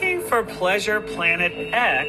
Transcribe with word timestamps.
Looking 0.00 0.22
for 0.22 0.42
Pleasure 0.42 0.98
Planet 1.02 1.52
X, 1.74 2.08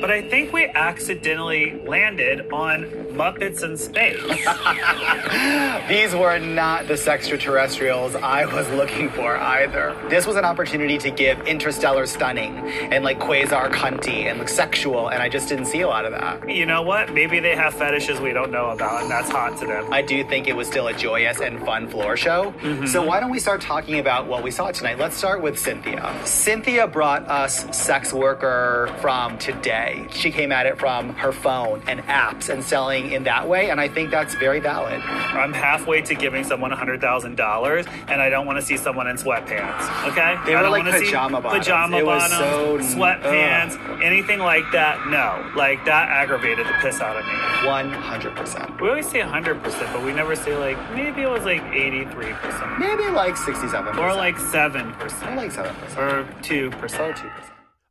but 0.00 0.08
I 0.08 0.22
think 0.22 0.52
we 0.52 0.66
accidentally 0.66 1.82
landed 1.84 2.52
on 2.52 2.84
Muppets 3.10 3.64
in 3.64 3.76
Space. 3.76 4.22
These 5.88 6.14
were 6.14 6.38
not 6.38 6.86
the 6.86 6.94
extraterrestrials 6.94 8.14
I 8.14 8.44
was 8.44 8.68
looking 8.70 9.10
for 9.10 9.36
either. 9.36 9.96
This 10.08 10.28
was 10.28 10.36
an 10.36 10.44
opportunity 10.44 10.96
to 10.98 11.10
give 11.10 11.40
interstellar 11.44 12.06
stunning 12.06 12.56
and 12.92 13.02
like 13.02 13.18
quasar 13.18 13.68
cunty 13.72 14.26
and 14.30 14.38
like 14.38 14.48
sexual, 14.48 15.08
and 15.08 15.20
I 15.20 15.28
just 15.28 15.48
didn't 15.48 15.66
see 15.66 15.80
a 15.80 15.88
lot 15.88 16.04
of 16.04 16.12
that. 16.12 16.48
you 16.48 16.66
know 16.66 16.82
what? 16.82 17.12
Maybe 17.12 17.40
they 17.40 17.56
have 17.56 17.74
fetishes 17.74 18.20
we 18.20 18.32
don't 18.32 18.52
know 18.52 18.70
about, 18.70 19.02
and 19.02 19.10
that's 19.10 19.28
hot 19.28 19.58
to 19.58 19.66
them. 19.66 19.92
I 19.92 20.02
do 20.02 20.22
think 20.22 20.46
it 20.46 20.54
was 20.54 20.68
still 20.68 20.86
a 20.86 20.94
joyous 20.94 21.40
and 21.40 21.58
fun 21.64 21.88
floor 21.88 22.16
show. 22.16 22.54
Mm-hmm. 22.60 22.86
So 22.86 23.04
why 23.04 23.18
don't 23.18 23.32
we 23.32 23.40
start 23.40 23.60
talking 23.60 23.98
about 23.98 24.28
what 24.28 24.44
we 24.44 24.52
saw 24.52 24.70
tonight? 24.70 25.00
Let's 25.00 25.16
start 25.16 25.42
with 25.42 25.58
Cynthia. 25.58 26.14
Cynthia 26.24 26.86
brought 26.86 27.23
us 27.28 27.64
sex 27.76 28.12
worker 28.12 28.94
from 29.00 29.38
today. 29.38 30.06
She 30.10 30.30
came 30.30 30.52
at 30.52 30.66
it 30.66 30.78
from 30.78 31.14
her 31.14 31.32
phone 31.32 31.82
and 31.86 32.00
apps 32.02 32.48
and 32.48 32.62
selling 32.64 33.12
in 33.12 33.24
that 33.24 33.48
way, 33.48 33.70
and 33.70 33.80
I 33.80 33.88
think 33.88 34.10
that's 34.10 34.34
very 34.34 34.60
valid. 34.60 35.00
I'm 35.02 35.52
halfway 35.52 36.02
to 36.02 36.14
giving 36.14 36.44
someone 36.44 36.70
$100,000, 36.70 37.86
and 38.08 38.20
I 38.22 38.28
don't 38.30 38.46
want 38.46 38.58
to 38.58 38.64
see 38.64 38.76
someone 38.76 39.06
in 39.06 39.16
sweatpants, 39.16 40.08
okay? 40.10 40.36
They 40.46 40.54
I 40.54 40.62
were 40.62 40.68
don't 40.68 40.72
like 40.72 40.84
pajama 40.84 41.40
bottoms. 41.40 41.64
Pajama 41.66 41.96
It 41.98 42.06
was 42.06 42.30
bottoms, 42.30 42.88
so- 42.90 42.96
sweatpants, 42.96 44.02
anything 44.02 44.38
like 44.40 44.64
that, 44.72 45.06
no. 45.08 45.50
Like, 45.56 45.84
that 45.84 46.08
aggravated 46.08 46.66
the 46.66 46.74
piss 46.80 47.00
out 47.00 47.16
of 47.16 47.24
me. 47.24 47.32
100%. 47.68 48.80
We 48.80 48.88
always 48.88 49.08
say 49.08 49.20
100%, 49.20 49.92
but 49.92 50.02
we 50.04 50.12
never 50.12 50.36
say, 50.36 50.56
like, 50.56 50.76
maybe 50.94 51.22
it 51.22 51.30
was 51.30 51.44
like 51.44 51.62
83%. 51.62 52.78
Maybe 52.78 53.04
like 53.10 53.36
67%. 53.36 53.96
Or 53.98 54.14
like 54.14 54.36
7%. 54.36 55.36
like 55.36 55.52
7%. 55.52 55.96
Or 55.98 56.24
2%. 56.42 57.00
Or 57.00 57.12
2. 57.16 57.30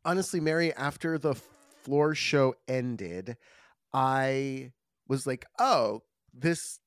honestly, 0.05 0.39
Mary, 0.39 0.73
after 0.73 1.17
the 1.17 1.35
floor 1.83 2.15
show 2.15 2.55
ended, 2.67 3.37
I 3.93 4.71
was 5.07 5.25
like, 5.27 5.45
"Oh, 5.59 6.01
this 6.33 6.79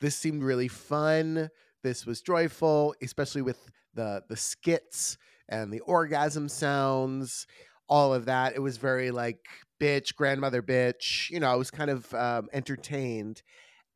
this 0.00 0.16
seemed 0.16 0.42
really 0.42 0.68
fun. 0.68 1.50
This 1.82 2.06
was 2.06 2.20
joyful, 2.20 2.94
especially 3.02 3.42
with 3.42 3.58
the 3.94 4.22
the 4.28 4.36
skits 4.36 5.16
and 5.48 5.72
the 5.72 5.80
orgasm 5.80 6.48
sounds, 6.48 7.46
all 7.88 8.12
of 8.12 8.26
that. 8.26 8.54
It 8.54 8.60
was 8.60 8.76
very 8.76 9.10
like 9.10 9.40
bitch, 9.80 10.14
grandmother 10.14 10.62
bitch. 10.62 11.30
You 11.30 11.40
know, 11.40 11.50
I 11.50 11.56
was 11.56 11.70
kind 11.70 11.90
of 11.90 12.12
um, 12.14 12.48
entertained. 12.52 13.42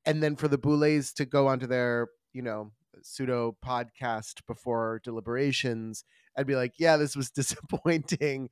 And 0.05 0.23
then 0.23 0.37
for 0.37 0.49
the 0.49 0.59
Boulets 0.59 1.13
to 1.15 1.25
go 1.25 1.47
onto 1.47 1.67
their, 1.67 2.09
you 2.33 2.43
know, 2.43 2.73
pseudo 3.03 3.57
podcast 3.65 4.47
before 4.47 5.01
deliberations, 5.05 6.05
I'd 6.37 6.47
be 6.47 6.57
like, 6.57 6.75
yeah, 6.79 6.97
this 6.97 7.17
was 7.17 7.31
disappointing. 7.33 8.51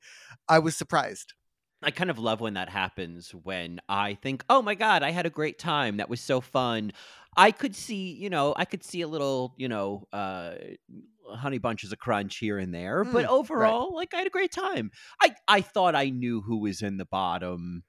I 0.49 0.59
was 0.59 0.75
surprised. 0.77 1.33
I 1.83 1.89
kind 1.91 2.11
of 2.11 2.19
love 2.19 2.41
when 2.41 2.53
that 2.53 2.69
happens 2.69 3.33
when 3.33 3.79
I 3.89 4.13
think, 4.15 4.45
"Oh 4.49 4.61
my 4.61 4.75
god, 4.75 5.01
I 5.01 5.09
had 5.11 5.25
a 5.25 5.31
great 5.31 5.57
time. 5.57 5.97
That 5.97 6.09
was 6.09 6.21
so 6.21 6.39
fun." 6.41 6.91
I 7.37 7.51
could 7.51 7.75
see, 7.75 8.11
you 8.13 8.29
know, 8.29 8.53
I 8.57 8.65
could 8.65 8.83
see 8.83 9.01
a 9.01 9.07
little, 9.07 9.55
you 9.57 9.67
know, 9.67 10.07
uh 10.13 10.55
honey 11.29 11.57
bunches 11.59 11.91
of 11.93 11.97
crunch 11.99 12.37
here 12.37 12.57
and 12.59 12.73
there, 12.73 13.05
but 13.05 13.25
Mm, 13.25 13.25
overall, 13.25 13.95
like 13.95 14.13
I 14.13 14.17
had 14.17 14.27
a 14.27 14.31
great 14.31 14.51
time. 14.51 14.91
I 15.21 15.35
I 15.47 15.61
thought 15.61 15.95
I 15.95 16.09
knew 16.09 16.41
who 16.41 16.59
was 16.59 16.81
in 16.83 16.97
the 16.97 17.05
bottom 17.05 17.83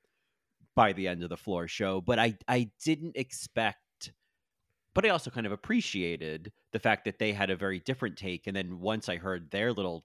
by 0.75 0.93
the 0.93 1.09
end 1.09 1.23
of 1.23 1.29
the 1.31 1.37
floor 1.37 1.69
show, 1.69 2.01
but 2.01 2.19
I 2.19 2.39
I 2.49 2.71
didn't 2.85 3.17
expect 3.17 3.82
but 4.95 5.05
I 5.07 5.11
also 5.11 5.31
kind 5.31 5.47
of 5.47 5.53
appreciated 5.53 6.53
the 6.73 6.79
fact 6.79 7.05
that 7.05 7.19
they 7.19 7.33
had 7.33 7.51
a 7.51 7.57
very 7.57 7.81
different 7.81 8.17
take 8.17 8.47
and 8.47 8.57
then 8.57 8.81
once 8.81 9.09
I 9.09 9.17
heard 9.17 9.51
their 9.51 9.73
little 9.73 10.05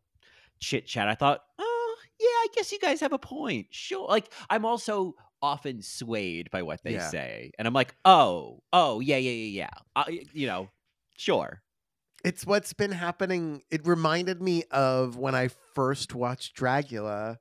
chit 0.60 0.88
chat, 0.88 1.08
I 1.08 1.16
thought, 1.16 1.44
"Oh, 1.60 1.98
yeah, 2.20 2.28
I 2.28 2.48
guess 2.56 2.72
you 2.72 2.80
guys 2.80 3.00
have 3.02 3.14
a 3.14 3.20
point. 3.20 3.68
Sure." 3.72 4.08
Like 4.08 4.32
I'm 4.50 4.66
also 4.66 5.16
often 5.42 5.82
swayed 5.82 6.50
by 6.52 6.64
what 6.64 6.84
they 6.84 6.94
Yeah. 6.94 7.10
say, 7.12 7.52
and 7.60 7.68
I'm 7.68 7.74
like, 7.74 7.96
"Oh, 8.06 8.64
oh, 8.74 9.00
yeah, 9.00 9.18
yeah, 9.18 9.32
yeah, 9.32 9.64
yeah." 9.66 9.82
I, 9.96 10.26
you 10.34 10.48
know, 10.48 10.70
sure. 11.18 11.62
It's 12.24 12.46
what's 12.46 12.74
been 12.74 12.92
happening. 12.92 13.64
It 13.70 13.86
reminded 13.86 14.42
me 14.42 14.64
of 14.72 15.18
when 15.18 15.36
I 15.36 15.50
first 15.76 16.16
watched 16.16 16.58
Dragula. 16.58 17.38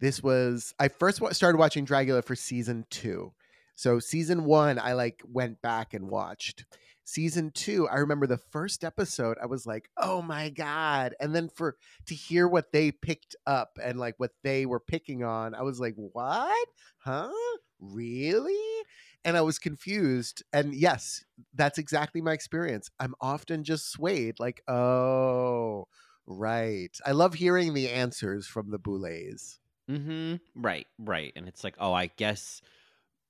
This 0.00 0.22
was 0.22 0.74
I 0.78 0.88
first 0.88 1.22
started 1.34 1.58
watching 1.58 1.86
Dragula 1.86 2.24
for 2.24 2.36
season 2.36 2.86
two. 2.90 3.32
So 3.74 3.98
season 3.98 4.44
one, 4.44 4.78
I 4.78 4.92
like 4.92 5.22
went 5.24 5.62
back 5.62 5.94
and 5.94 6.08
watched. 6.08 6.64
Season 7.04 7.50
two, 7.50 7.88
I 7.88 7.96
remember 7.96 8.28
the 8.28 8.38
first 8.38 8.84
episode. 8.84 9.36
I 9.42 9.46
was 9.46 9.66
like, 9.66 9.90
"Oh 9.96 10.22
my 10.22 10.50
god!" 10.50 11.14
And 11.20 11.34
then 11.34 11.48
for 11.48 11.76
to 12.06 12.14
hear 12.14 12.46
what 12.46 12.70
they 12.72 12.92
picked 12.92 13.34
up 13.44 13.78
and 13.82 13.98
like 13.98 14.14
what 14.18 14.30
they 14.44 14.66
were 14.66 14.78
picking 14.80 15.24
on, 15.24 15.54
I 15.54 15.62
was 15.62 15.80
like, 15.80 15.94
"What? 15.96 16.68
Huh? 16.98 17.32
Really?" 17.80 18.84
And 19.24 19.36
I 19.36 19.40
was 19.40 19.58
confused. 19.58 20.42
And 20.52 20.74
yes, 20.74 21.24
that's 21.54 21.78
exactly 21.78 22.20
my 22.20 22.32
experience. 22.32 22.90
I'm 23.00 23.14
often 23.20 23.64
just 23.64 23.90
swayed, 23.90 24.38
like, 24.40 24.62
oh, 24.68 25.86
right. 26.26 26.96
I 27.04 27.12
love 27.12 27.34
hearing 27.34 27.74
the 27.74 27.88
answers 27.90 28.46
from 28.46 28.70
the 28.70 28.78
boulets. 28.78 29.60
Mm-hmm. 29.90 30.36
Right, 30.54 30.86
right. 30.98 31.32
And 31.36 31.48
it's 31.48 31.64
like, 31.64 31.76
oh, 31.78 31.92
I 31.92 32.06
guess, 32.16 32.62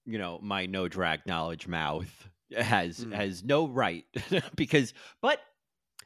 you 0.06 0.18
know, 0.18 0.38
my 0.42 0.66
no 0.66 0.88
drag 0.88 1.26
knowledge 1.26 1.66
mouth 1.68 2.28
has 2.56 2.98
Mm. 3.04 3.14
has 3.14 3.42
no 3.42 3.66
right 3.66 4.04
because 4.56 4.92
but 5.20 5.40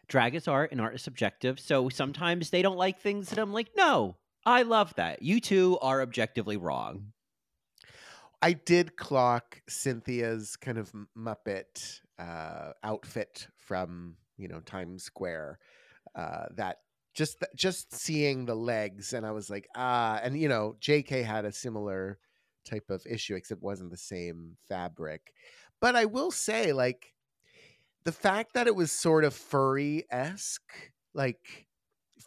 drag 0.08 0.34
is 0.34 0.46
art 0.46 0.70
and 0.72 0.80
art 0.80 0.94
is 0.94 1.02
subjective. 1.02 1.58
So 1.58 1.88
sometimes 1.88 2.50
they 2.50 2.62
don't 2.62 2.76
like 2.76 3.00
things 3.00 3.30
that 3.30 3.38
I'm 3.38 3.52
like, 3.52 3.70
no, 3.76 4.16
I 4.44 4.62
love 4.62 4.94
that. 4.96 5.22
You 5.22 5.40
two 5.40 5.78
are 5.82 6.00
objectively 6.02 6.56
wrong. 6.56 7.12
I 8.42 8.52
did 8.52 8.96
clock 8.96 9.60
Cynthia's 9.68 10.56
kind 10.56 10.78
of 10.78 10.92
Muppet 11.16 12.00
uh, 12.18 12.72
outfit 12.84 13.48
from 13.56 14.16
you 14.36 14.48
know 14.48 14.60
Times 14.60 15.02
Square. 15.02 15.58
Uh, 16.14 16.46
that 16.56 16.78
just 17.14 17.42
just 17.56 17.94
seeing 17.94 18.44
the 18.44 18.54
legs, 18.54 19.14
and 19.14 19.26
I 19.26 19.32
was 19.32 19.50
like, 19.50 19.66
ah, 19.74 20.20
and 20.22 20.38
you 20.38 20.48
know, 20.48 20.76
J.K. 20.80 21.22
had 21.22 21.44
a 21.44 21.52
similar 21.52 22.18
type 22.66 22.90
of 22.90 23.06
issue, 23.08 23.34
except 23.34 23.60
it 23.60 23.64
wasn't 23.64 23.90
the 23.90 23.96
same 23.96 24.56
fabric. 24.68 25.32
But 25.80 25.96
I 25.96 26.04
will 26.06 26.30
say, 26.30 26.72
like, 26.72 27.14
the 28.04 28.12
fact 28.12 28.54
that 28.54 28.66
it 28.66 28.76
was 28.76 28.92
sort 28.92 29.24
of 29.24 29.34
furry 29.34 30.04
esque, 30.10 30.92
like 31.14 31.66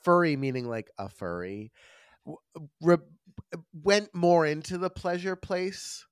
furry 0.03 0.35
meaning 0.35 0.67
like 0.67 0.91
a 0.97 1.09
furry, 1.09 1.71
re- 2.81 2.97
went 3.73 4.13
more 4.13 4.45
into 4.45 4.77
the 4.77 4.89
pleasure 4.89 5.35
place. 5.35 6.05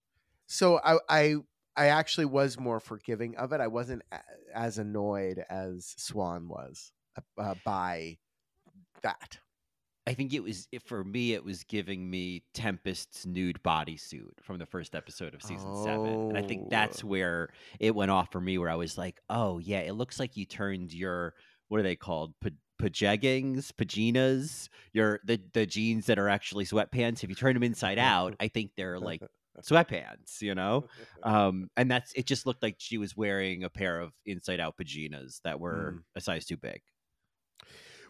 So 0.47 0.79
I 0.83 0.99
I 1.09 1.35
I 1.75 1.87
actually 1.87 2.25
was 2.25 2.59
more 2.59 2.79
forgiving 2.79 3.35
of 3.37 3.53
it. 3.53 3.61
I 3.61 3.67
wasn't 3.67 4.03
as 4.53 4.77
annoyed 4.77 5.43
as 5.49 5.93
Swan 5.97 6.47
was 6.47 6.91
uh, 7.17 7.41
uh, 7.41 7.55
by 7.65 8.17
that. 9.03 9.39
I 10.07 10.13
think 10.13 10.33
it 10.33 10.41
was 10.41 10.67
for 10.85 11.03
me. 11.03 11.33
It 11.33 11.43
was 11.43 11.63
giving 11.65 12.09
me 12.09 12.43
Tempest's 12.53 13.25
nude 13.25 13.59
bodysuit 13.63 14.39
from 14.41 14.57
the 14.57 14.65
first 14.65 14.95
episode 14.95 15.35
of 15.35 15.43
season 15.43 15.75
seven, 15.83 16.29
and 16.29 16.37
I 16.37 16.41
think 16.41 16.69
that's 16.69 17.03
Oh. 17.03 17.07
where 17.07 17.49
it 17.79 17.93
went 17.93 18.09
off 18.09 18.31
for 18.31 18.39
me. 18.41 18.57
Where 18.57 18.69
I 18.69 18.75
was 18.75 18.97
like, 18.97 19.19
"Oh 19.29 19.59
yeah, 19.59 19.79
it 19.81 19.93
looks 19.93 20.19
like 20.19 20.37
you 20.37 20.45
turned 20.45 20.93
your 20.93 21.35
what 21.67 21.79
are 21.79 21.83
they 21.83 21.97
called? 21.97 22.33
Pa- 22.39 22.49
pajeggings, 22.81 23.71
paginas, 23.73 24.69
your 24.93 25.19
the 25.25 25.41
the 25.53 25.65
jeans 25.65 26.05
that 26.05 26.17
are 26.19 26.29
actually 26.29 26.63
sweatpants. 26.65 27.23
If 27.23 27.29
you 27.29 27.35
turn 27.35 27.53
them 27.53 27.63
inside 27.63 27.97
out, 27.99 28.35
I 28.39 28.47
think 28.47 28.71
they're 28.77 28.99
like 28.99 29.21
sweatpants, 29.61 30.41
you 30.41 30.55
know. 30.55 30.87
Um, 31.23 31.69
and 31.75 31.89
that's 31.91 32.13
it. 32.13 32.25
Just 32.27 32.45
looked 32.45 32.63
like 32.63 32.75
she 32.77 32.97
was 32.97 33.17
wearing 33.17 33.63
a 33.63 33.69
pair 33.69 33.99
of 33.99 34.13
inside 34.25 34.59
out 34.59 34.77
paginas 34.77 35.41
that 35.43 35.59
were 35.59 35.93
Mm. 35.97 36.03
a 36.15 36.21
size 36.21 36.45
too 36.45 36.57
big. 36.57 36.81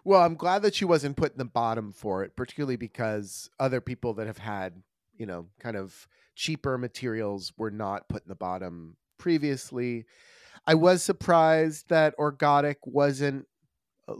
Well, 0.07 0.21
I'm 0.21 0.35
glad 0.35 0.61
that 0.61 0.73
she 0.73 0.85
wasn't 0.85 1.17
put 1.17 1.33
in 1.33 1.37
the 1.37 1.43
bottom 1.43 1.91
for 1.91 2.23
it, 2.23 2.37
particularly 2.37 2.77
because 2.77 3.49
other 3.59 3.81
people 3.81 4.13
that 4.13 4.25
have 4.27 4.37
had, 4.37 4.81
you 5.17 5.25
know, 5.25 5.47
kind 5.59 5.75
of 5.75 6.07
cheaper 6.33 6.77
materials 6.77 7.51
were 7.57 7.71
not 7.71 8.07
put 8.07 8.23
in 8.23 8.29
the 8.29 8.35
bottom 8.35 8.95
previously. 9.17 10.05
I 10.65 10.75
was 10.75 11.03
surprised 11.03 11.89
that 11.89 12.17
Orkgotik 12.17 12.77
wasn't, 12.85 13.47
uh, 14.07 14.13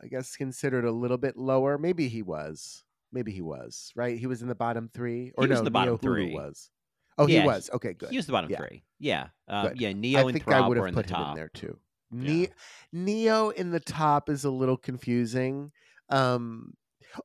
I 0.00 0.06
guess, 0.06 0.36
considered 0.36 0.84
a 0.84 0.92
little 0.92 1.18
bit 1.18 1.36
lower. 1.36 1.78
Maybe 1.78 2.06
he 2.06 2.22
was. 2.22 2.84
Maybe 3.10 3.32
he 3.32 3.42
was, 3.42 3.90
right? 3.96 4.16
He 4.16 4.28
was 4.28 4.40
in 4.40 4.46
the 4.46 4.54
bottom 4.54 4.88
three? 4.94 5.32
Or 5.36 5.42
He 5.42 5.48
was 5.48 5.56
no, 5.56 5.62
in 5.62 5.64
the 5.64 5.70
bottom 5.72 5.94
Neo 5.94 5.98
Hulu 5.98 6.00
three. 6.00 6.32
was. 6.32 6.70
Oh, 7.18 7.26
Yeah, 7.26 7.40
he 7.40 7.46
was. 7.48 7.70
Okay, 7.72 7.94
good. 7.94 8.10
He 8.10 8.16
was 8.18 8.26
the 8.26 8.32
bottom 8.32 8.50
Yeah. 8.52 8.58
three. 8.58 8.84
Yeah, 9.00 9.26
uh, 9.48 9.70
yeah. 9.74 9.92
Neo 9.94 10.18
I 10.18 10.22
and 10.22 10.32
think 10.32 10.44
Throb 10.44 10.62
I 10.62 10.68
would 10.68 10.76
have 10.76 10.86
in 10.86 10.94
the 10.94 11.02
put 11.02 11.10
him 11.10 11.20
in 11.22 11.34
there 11.34 11.48
too. 11.48 11.76
Ne- 12.22 12.48
Neo 12.92 13.50
in 13.50 13.70
the 13.70 13.80
top 13.80 14.28
is 14.28 14.44
a 14.44 14.50
little 14.50 14.76
confusing. 14.76 15.72
Um, 16.08 16.74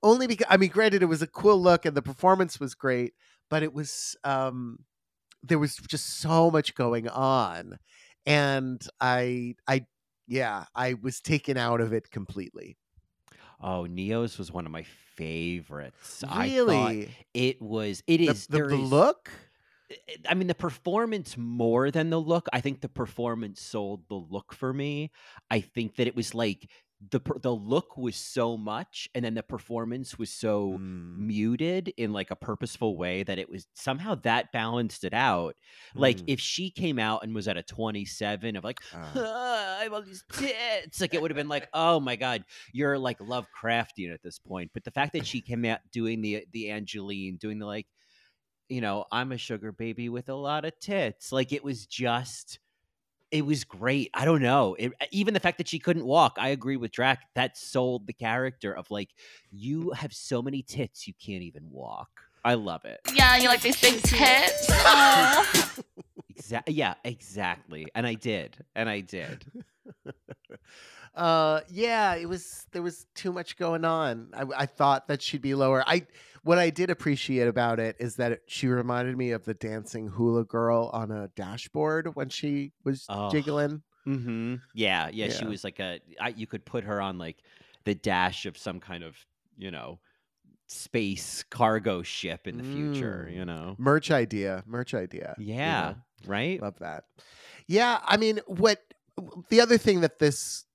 only 0.04 0.28
because 0.28 0.48
I 0.50 0.58
mean, 0.58 0.70
granted, 0.70 1.02
it 1.04 1.08
was 1.08 1.22
a 1.22 1.28
cool 1.28 1.62
look 1.62 1.86
and 1.86 1.96
the 1.96 2.02
performance 2.02 2.60
was 2.60 2.76
great, 2.76 3.14
but 3.50 3.64
it 3.64 3.74
was 3.74 4.16
um, 4.24 4.80
there 5.44 5.60
was 5.60 5.76
just 5.78 6.20
so 6.20 6.52
much 6.52 6.76
going 6.76 7.08
on, 7.08 7.80
and 8.26 8.82
I, 9.00 9.56
I, 9.68 9.86
yeah, 10.28 10.66
I 10.76 10.94
was 10.96 11.22
taken 11.22 11.58
out 11.58 11.82
of 11.82 11.94
it 11.94 12.12
completely. 12.12 12.78
Oh, 13.62 13.86
Neo's 13.86 14.38
was 14.38 14.52
one 14.52 14.66
of 14.66 14.72
my 14.72 14.84
favorites. 15.16 16.24
Really? 16.36 17.10
it 17.34 17.62
was. 17.62 18.04
It 18.08 18.18
The, 18.20 18.28
is. 18.30 18.48
the, 18.48 18.58
the 18.68 18.76
is- 18.76 18.90
look? 18.92 19.30
I 20.28 20.36
mean, 20.36 20.48
the 20.48 20.56
performance 20.56 21.36
more 21.38 21.90
than 21.92 22.10
the 22.10 22.20
look. 22.22 22.48
I 22.54 22.62
think 22.62 22.82
the 22.82 22.90
performance 22.90 23.62
sold 23.62 24.08
the 24.08 24.16
look 24.16 24.54
for 24.54 24.74
me. 24.74 25.12
I 25.50 25.62
think 25.62 25.96
that 25.96 26.08
it 26.08 26.16
was 26.16 26.36
like 26.36 26.70
the 27.12 27.22
the 27.42 27.54
look 27.54 27.98
was 27.98 28.16
so 28.16 28.58
much, 28.58 29.10
and 29.16 29.24
then 29.24 29.34
the 29.34 29.42
performance 29.44 30.20
was 30.20 30.30
so 30.30 30.78
Mm, 30.78 31.18
muted 31.18 31.94
in 31.98 32.12
like 32.14 32.30
a 32.30 32.36
purposeful 32.36 32.98
way 32.98 33.24
that 33.24 33.40
it 33.40 33.50
was 33.50 33.68
somehow 33.74 34.16
that 34.16 34.52
balanced 34.52 35.04
it 35.06 35.14
out. 35.14 35.56
Like 35.96 36.18
mm. 36.18 36.26
if 36.28 36.40
she 36.40 36.70
came 36.70 37.00
out 37.00 37.24
and 37.24 37.34
was 37.34 37.48
at 37.48 37.58
a 37.58 37.64
twenty 37.64 38.06
seven 38.06 38.56
of 38.56 38.64
like. 38.64 38.80
"Ah, 38.94 39.80
I 39.80 39.84
have 39.84 39.94
all 39.94 40.02
these 40.02 40.24
tits. 40.32 41.00
Like 41.02 41.14
it 41.14 41.22
would 41.22 41.32
have 41.32 41.38
been 41.38 41.48
like, 41.48 41.68
oh 41.74 42.00
my 42.00 42.16
god, 42.16 42.44
you're 42.74 42.98
like 42.98 43.20
Lovecraftian 43.20 44.14
at 44.14 44.22
this 44.22 44.40
point. 44.40 44.72
But 44.74 44.84
the 44.84 44.92
fact 44.92 45.14
that 45.14 45.26
she 45.26 45.42
came 45.42 45.66
out 45.66 45.80
doing 45.92 46.22
the 46.22 46.46
the 46.52 46.70
Angeline, 46.70 47.38
doing 47.38 47.60
the 47.60 47.66
like, 47.66 47.88
you 48.70 48.82
know, 48.82 49.06
I'm 49.12 49.32
a 49.32 49.38
sugar 49.38 49.72
baby 49.72 50.10
with 50.10 50.30
a 50.30 50.36
lot 50.36 50.64
of 50.64 50.80
tits. 50.80 51.32
Like 51.32 51.52
it 51.52 51.64
was 51.64 51.86
just, 51.86 52.60
it 53.32 53.46
was 53.46 53.64
great. 53.64 54.12
I 54.14 54.26
don't 54.26 54.42
know. 54.42 54.76
It, 54.80 54.94
even 55.12 55.34
the 55.34 55.40
fact 55.40 55.58
that 55.58 55.68
she 55.68 55.80
couldn't 55.80 56.06
walk, 56.06 56.38
I 56.38 56.50
agree 56.50 56.78
with 56.78 56.92
Drac. 56.92 57.24
That 57.36 57.58
sold 57.58 58.08
the 58.08 58.14
character 58.14 58.72
of 58.76 58.90
like, 58.90 59.10
you 59.52 59.92
have 59.92 60.14
so 60.14 60.42
many 60.42 60.62
tits, 60.62 61.08
you 61.08 61.14
can't 61.20 61.44
even 61.44 61.70
walk. 61.72 62.10
I 62.46 62.54
love 62.54 62.86
it. 62.86 63.02
Yeah, 63.14 63.38
you 63.38 63.50
like 63.50 63.62
these 63.62 63.80
big 63.82 64.02
tits? 64.02 64.72
Exactly. 66.40 66.74
Yeah, 66.74 66.94
exactly. 67.04 67.88
And 67.94 68.08
I 68.08 68.14
did. 68.16 68.58
And 68.76 68.90
I 68.90 69.02
did. 69.02 69.46
uh 71.16 71.62
yeah 71.70 72.14
it 72.16 72.28
was 72.30 72.68
there 72.72 72.84
was 72.84 73.08
too 73.16 73.32
much 73.32 73.58
going 73.58 73.84
on 73.84 74.30
I, 74.34 74.44
I 74.60 74.66
thought 74.68 75.08
that 75.08 75.22
she'd 75.22 75.42
be 75.42 75.56
lower 75.56 75.84
i 75.88 76.06
what 76.44 76.60
i 76.60 76.70
did 76.70 76.92
appreciate 76.92 77.48
about 77.48 77.80
it 77.80 77.96
is 78.00 78.18
that 78.18 78.34
it, 78.34 78.44
she 78.48 78.68
reminded 78.68 79.18
me 79.18 79.32
of 79.32 79.46
the 79.46 79.56
dancing 79.56 80.08
hula 80.08 80.44
girl 80.46 80.92
on 80.94 81.10
a 81.10 81.30
dashboard 81.36 82.16
when 82.16 82.30
she 82.30 82.72
was 82.84 83.06
Oh. 83.10 83.30
jiggling 83.32 83.82
Mm-hmm. 84.08 84.56
Yeah, 84.74 85.10
yeah, 85.12 85.30
She 85.30 85.46
was 85.46 85.64
like 85.64 85.80
a. 85.80 86.00
I, 86.20 86.30
you 86.30 86.48
could 86.48 86.66
put 86.66 86.84
her 86.86 87.00
on 87.02 87.20
like 87.20 87.44
the 87.84 87.94
dash 87.94 88.46
of 88.48 88.58
some 88.58 88.80
kind 88.80 89.04
of 89.04 89.16
you 89.58 89.70
know 89.72 90.00
space 90.68 91.44
cargo 91.52 92.02
ship 92.02 92.48
in 92.48 92.58
the 92.58 92.64
future. 92.64 93.28
Mm. 93.30 93.36
You 93.36 93.46
know. 93.46 93.76
merch 93.78 94.10
idea 94.10 94.64
merch 94.66 94.94
idea 94.96 95.36
you 95.38 95.54
Yeah. 95.54 95.82
know? 95.82 95.96
Right. 96.26 96.62
love 96.62 96.80
that. 96.80 97.06
Yeah 97.68 98.00
i 98.06 98.18
mean 98.18 98.40
what 98.48 98.82
the 99.50 99.62
other 99.62 99.78
thing 99.78 100.02
that 100.02 100.20
this 100.20 100.66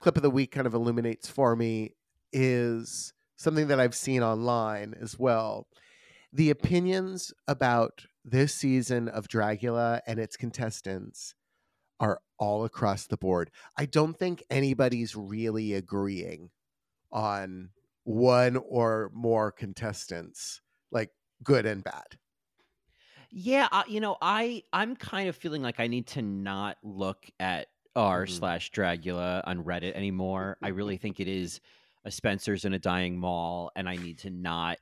clip 0.00 0.16
of 0.16 0.22
the 0.22 0.30
week 0.30 0.50
kind 0.50 0.66
of 0.66 0.74
illuminates 0.74 1.28
for 1.28 1.54
me 1.54 1.94
is 2.32 3.12
something 3.36 3.68
that 3.68 3.80
i've 3.80 3.94
seen 3.94 4.22
online 4.22 4.94
as 5.00 5.18
well. 5.18 5.66
The 6.32 6.50
opinions 6.50 7.32
about 7.46 8.06
this 8.24 8.54
season 8.54 9.08
of 9.08 9.28
dragula 9.28 10.00
and 10.06 10.18
its 10.18 10.36
contestants 10.36 11.34
are 12.00 12.20
all 12.38 12.64
across 12.64 13.06
the 13.06 13.16
board. 13.16 13.50
I 13.76 13.86
don't 13.86 14.18
think 14.18 14.42
anybody's 14.50 15.14
really 15.14 15.74
agreeing 15.74 16.50
on 17.12 17.70
one 18.04 18.56
or 18.56 19.10
more 19.14 19.52
contestants 19.52 20.60
like 20.90 21.10
good 21.44 21.66
and 21.66 21.84
bad 21.84 22.18
Yeah, 23.32 23.68
uh, 23.72 23.84
you 23.88 24.00
know, 24.00 24.16
I 24.20 24.62
I'm 24.72 24.94
kind 24.94 25.28
of 25.28 25.36
feeling 25.36 25.62
like 25.62 25.80
I 25.80 25.86
need 25.86 26.06
to 26.08 26.22
not 26.22 26.76
look 26.82 27.30
at 27.40 27.68
r 27.96 28.26
Mhm. 28.26 28.30
slash 28.30 28.70
Dragula 28.72 29.42
on 29.46 29.64
Reddit 29.64 29.92
anymore. 29.94 30.58
I 30.62 30.68
really 30.68 30.96
think 30.98 31.18
it 31.20 31.28
is 31.28 31.60
a 32.04 32.10
Spencer's 32.10 32.64
in 32.64 32.74
a 32.74 32.78
dying 32.78 33.18
mall, 33.18 33.70
and 33.76 33.88
I 33.88 33.96
need 33.96 34.18
to 34.20 34.30
not. 34.30 34.78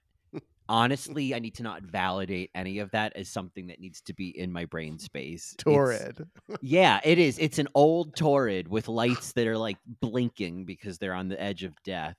Honestly, 0.68 1.34
I 1.34 1.40
need 1.40 1.56
to 1.56 1.64
not 1.64 1.82
validate 1.82 2.50
any 2.54 2.78
of 2.78 2.92
that 2.92 3.12
as 3.16 3.28
something 3.28 3.66
that 3.68 3.80
needs 3.80 4.00
to 4.02 4.14
be 4.14 4.28
in 4.38 4.52
my 4.52 4.64
brain 4.66 4.98
space. 5.00 5.56
It's- 5.64 5.64
torrid 5.64 6.28
yeah, 6.60 7.00
it 7.04 7.18
is. 7.18 7.38
It's 7.40 7.58
an 7.58 7.68
old 7.74 8.14
Torrid 8.16 8.68
with 8.68 8.86
lights 8.88 9.32
that 9.32 9.46
are 9.48 9.58
like 9.58 9.78
blinking 10.00 10.64
because 10.66 10.98
they're 10.98 11.14
on 11.14 11.28
the 11.28 11.40
edge 11.40 11.64
of 11.64 11.74
death. 11.82 12.16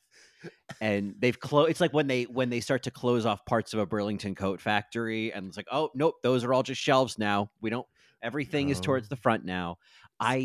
And 0.80 1.16
they've 1.20 1.40
closed. 1.40 1.70
It's 1.70 1.82
like 1.82 1.94
when 1.94 2.08
they 2.08 2.24
when 2.24 2.50
they 2.50 2.60
start 2.60 2.84
to 2.84 2.92
close 2.92 3.26
off 3.26 3.46
parts 3.46 3.74
of 3.74 3.80
a 3.80 3.86
Burlington 3.86 4.36
coat 4.36 4.60
factory, 4.62 5.32
and 5.32 5.48
it's 5.48 5.58
like, 5.58 5.68
oh 5.72 5.90
nope, 5.94 6.16
those 6.24 6.44
are 6.44 6.54
all 6.54 6.64
just 6.64 6.82
shelves 6.82 7.18
now. 7.20 7.52
We 7.62 7.70
don't. 7.70 7.86
Everything 8.24 8.70
is 8.70 8.78
Oh. 8.80 8.82
towards 8.82 9.10
the 9.10 9.16
front 9.16 9.46
now. 9.46 9.78
I. 10.20 10.38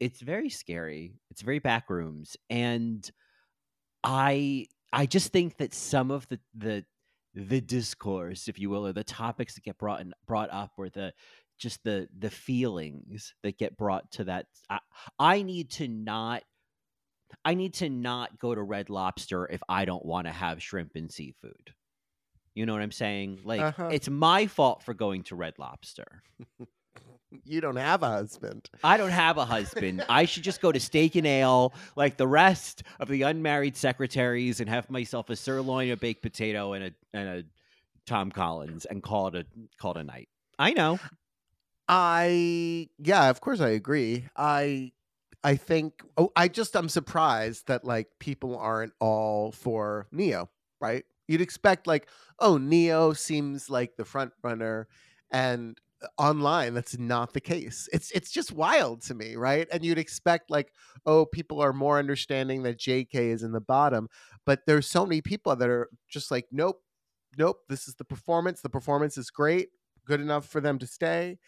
It's 0.00 0.20
very 0.20 0.50
scary. 0.50 1.14
It's 1.30 1.42
very 1.42 1.58
back 1.60 1.88
rooms, 1.88 2.36
and 2.50 3.08
I. 4.02 4.66
I 4.92 5.06
just 5.06 5.32
think 5.32 5.56
that 5.56 5.74
some 5.74 6.10
of 6.10 6.28
the 6.28 6.38
the 6.54 6.84
the 7.34 7.60
discourse, 7.60 8.46
if 8.48 8.58
you 8.60 8.70
will, 8.70 8.86
or 8.86 8.92
the 8.92 9.02
topics 9.02 9.54
that 9.54 9.64
get 9.64 9.78
brought 9.78 10.00
in, 10.00 10.12
brought 10.26 10.50
up, 10.52 10.72
or 10.76 10.88
the 10.88 11.12
just 11.58 11.82
the 11.84 12.08
the 12.18 12.30
feelings 12.30 13.34
that 13.42 13.58
get 13.58 13.76
brought 13.76 14.10
to 14.12 14.24
that. 14.24 14.46
I, 14.70 14.78
I 15.18 15.42
need 15.42 15.70
to 15.72 15.88
not. 15.88 16.42
I 17.44 17.54
need 17.54 17.74
to 17.74 17.88
not 17.88 18.38
go 18.38 18.54
to 18.54 18.62
Red 18.62 18.90
Lobster 18.90 19.46
if 19.46 19.62
I 19.68 19.84
don't 19.84 20.04
want 20.04 20.26
to 20.26 20.32
have 20.32 20.62
shrimp 20.62 20.92
and 20.96 21.10
seafood. 21.12 21.74
You 22.54 22.66
know 22.66 22.72
what 22.72 22.82
I'm 22.82 22.92
saying? 22.92 23.40
Like 23.44 23.60
Uh-huh. 23.60 23.88
it's 23.92 24.08
my 24.08 24.46
fault 24.46 24.82
for 24.82 24.94
going 24.94 25.24
to 25.24 25.34
Red 25.36 25.54
Lobster. 25.58 26.22
you 27.44 27.60
don't 27.60 27.76
have 27.76 28.04
a 28.04 28.08
husband 28.08 28.70
I 28.84 28.96
don't 28.96 29.10
have 29.10 29.38
a 29.38 29.44
husband. 29.44 30.04
I 30.08 30.24
should 30.24 30.44
just 30.44 30.60
go 30.60 30.70
to 30.70 30.78
Steak 30.78 31.16
and 31.16 31.26
Ale 31.26 31.74
like 31.96 32.16
the 32.16 32.28
rest 32.28 32.84
of 33.00 33.08
the 33.08 33.22
unmarried 33.22 33.76
secretaries 33.76 34.60
and 34.60 34.68
have 34.70 34.88
myself 34.88 35.30
a 35.30 35.36
sirloin, 35.36 35.90
a 35.90 35.96
baked 35.96 36.22
potato, 36.22 36.74
and 36.74 36.84
a 36.84 36.90
and 37.12 37.28
a 37.28 37.44
Tom 38.06 38.30
Collins 38.30 38.84
and 38.84 39.02
call 39.02 39.28
it 39.28 39.34
a 39.34 39.46
call 39.80 39.92
it 39.92 39.96
a 39.98 40.04
night. 40.04 40.28
I 40.58 40.72
know. 40.74 41.00
I 41.88 42.88
yeah, 42.98 43.28
of 43.30 43.40
course 43.40 43.60
I 43.60 43.70
agree. 43.70 44.26
I 44.36 44.92
I 45.44 45.56
think 45.56 46.02
oh 46.16 46.32
I 46.34 46.48
just 46.48 46.74
I'm 46.74 46.88
surprised 46.88 47.68
that 47.68 47.84
like 47.84 48.08
people 48.18 48.56
aren't 48.58 48.94
all 48.98 49.52
for 49.52 50.08
Neo, 50.10 50.50
right? 50.80 51.04
You'd 51.28 51.42
expect 51.42 51.86
like, 51.86 52.08
oh, 52.38 52.56
Neo 52.58 53.12
seems 53.12 53.70
like 53.70 53.96
the 53.96 54.04
front 54.04 54.32
runner 54.42 54.88
and 55.30 55.78
uh, 56.02 56.06
online 56.18 56.74
that's 56.74 56.98
not 56.98 57.34
the 57.34 57.40
case. 57.40 57.88
It's 57.92 58.10
it's 58.12 58.30
just 58.30 58.52
wild 58.52 59.02
to 59.02 59.14
me, 59.14 59.36
right? 59.36 59.68
And 59.70 59.84
you'd 59.84 59.98
expect 59.98 60.50
like, 60.50 60.72
oh, 61.04 61.26
people 61.26 61.60
are 61.60 61.74
more 61.74 61.98
understanding 61.98 62.62
that 62.62 62.78
JK 62.78 63.14
is 63.14 63.42
in 63.42 63.52
the 63.52 63.60
bottom, 63.60 64.08
but 64.46 64.60
there's 64.66 64.88
so 64.88 65.04
many 65.04 65.20
people 65.20 65.54
that 65.56 65.68
are 65.68 65.90
just 66.08 66.30
like, 66.30 66.46
nope, 66.50 66.80
nope, 67.36 67.58
this 67.68 67.86
is 67.86 67.94
the 67.96 68.04
performance. 68.04 68.62
The 68.62 68.70
performance 68.70 69.18
is 69.18 69.30
great, 69.30 69.68
good 70.06 70.20
enough 70.22 70.46
for 70.48 70.60
them 70.62 70.78
to 70.78 70.86
stay 70.86 71.38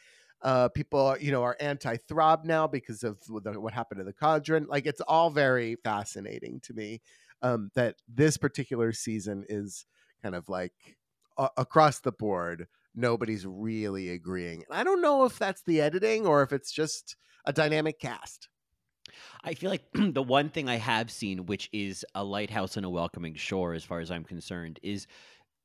uh 0.43 0.69
people 0.69 1.16
you 1.19 1.33
know 1.33 1.43
are 1.43 1.57
anti-throb 1.61 2.45
now 2.45 2.66
because 2.66 3.02
of 3.02 3.19
the, 3.26 3.61
what 3.61 3.73
happened 3.73 3.99
to 3.99 4.05
the 4.05 4.12
cauldron 4.12 4.66
like 4.69 4.87
it's 4.87 5.00
all 5.02 5.31
very 5.31 5.76
fascinating 5.76 6.61
to 6.61 6.75
me 6.75 7.00
um 7.43 7.71
that 7.75 7.97
this 8.09 8.37
particular 8.37 8.93
season 8.93 9.45
is 9.49 9.87
kind 10.23 10.35
of 10.35 10.49
like 10.49 10.97
a- 11.38 11.50
across 11.57 12.00
the 12.00 12.12
board 12.12 12.66
nobody's 12.95 13.47
really 13.47 14.11
agreeing 14.11 14.62
and 14.69 14.78
i 14.78 14.85
don't 14.85 15.00
know 15.02 15.25
if 15.25 15.38
that's 15.38 15.62
the 15.62 15.81
editing 15.81 16.26
or 16.26 16.43
if 16.43 16.52
it's 16.52 16.73
just 16.73 17.16
a 17.47 17.52
dynamic 17.52 17.99
cast. 17.99 18.49
I 19.45 19.55
feel 19.55 19.71
like 19.71 19.85
the 19.95 20.23
one 20.23 20.50
thing 20.50 20.69
I 20.69 20.76
have 20.76 21.11
seen, 21.11 21.47
which 21.47 21.71
is 21.73 22.05
a 22.14 22.25
lighthouse 22.25 22.76
and 22.76 22.85
a 22.85 22.90
welcoming 22.90 23.35
shore, 23.37 23.73
as 23.73 23.85
far 23.85 24.00
as 24.00 24.11
I'm 24.11 24.25
concerned, 24.25 24.81
is 24.83 25.07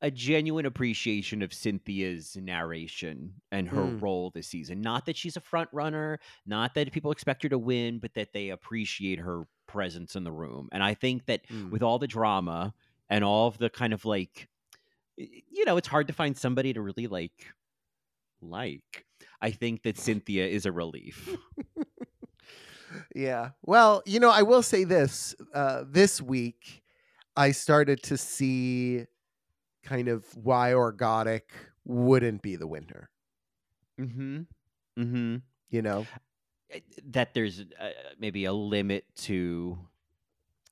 a 0.02 0.10
genuine 0.10 0.66
appreciation 0.66 1.40
of 1.42 1.54
Cynthia's 1.54 2.36
narration 2.36 3.34
and 3.50 3.68
her 3.68 3.82
Mm. 3.86 4.02
role 4.02 4.30
this 4.34 4.48
season. 4.48 4.80
Not 4.82 5.06
that 5.06 5.16
she's 5.16 5.36
a 5.36 5.40
front 5.40 5.70
runner, 5.72 6.18
not 6.44 6.74
that 6.74 6.92
people 6.92 7.12
expect 7.12 7.42
her 7.44 7.48
to 7.48 7.58
win, 7.58 8.00
but 8.00 8.12
that 8.14 8.32
they 8.32 8.50
appreciate 8.50 9.20
her 9.20 9.44
presence 9.66 10.16
in 10.16 10.24
the 10.24 10.32
room. 10.32 10.68
And 10.72 10.82
I 10.82 10.94
think 10.94 11.26
that 11.26 11.46
Mm. 11.48 11.70
with 11.70 11.82
all 11.82 11.98
the 12.00 12.08
drama 12.08 12.74
and 13.08 13.22
all 13.24 13.46
of 13.46 13.58
the 13.58 13.70
kind 13.70 13.92
of 13.94 14.04
like, 14.04 14.48
you 15.16 15.64
know, 15.64 15.76
it's 15.76 15.88
hard 15.88 16.08
to 16.08 16.12
find 16.12 16.36
somebody 16.36 16.72
to 16.72 16.82
really 16.82 17.06
like. 17.06 17.54
Like, 18.40 19.06
I 19.40 19.52
think 19.52 19.82
that 19.84 19.96
Cynthia 19.98 20.46
is 20.48 20.66
a 20.66 20.72
relief. 20.72 21.36
yeah 23.14 23.50
well 23.62 24.02
you 24.04 24.20
know 24.20 24.30
i 24.30 24.42
will 24.42 24.62
say 24.62 24.84
this 24.84 25.34
uh 25.54 25.82
this 25.88 26.20
week 26.20 26.82
i 27.36 27.50
started 27.50 28.02
to 28.02 28.18
see 28.18 29.06
kind 29.82 30.08
of 30.08 30.24
why 30.36 30.72
orkgotik 30.72 31.42
wouldn't 31.84 32.42
be 32.42 32.56
the 32.56 32.66
winner 32.66 33.10
mm-hmm. 34.00 34.40
Mm-hmm. 34.98 35.36
you 35.70 35.82
know 35.82 36.06
uh, 36.74 36.78
that 37.10 37.34
there's 37.34 37.60
uh, 37.60 37.90
maybe 38.18 38.44
a 38.44 38.52
limit 38.52 39.04
to 39.16 39.78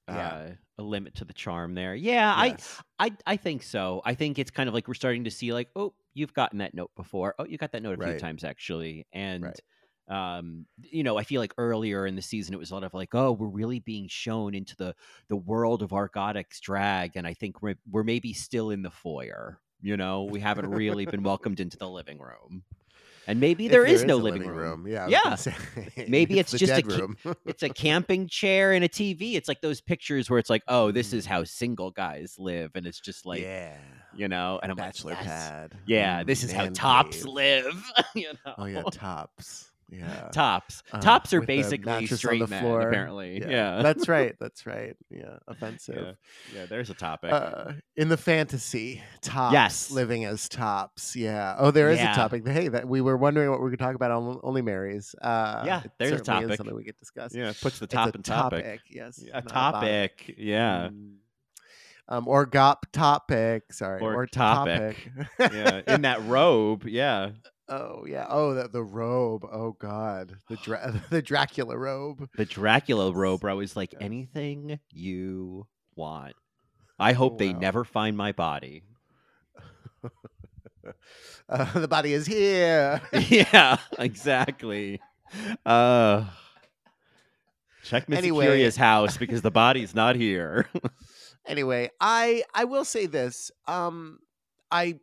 uh, 0.08 0.12
Yeah. 0.14 0.52
a 0.78 0.82
limit 0.82 1.14
to 1.16 1.24
the 1.24 1.32
charm 1.32 1.74
there. 1.74 1.94
Yeah, 1.94 2.44
Yes. 2.44 2.82
I, 2.98 3.06
I 3.06 3.10
I 3.26 3.36
think 3.36 3.62
so. 3.62 4.00
I 4.04 4.14
think 4.14 4.38
it's 4.38 4.50
kind 4.50 4.68
of 4.68 4.74
like 4.74 4.88
we're 4.88 4.94
starting 4.94 5.24
to 5.24 5.30
see 5.30 5.52
like, 5.52 5.68
oh, 5.76 5.92
you've 6.14 6.32
gotten 6.34 6.58
that 6.58 6.74
note 6.74 6.90
before. 6.96 7.34
Oh, 7.38 7.44
you 7.44 7.58
got 7.58 7.72
that 7.72 7.82
note 7.82 8.00
a 8.00 8.04
few 8.06 8.18
times 8.18 8.44
actually, 8.44 9.06
and 9.12 9.44
Right. 9.44 9.60
Um 10.10 10.66
you 10.90 11.02
know 11.04 11.16
i 11.16 11.22
feel 11.24 11.40
like 11.40 11.54
earlier 11.56 12.04
in 12.06 12.16
the 12.16 12.22
season 12.22 12.52
it 12.52 12.58
was 12.58 12.70
a 12.72 12.74
lot 12.74 12.82
of 12.84 12.92
like 12.92 13.14
oh 13.14 13.30
we're 13.32 13.46
really 13.46 13.78
being 13.78 14.08
shown 14.08 14.54
into 14.54 14.74
the 14.76 14.94
the 15.28 15.36
world 15.36 15.82
of 15.82 15.90
orkgotik's 15.90 16.58
drag 16.60 17.12
and 17.16 17.26
i 17.26 17.32
think 17.34 17.62
we're, 17.62 17.76
we're 17.88 18.02
maybe 18.02 18.32
still 18.32 18.70
in 18.70 18.82
the 18.82 18.90
foyer 18.90 19.60
you 19.80 19.96
know 19.96 20.24
we 20.24 20.40
haven't 20.40 20.68
really 20.68 21.06
been 21.06 21.22
welcomed 21.22 21.60
into 21.60 21.76
the 21.78 21.88
living 21.88 22.18
room 22.18 22.64
and 23.26 23.38
maybe 23.38 23.66
If 23.66 23.70
there 23.72 23.84
is 23.84 24.02
a 24.02 24.06
no 24.06 24.16
living 24.16 24.40
living 24.42 24.56
room, 24.56 24.86
Yeah. 24.88 25.06
Yeah. 25.06 25.36
Maybe 26.08 26.38
it's 26.40 26.50
the 26.52 26.58
just 26.58 26.82
a 26.82 26.86
room. 26.86 27.16
it's 27.46 27.62
a 27.62 27.68
camping 27.68 28.26
chair 28.26 28.72
and 28.72 28.82
a 28.82 28.88
tv 28.88 29.34
it's 29.34 29.46
like 29.46 29.60
those 29.60 29.80
pictures 29.80 30.28
where 30.28 30.38
it's 30.40 30.50
like 30.50 30.62
oh 30.66 30.90
this 30.90 31.12
is 31.12 31.24
Mm. 31.26 31.28
how 31.28 31.44
single 31.44 31.90
guys 31.92 32.36
live 32.38 32.72
and 32.74 32.86
it's 32.86 32.98
just 32.98 33.26
like 33.26 33.42
yeah. 33.42 33.76
you 34.16 34.26
know 34.26 34.58
and 34.62 34.72
i'm 34.72 34.76
Bachelor 34.76 35.12
like 35.12 35.22
yes. 35.24 35.28
pad. 35.48 35.74
yeah 35.86 36.24
this 36.24 36.42
is 36.42 36.50
how 36.50 36.66
tops 36.70 37.18
cave. 37.18 37.26
live 37.26 37.84
you 38.16 38.32
know 38.44 38.54
Oh 38.58 38.64
yeah, 38.64 38.82
tops. 38.90 39.69
Yeah. 39.92 40.28
tops 40.32 40.82
Uh, 40.92 41.00
tops 41.00 41.32
are 41.34 41.40
basically 41.40 42.06
straight 42.06 42.38
the 42.38 42.46
men 42.46 42.62
floor. 42.62 42.88
apparently 42.88 43.40
yeah 43.40 43.82
That's 43.82 44.08
right. 44.08 44.36
That's 44.38 44.64
right. 44.66 44.96
Yeah. 45.10 45.38
Offensive. 45.48 46.16
yeah 46.54 46.66
there's 46.66 46.90
a 46.90 46.94
topic 46.94 47.32
Uh, 47.32 47.72
in 47.96 48.08
the 48.08 48.16
fantasy, 48.16 49.02
tops 49.20 49.52
Yes. 49.52 49.90
living 49.90 50.24
as 50.24 50.48
tops. 50.48 51.16
Yeah. 51.16 51.56
Oh, 51.58 51.70
there 51.70 51.90
is 51.90 51.98
Yeah. 51.98 52.12
a 52.12 52.14
topic. 52.14 52.46
Hey, 52.46 52.68
that 52.68 52.86
we 52.88 53.00
were 53.00 53.16
wondering 53.16 53.50
what 53.50 53.60
we 53.62 53.70
could 53.70 53.78
talk 53.80 53.94
about 53.94 54.10
on 54.12 54.38
Only 54.42 54.62
Marys. 54.62 55.14
Uh, 55.20 55.62
Yeah, 55.66 55.82
there's 55.98 56.20
a 56.20 56.24
topic. 56.24 56.54
Something 56.56 56.74
we 56.76 56.84
could 56.84 56.98
discuss. 56.98 57.34
yeah 57.34 57.52
puts 57.60 57.78
the 57.78 57.86
top 57.86 58.10
a 58.10 58.12
and 58.14 58.24
topic, 58.24 58.80
Yes. 58.90 59.18
a 59.32 59.32
not 59.42 59.46
a 59.46 59.48
topic 59.48 60.34
yeah 60.38 60.88
Mm. 60.92 61.16
Um, 62.08 62.26
or 62.26 62.44
gop 62.44 62.78
topic. 62.92 63.72
Sorry. 63.72 64.00
Or 64.02 64.14
Or, 64.14 64.26
topic. 64.26 64.96
topic. 65.38 65.52
yeah 65.54 65.80
in 65.86 66.02
that 66.02 66.24
robe 66.26 66.84
yeah 66.86 67.30
Oh 67.70 68.04
yeah. 68.06 68.26
Oh, 68.28 68.52
the 68.54 68.68
the 68.68 68.82
robe. 68.82 69.44
Oh 69.50 69.72
God. 69.78 70.36
The 70.48 70.56
dra- 70.56 71.00
the 71.10 71.22
Dracula 71.22 71.76
robe. 71.78 72.28
the 72.36 72.44
dracula 72.44 73.12
robe 73.12 73.42
where 73.42 73.50
i 73.50 73.54
was 73.54 73.76
like 73.76 73.92
Yeah. 73.94 73.98
anything 74.00 74.80
you 74.92 75.66
want 75.96 76.34
i 76.98 77.12
hope 77.12 77.38
they 77.38 77.52
Wow. 77.52 77.58
never 77.60 77.84
find 77.84 78.16
my 78.16 78.32
body 78.32 78.82
Uh, 81.48 81.78
the 81.80 81.88
body 81.88 82.12
is 82.12 82.26
here. 82.26 83.00
yeah 83.12 83.76
exactly 83.98 85.00
uh 85.66 86.24
check 87.82 88.08
Missy 88.08 88.18
Anyway. 88.18 88.44
Curia's 88.46 88.76
house 88.76 89.16
because 89.16 89.42
the 89.42 89.50
body's 89.50 89.94
not 89.94 90.16
here 90.16 90.66
anyway, 91.46 91.90
I 92.00 92.44
I 92.54 92.64
will 92.64 92.84
say 92.84 93.06
this. 93.06 93.50
Um, 93.66 94.20
I 94.70 94.98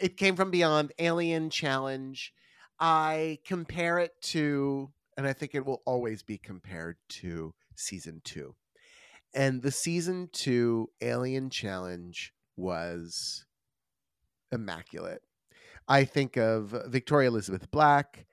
it 0.00 0.16
came 0.16 0.36
from 0.36 0.50
beyond 0.50 0.92
Alien 0.98 1.50
Challenge. 1.50 2.32
I 2.80 3.38
compare 3.44 3.98
it 3.98 4.12
to, 4.22 4.90
and 5.16 5.26
I 5.26 5.32
think 5.32 5.54
it 5.54 5.64
will 5.66 5.82
always 5.84 6.22
be 6.22 6.38
compared 6.38 6.96
to 7.08 7.54
season 7.74 8.20
two. 8.24 8.54
And 9.34 9.62
the 9.62 9.70
season 9.72 10.28
two 10.32 10.90
Alien 11.00 11.50
Challenge 11.50 12.32
was 12.56 13.44
immaculate. 14.52 15.22
I 15.86 16.04
think 16.04 16.36
of 16.36 16.74
Victoria 16.86 17.28
Elizabeth 17.28 17.70
Black, 17.70 18.26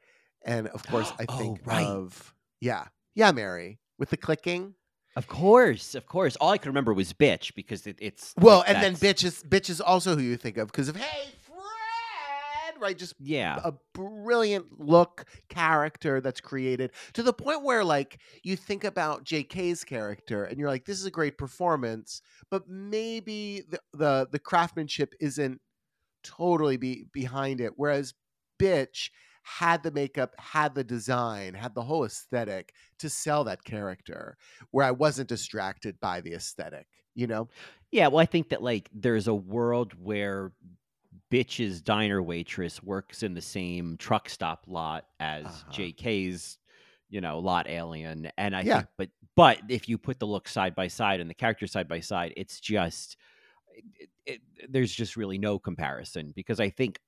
and 0.46 0.68
of 0.68 0.86
course, 0.88 1.12
I 1.20 1.26
Oh, 1.30 1.38
think 1.38 1.62
right. 1.66 1.88
of 1.88 2.34
yeah, 2.62 2.86
yeah, 3.14 3.32
Mary 3.32 3.80
with 3.98 4.10
the 4.10 4.18
clicking. 4.18 4.76
Of 5.16 5.28
course, 5.28 5.96
of 5.96 6.06
course. 6.08 6.36
All 6.36 6.50
I 6.52 6.58
can 6.58 6.70
remember 6.70 6.94
was 6.94 7.14
bitch 7.14 7.56
because 7.56 7.88
it, 7.88 7.98
it's 8.02 8.34
Well, 8.38 8.60
like 8.60 8.70
and 8.70 8.84
then 8.84 8.96
bitch 8.96 9.24
is 9.24 9.44
bitch 9.44 9.70
is 9.70 9.80
also 9.80 10.16
who 10.16 10.22
you 10.22 10.36
think 10.36 10.58
of 10.58 10.68
because 10.68 10.90
of 10.90 10.98
hey 10.98 11.30
right? 12.80 12.98
Just 12.98 13.16
Yeah, 13.20 13.64
a 13.64 13.74
brilliant 13.94 14.80
look 14.80 15.26
character 15.50 16.20
that's 16.22 16.42
created 16.42 16.92
to 17.14 17.24
the 17.24 17.34
point 17.34 17.64
where 17.64 17.84
like 17.84 18.20
you 18.44 18.56
think 18.56 18.84
about 18.84 19.24
JK's 19.24 19.84
character 19.84 20.44
and 20.46 20.60
you're 20.60 20.70
like, 20.70 20.86
this 20.86 21.00
is 21.00 21.06
a 21.06 21.12
great 21.12 21.38
performance, 21.38 22.22
but 22.52 22.68
maybe 22.68 23.62
the 23.70 23.80
the, 23.94 24.28
the 24.32 24.40
craftsmanship 24.40 25.14
isn't 25.20 25.62
totally 26.24 26.78
be 26.78 27.06
behind 27.14 27.62
it. 27.62 27.74
Whereas 27.76 28.14
bitch 28.60 29.10
had 29.44 29.84
the 29.84 29.92
makeup, 29.92 30.34
had 30.40 30.76
the 30.76 30.84
design, 30.84 31.54
had 31.54 31.76
the 31.76 31.84
whole 31.84 32.04
aesthetic 32.06 32.74
to 33.00 33.10
sell 33.10 33.44
that 33.44 33.64
character 33.64 34.38
where 34.72 34.86
I 34.86 34.92
wasn't 34.92 35.30
distracted 35.30 36.00
by 36.00 36.22
the 36.22 36.34
aesthetic, 36.34 36.88
you 37.14 37.28
know? 37.28 37.50
yeah. 37.92 38.08
Well, 38.08 38.20
I 38.20 38.26
think 38.26 38.50
that 38.50 38.62
like 38.62 38.90
there's 38.94 39.28
a 39.28 39.34
world 39.36 39.94
where 39.94 40.52
bitch's 41.32 41.82
diner 41.82 42.22
waitress 42.22 42.84
works 42.84 43.24
in 43.24 43.34
the 43.34 43.42
same 43.42 43.98
truck 43.98 44.30
stop 44.30 44.66
lot 44.68 45.06
as 45.20 45.64
Uh-huh. 45.64 45.70
JK's, 45.70 46.60
you 47.10 47.22
know, 47.22 47.40
lot 47.40 47.68
alien, 47.70 48.32
and 48.38 48.56
I 48.56 48.64
Yeah. 48.64 48.86
think, 48.86 48.90
but 48.98 49.10
but 49.36 49.62
if 49.70 49.90
you 49.90 49.98
put 49.98 50.20
the 50.20 50.28
look 50.28 50.48
side 50.48 50.76
by 50.76 50.88
side 50.88 51.20
and 51.20 51.30
the 51.30 51.34
character 51.36 51.68
side 51.68 51.88
by 51.88 52.00
side, 52.00 52.34
it's 52.38 52.60
just 52.60 53.18
it, 53.68 54.10
it, 54.26 54.42
there's 54.70 54.94
just 54.94 55.16
really 55.18 55.38
no 55.38 55.60
comparison 55.60 56.32
because 56.36 56.60
I 56.60 56.70
think 56.70 57.00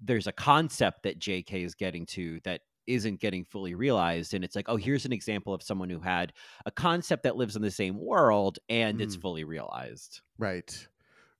there's 0.00 0.26
a 0.26 0.32
concept 0.32 1.02
that 1.04 1.18
JK 1.18 1.64
is 1.64 1.74
getting 1.74 2.06
to 2.06 2.40
that 2.44 2.62
isn't 2.86 3.20
getting 3.20 3.44
fully 3.44 3.74
realized 3.74 4.34
and 4.34 4.42
it's 4.44 4.56
like 4.56 4.68
oh 4.68 4.76
here's 4.76 5.04
an 5.04 5.12
example 5.12 5.54
of 5.54 5.62
someone 5.62 5.90
who 5.90 6.00
had 6.00 6.32
a 6.66 6.72
concept 6.72 7.22
that 7.22 7.36
lives 7.36 7.54
in 7.54 7.62
the 7.62 7.70
same 7.70 7.96
world 7.98 8.58
and 8.68 9.00
it's 9.00 9.14
Mm. 9.14 9.16
fully 9.16 9.44
realized 9.44 10.22
Right. 10.38 10.88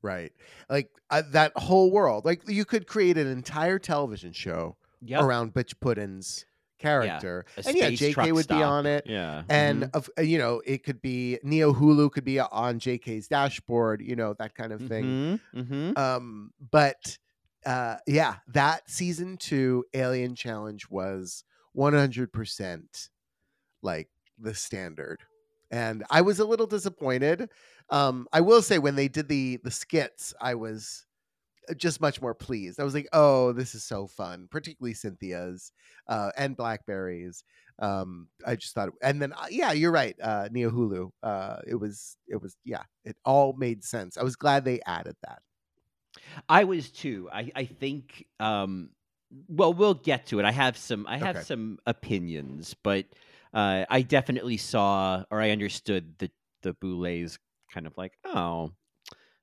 Right. 0.03 0.33
Like 0.69 0.91
uh, 1.11 1.23
that 1.33 1.53
whole 1.57 1.91
world. 1.91 2.25
Like 2.25 2.49
you 2.49 2.65
could 2.65 2.87
create 2.87 3.19
an 3.19 3.27
entire 3.27 3.79
television 3.79 4.33
show 4.33 4.77
yeah 5.03 5.23
around 5.23 5.53
Bitch 5.55 5.75
Puddin's 5.81 6.45
character. 6.79 7.45
a 7.59 7.69
and 7.69 7.77
yeah, 7.77 7.91
JK 7.91 8.13
truck 8.15 8.33
would 8.33 8.49
be 8.49 8.63
on 8.63 8.87
it. 8.87 9.05
yeah 9.07 9.43
And 9.49 9.85
Mhm. 9.85 9.91
of 9.95 10.09
uh, 10.19 10.23
you 10.23 10.39
know, 10.39 10.63
it 10.65 10.85
could 10.85 11.03
be 11.03 11.39
Neo 11.43 11.73
Hulu 11.75 12.11
could 12.13 12.25
be 12.25 12.41
on 12.41 12.79
JK's 12.81 13.29
dashboard, 13.29 14.01
you 14.01 14.17
know, 14.17 14.35
that 14.39 14.55
kind 14.55 14.73
of 14.73 14.81
thing. 14.89 15.39
Mhm, 15.55 15.95
mhm. 15.95 15.99
Um, 15.99 16.53
but 16.71 17.19
uh 17.67 17.97
yeah, 18.07 18.37
that 18.49 18.89
season 18.89 19.37
two 19.37 19.85
Alien 19.93 20.35
Challenge 20.35 20.89
was 20.89 21.45
100% 21.75 23.11
like 23.83 24.09
the 24.39 24.55
standard. 24.55 25.19
And 25.71 26.05
I 26.11 26.23
was 26.23 26.41
a 26.41 26.45
little 26.45 26.67
disappointed. 26.67 27.49
Um, 27.91 28.29
I 28.33 28.41
will 28.41 28.63
say 28.63 28.79
when 28.79 28.97
they 28.97 29.09
did 29.09 29.29
the 29.29 29.57
the 29.59 29.71
skits, 29.71 30.35
I 30.41 30.55
was 30.55 31.07
uh, 31.71 31.75
just 31.75 32.01
much 32.01 32.21
more 32.23 32.35
pleased. 32.35 32.81
I 32.81 32.85
was 32.85 32.95
like, 32.95 33.09
"Oh, 33.13 33.53
this 33.53 33.75
is 33.75 33.85
so 33.85 34.07
fun!" 34.07 34.49
Particularly 34.51 34.95
Cynthia's 34.95 35.73
uh, 36.09 36.33
and 36.37 36.57
Blackberri's. 36.57 37.45
Um, 37.81 38.29
I 38.47 38.57
just 38.57 38.75
thought, 38.75 38.91
and 39.03 39.23
then 39.23 39.33
uh, 39.35 39.47
yeah, 39.51 39.73
you're 39.73 39.93
right. 39.93 40.17
Uh, 40.21 40.49
Neo 40.53 40.71
Hulu. 40.71 41.11
Uh, 41.23 41.61
it 41.67 41.77
was, 41.77 42.19
it 42.29 42.43
was, 42.43 42.57
yeah, 42.65 42.85
it 43.05 43.19
all 43.25 43.55
made 43.55 43.85
sense. 43.85 44.17
I 44.19 44.23
was 44.25 44.37
glad 44.37 44.65
they 44.65 44.81
added 44.87 45.17
that. 45.23 45.43
I 46.49 46.65
was 46.65 46.91
too. 46.91 47.29
I 47.33 47.51
I 47.55 47.65
think 47.65 48.27
um 48.39 48.91
well 49.49 49.73
we'll 49.73 49.95
get 49.95 50.27
to 50.27 50.39
it. 50.39 50.45
I 50.45 50.53
have 50.53 50.77
some 50.77 51.07
I 51.07 51.19
have 51.19 51.39
Okay. 51.39 51.43
some 51.43 51.79
opinions, 51.87 52.75
but 52.75 53.07
uh 53.55 53.85
I 53.89 54.03
definitely 54.03 54.57
saw 54.57 55.25
or 55.31 55.41
I 55.41 55.51
understood 55.51 56.19
the 56.19 56.31
the 56.63 56.75
Boulets 56.75 57.39
kind 57.73 57.87
of 57.87 57.97
like, 57.97 58.13
"Oh, 58.25 58.73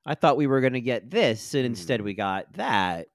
I 0.06 0.16
thought 0.16 0.38
we 0.38 0.48
were 0.48 0.62
going 0.62 0.74
to 0.74 0.82
get 0.82 1.10
this 1.12 1.54
and 1.54 1.66
instead 1.66 2.02
Mm. 2.02 2.06
we 2.06 2.14
got 2.14 2.54
that." 2.54 3.08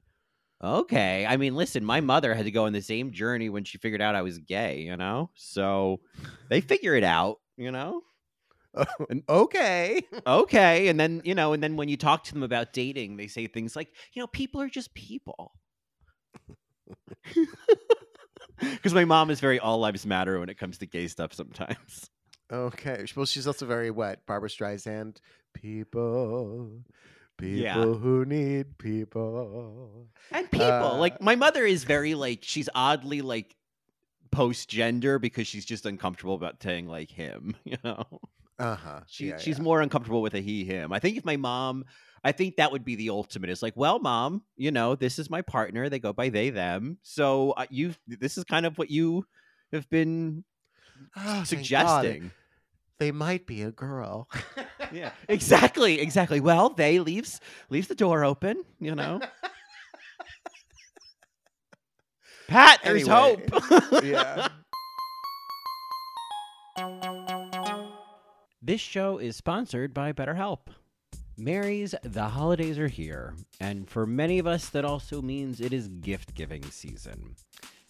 Okay. 0.63 1.27
I 1.27 1.37
mean, 1.37 1.57
listen, 1.57 1.85
my 1.85 2.01
mother 2.01 2.35
had 2.35 2.45
to 2.47 2.51
go 2.53 2.67
on 2.67 2.73
the 2.73 2.83
same 2.83 3.13
journey 3.13 3.49
when 3.51 3.65
she 3.65 3.79
figured 3.79 4.01
out 4.03 4.15
I 4.15 4.23
was 4.23 4.39
gay, 4.39 4.81
you 4.81 4.97
know? 4.97 5.31
So 5.35 6.01
they 6.49 6.61
figure 6.61 6.95
it 6.95 7.05
out, 7.05 7.39
you 7.57 7.73
know? 7.73 8.03
okay. 9.29 10.03
okay 10.27 10.89
and 10.89 10.99
then 10.99 11.21
you 11.25 11.35
know 11.35 11.53
and 11.53 11.63
then 11.63 11.77
when 11.77 11.89
you 11.89 11.97
talk 11.97 12.25
to 12.25 12.33
them 12.33 12.43
about 12.43 12.73
dating 12.73 13.17
they 13.17 13.27
say 13.27 13.47
things 13.47 13.77
like 13.77 13.89
you 14.15 14.21
know 14.23 14.27
people 14.29 14.61
are 14.61 14.69
just 14.69 14.95
people 14.95 15.53
because 18.61 18.95
my 18.95 19.05
mom 19.05 19.31
is 19.31 19.41
very 19.41 19.59
all 19.59 19.79
lives 19.79 20.07
matter 20.07 20.39
when 20.41 20.49
it 20.49 20.59
comes 20.59 20.79
to 20.79 20.87
gay 20.87 21.07
stuff 21.09 21.35
sometimes 21.35 22.09
Okay. 22.53 23.07
Well, 23.17 23.25
she's 23.27 23.47
also 23.47 23.65
very 23.67 23.91
what? 23.91 24.25
Barbra 24.27 24.49
Streisand. 24.51 25.17
People. 25.55 26.83
People 27.39 27.59
Yeah. 27.61 27.85
who 27.85 28.25
need 28.27 28.77
people. 28.79 30.09
and 30.31 30.51
people 30.51 30.67
Uh, 30.67 30.97
like 30.99 31.21
my 31.21 31.35
mother 31.35 31.65
is 31.65 31.85
very 31.85 32.15
like 32.15 32.41
she's 32.43 32.69
oddly 32.75 33.23
like 33.23 33.57
post 34.31 34.69
gender 34.69 35.19
because 35.19 35.47
she's 35.47 35.65
just 35.65 35.85
uncomfortable 35.87 36.35
about 36.35 36.63
saying 36.63 36.87
like 36.89 37.11
him 37.11 37.55
you 37.65 37.77
know 37.85 38.05
Uh 38.59 38.75
huh. 38.77 39.01
she, 39.07 39.33
she's 39.39 39.61
more 39.61 39.81
uncomfortable 39.83 40.23
with 40.23 40.35
a 40.35 40.41
he 40.41 40.65
him 40.65 40.91
i 40.93 40.99
think 40.99 41.19
if 41.19 41.25
my 41.25 41.37
mom 41.37 41.85
i 42.25 42.33
think 42.33 42.57
that 42.57 42.73
would 42.73 42.83
be 42.85 42.95
the 42.95 43.11
ultimate 43.11 43.51
it's 43.51 43.61
like 43.63 43.77
well 43.77 43.99
mom 43.99 44.43
you 44.57 44.71
know 44.71 44.95
this 44.95 45.19
is 45.19 45.29
my 45.29 45.43
partner 45.43 45.91
they 45.91 45.99
go 45.99 46.15
by 46.15 46.31
they 46.31 46.49
them 46.49 46.97
so 47.03 47.51
uh, 47.53 47.67
you 47.69 47.95
this 48.07 48.39
is 48.39 48.45
kind 48.45 48.65
of 48.65 48.79
what 48.79 48.91
you 48.91 49.27
have 49.71 49.87
been 49.91 50.45
suggesting 51.45 52.31
They 53.03 53.11
might 53.11 53.47
be 53.47 53.63
a 53.63 53.73
girl. 53.73 54.29
yeah 54.93 55.11
exactly 55.29 56.01
exactly 56.01 56.39
well 56.39 56.69
they 56.69 57.01
leaves 57.01 57.41
leaves 57.69 57.89
the 57.89 57.97
door 57.97 58.25
open 58.25 58.63
you 58.79 58.95
know 58.95 59.21
Pat, 62.47 62.79
there's 62.85 63.09
Anyway. 63.09 63.45
hope. 63.51 63.83
yeah. 64.05 64.49
This 68.61 68.81
show 68.81 69.19
is 69.19 69.37
sponsored 69.37 69.95
by 69.95 70.13
BetterHelp. 70.13 70.59
Mary's, 71.39 71.95
the 72.03 72.29
holidays 72.29 72.79
are 72.79 72.89
here, 72.89 73.35
and 73.59 73.89
for 73.89 74.07
many 74.07 74.39
of 74.39 74.47
us, 74.47 74.69
that 74.69 74.85
also 74.85 75.23
means 75.23 75.61
it 75.61 75.73
is 75.73 75.89
gift 75.89 76.35
giving 76.35 76.63
season. 76.65 77.35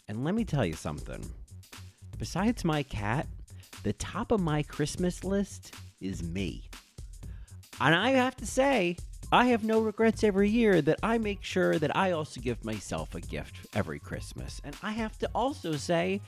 And 0.08 0.24
let 0.24 0.34
me 0.34 0.44
tell 0.44 0.64
you 0.64 0.74
something. 0.74 1.28
Besides 2.18 2.64
my 2.64 2.82
cat, 2.84 3.26
the 3.82 3.92
top 3.94 4.32
of 4.32 4.40
my 4.40 4.62
Christmas 4.62 5.24
list 5.24 5.74
is 6.00 6.22
me. 6.22 6.68
And 7.80 7.94
I 7.94 8.10
have 8.10 8.36
to 8.36 8.46
say, 8.46 8.96
I 9.32 9.46
have 9.46 9.64
no 9.64 9.80
regrets 9.80 10.24
every 10.24 10.50
year 10.50 10.82
that 10.82 10.98
I 11.02 11.18
make 11.18 11.42
sure 11.42 11.78
that 11.78 11.96
I 11.96 12.12
also 12.12 12.40
give 12.40 12.64
myself 12.64 13.14
a 13.14 13.20
gift 13.20 13.66
every 13.74 13.98
Christmas. 13.98 14.60
And 14.62 14.76
I 14.82 14.92
have 14.92 15.18
to 15.20 15.30
also 15.34 15.72
say, 15.76 16.20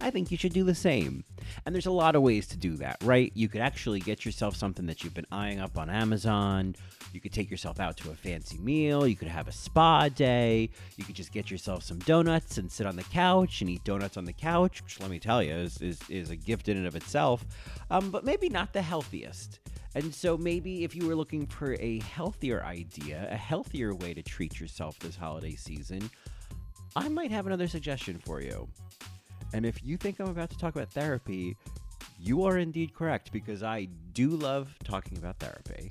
I 0.00 0.10
think 0.10 0.30
you 0.30 0.36
should 0.36 0.52
do 0.52 0.64
the 0.64 0.74
same. 0.74 1.24
And 1.64 1.74
there's 1.74 1.86
a 1.86 1.90
lot 1.90 2.16
of 2.16 2.22
ways 2.22 2.46
to 2.48 2.56
do 2.56 2.76
that, 2.76 2.96
right? 3.02 3.30
You 3.34 3.48
could 3.48 3.60
actually 3.60 4.00
get 4.00 4.24
yourself 4.24 4.56
something 4.56 4.86
that 4.86 5.04
you've 5.04 5.14
been 5.14 5.26
eyeing 5.30 5.60
up 5.60 5.76
on 5.76 5.90
Amazon. 5.90 6.74
You 7.12 7.20
could 7.20 7.32
take 7.32 7.50
yourself 7.50 7.80
out 7.80 7.96
to 7.98 8.10
a 8.10 8.14
fancy 8.14 8.56
meal. 8.58 9.06
You 9.06 9.16
could 9.16 9.28
have 9.28 9.48
a 9.48 9.52
spa 9.52 10.08
day. 10.08 10.70
You 10.96 11.04
could 11.04 11.14
just 11.14 11.32
get 11.32 11.50
yourself 11.50 11.82
some 11.82 11.98
donuts 12.00 12.56
and 12.58 12.70
sit 12.70 12.86
on 12.86 12.96
the 12.96 13.04
couch 13.04 13.60
and 13.60 13.68
eat 13.68 13.84
donuts 13.84 14.16
on 14.16 14.24
the 14.24 14.32
couch, 14.32 14.82
which 14.82 15.00
let 15.00 15.10
me 15.10 15.18
tell 15.18 15.42
you 15.42 15.52
is, 15.52 15.80
is, 15.82 16.00
is 16.08 16.30
a 16.30 16.36
gift 16.36 16.68
in 16.68 16.76
and 16.76 16.86
of 16.86 16.96
itself. 16.96 17.44
Um, 17.90 18.10
but 18.10 18.24
maybe 18.24 18.48
not 18.48 18.72
the 18.72 18.82
healthiest. 18.82 19.60
And 19.94 20.14
so 20.14 20.38
maybe 20.38 20.84
if 20.84 20.94
you 20.94 21.06
were 21.06 21.16
looking 21.16 21.46
for 21.46 21.74
a 21.80 22.00
healthier 22.00 22.62
idea, 22.62 23.28
a 23.30 23.36
healthier 23.36 23.94
way 23.94 24.14
to 24.14 24.22
treat 24.22 24.60
yourself 24.60 24.98
this 25.00 25.16
holiday 25.16 25.56
season, 25.56 26.08
I 26.94 27.08
might 27.08 27.30
have 27.32 27.46
another 27.46 27.68
suggestion 27.68 28.20
for 28.24 28.40
you. 28.40 28.68
And 29.52 29.66
if 29.66 29.82
you 29.82 29.96
think 29.96 30.20
I'm 30.20 30.28
about 30.28 30.50
to 30.50 30.58
talk 30.58 30.74
about 30.74 30.90
therapy, 30.90 31.56
you 32.18 32.44
are 32.44 32.58
indeed 32.58 32.94
correct 32.94 33.32
because 33.32 33.62
I 33.62 33.88
do 34.12 34.30
love 34.30 34.74
talking 34.84 35.18
about 35.18 35.38
therapy. 35.38 35.90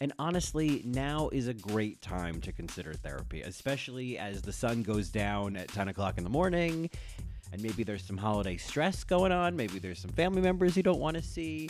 And 0.00 0.12
honestly, 0.18 0.82
now 0.84 1.28
is 1.30 1.48
a 1.48 1.54
great 1.54 2.00
time 2.00 2.40
to 2.42 2.52
consider 2.52 2.92
therapy, 2.92 3.42
especially 3.42 4.16
as 4.16 4.42
the 4.42 4.52
sun 4.52 4.82
goes 4.82 5.08
down 5.08 5.56
at 5.56 5.68
10 5.68 5.88
o'clock 5.88 6.18
in 6.18 6.24
the 6.24 6.30
morning. 6.30 6.88
And 7.52 7.62
maybe 7.62 7.82
there's 7.82 8.04
some 8.04 8.16
holiday 8.16 8.56
stress 8.58 9.02
going 9.02 9.32
on. 9.32 9.56
Maybe 9.56 9.78
there's 9.78 9.98
some 9.98 10.12
family 10.12 10.40
members 10.40 10.76
you 10.76 10.84
don't 10.84 11.00
want 11.00 11.16
to 11.16 11.22
see. 11.22 11.68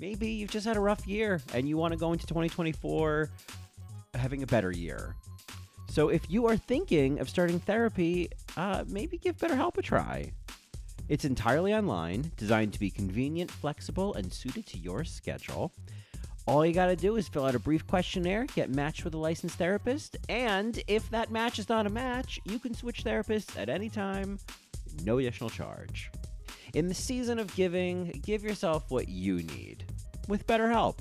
Maybe 0.00 0.28
you've 0.30 0.50
just 0.50 0.66
had 0.66 0.76
a 0.76 0.80
rough 0.80 1.06
year 1.06 1.40
and 1.54 1.68
you 1.68 1.76
want 1.76 1.92
to 1.92 1.98
go 1.98 2.12
into 2.12 2.26
2024 2.26 3.30
having 4.14 4.42
a 4.42 4.46
better 4.46 4.72
year. 4.72 5.14
So 5.88 6.08
if 6.08 6.30
you 6.30 6.46
are 6.46 6.56
thinking 6.56 7.20
of 7.20 7.28
starting 7.28 7.60
therapy, 7.60 8.30
uh, 8.56 8.84
maybe 8.88 9.18
give 9.18 9.36
BetterHelp 9.38 9.78
a 9.78 9.82
try. 9.82 10.32
It's 11.08 11.24
entirely 11.24 11.74
online, 11.74 12.30
designed 12.36 12.72
to 12.74 12.78
be 12.78 12.90
convenient, 12.90 13.50
flexible, 13.50 14.14
and 14.14 14.32
suited 14.32 14.66
to 14.66 14.78
your 14.78 15.04
schedule. 15.04 15.72
All 16.46 16.64
you 16.64 16.72
got 16.72 16.86
to 16.86 16.96
do 16.96 17.16
is 17.16 17.28
fill 17.28 17.44
out 17.44 17.54
a 17.54 17.58
brief 17.58 17.86
questionnaire, 17.86 18.46
get 18.54 18.70
matched 18.70 19.04
with 19.04 19.14
a 19.14 19.18
licensed 19.18 19.56
therapist, 19.56 20.16
and 20.28 20.82
if 20.86 21.08
that 21.10 21.30
match 21.30 21.58
is 21.58 21.68
not 21.68 21.86
a 21.86 21.90
match, 21.90 22.40
you 22.44 22.58
can 22.58 22.74
switch 22.74 23.04
therapists 23.04 23.58
at 23.58 23.68
any 23.68 23.90
time, 23.90 24.38
no 25.04 25.18
additional 25.18 25.50
charge. 25.50 26.10
In 26.74 26.88
the 26.88 26.94
season 26.94 27.38
of 27.38 27.54
giving, 27.54 28.20
give 28.24 28.42
yourself 28.42 28.90
what 28.90 29.08
you 29.08 29.42
need 29.42 29.84
with 30.26 30.46
BetterHelp. 30.46 30.98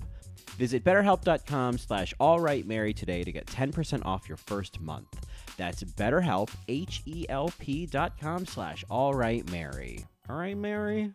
Visit 0.57 0.83
betterhelp.com 0.83 1.77
slash 1.77 2.13
alrightmary 2.19 2.95
today 2.95 3.23
to 3.23 3.31
get 3.31 3.45
10% 3.45 4.05
off 4.05 4.27
your 4.27 4.37
first 4.37 4.81
month. 4.81 5.25
That's 5.57 5.83
betterhelp, 5.83 6.49
H-E-L-P 6.67 7.87
dot 7.87 8.19
com 8.19 8.45
slash 8.45 8.85
alrightmary. 8.89 10.05
All 10.29 10.37
right, 10.37 10.57
Mary? 10.57 11.13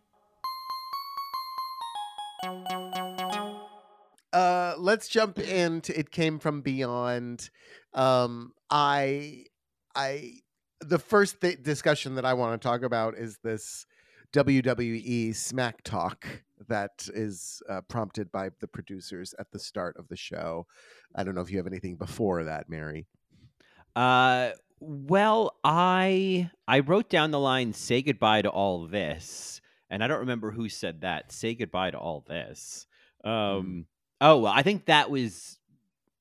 uh 4.32 4.74
let's 4.78 5.08
jump 5.08 5.38
into 5.38 5.96
it 5.96 6.10
came 6.10 6.38
from 6.38 6.60
beyond 6.60 7.50
um 7.94 8.52
i 8.70 9.44
i 9.94 10.32
the 10.80 10.98
first 10.98 11.40
th- 11.40 11.62
discussion 11.62 12.14
that 12.16 12.24
i 12.24 12.34
want 12.34 12.60
to 12.60 12.66
talk 12.66 12.82
about 12.82 13.16
is 13.16 13.38
this 13.44 13.86
wwe 14.32 15.34
smack 15.36 15.82
talk 15.84 16.26
that 16.68 17.08
is 17.14 17.62
uh, 17.68 17.80
prompted 17.82 18.32
by 18.32 18.48
the 18.60 18.66
producers 18.66 19.34
at 19.38 19.50
the 19.52 19.58
start 19.58 19.96
of 19.98 20.08
the 20.08 20.16
show 20.16 20.66
i 21.14 21.22
don't 21.22 21.34
know 21.34 21.42
if 21.42 21.50
you 21.50 21.58
have 21.58 21.66
anything 21.66 21.96
before 21.96 22.42
that 22.42 22.68
mary 22.68 23.06
Uh, 23.94 24.50
well, 24.80 25.56
I 25.64 26.50
I 26.66 26.80
wrote 26.80 27.08
down 27.08 27.30
the 27.30 27.38
line 27.40 27.72
"Say 27.72 28.02
goodbye 28.02 28.42
to 28.42 28.50
all 28.50 28.86
this," 28.86 29.60
and 29.90 30.02
I 30.02 30.06
don't 30.08 30.20
remember 30.20 30.50
who 30.50 30.68
said 30.68 31.02
that. 31.02 31.32
Say 31.32 31.54
goodbye 31.54 31.90
to 31.92 31.98
all 31.98 32.24
this. 32.26 32.86
Um. 33.24 33.86
Oh 34.20 34.38
well, 34.38 34.52
I 34.52 34.62
think 34.62 34.86
that 34.86 35.10
was 35.10 35.58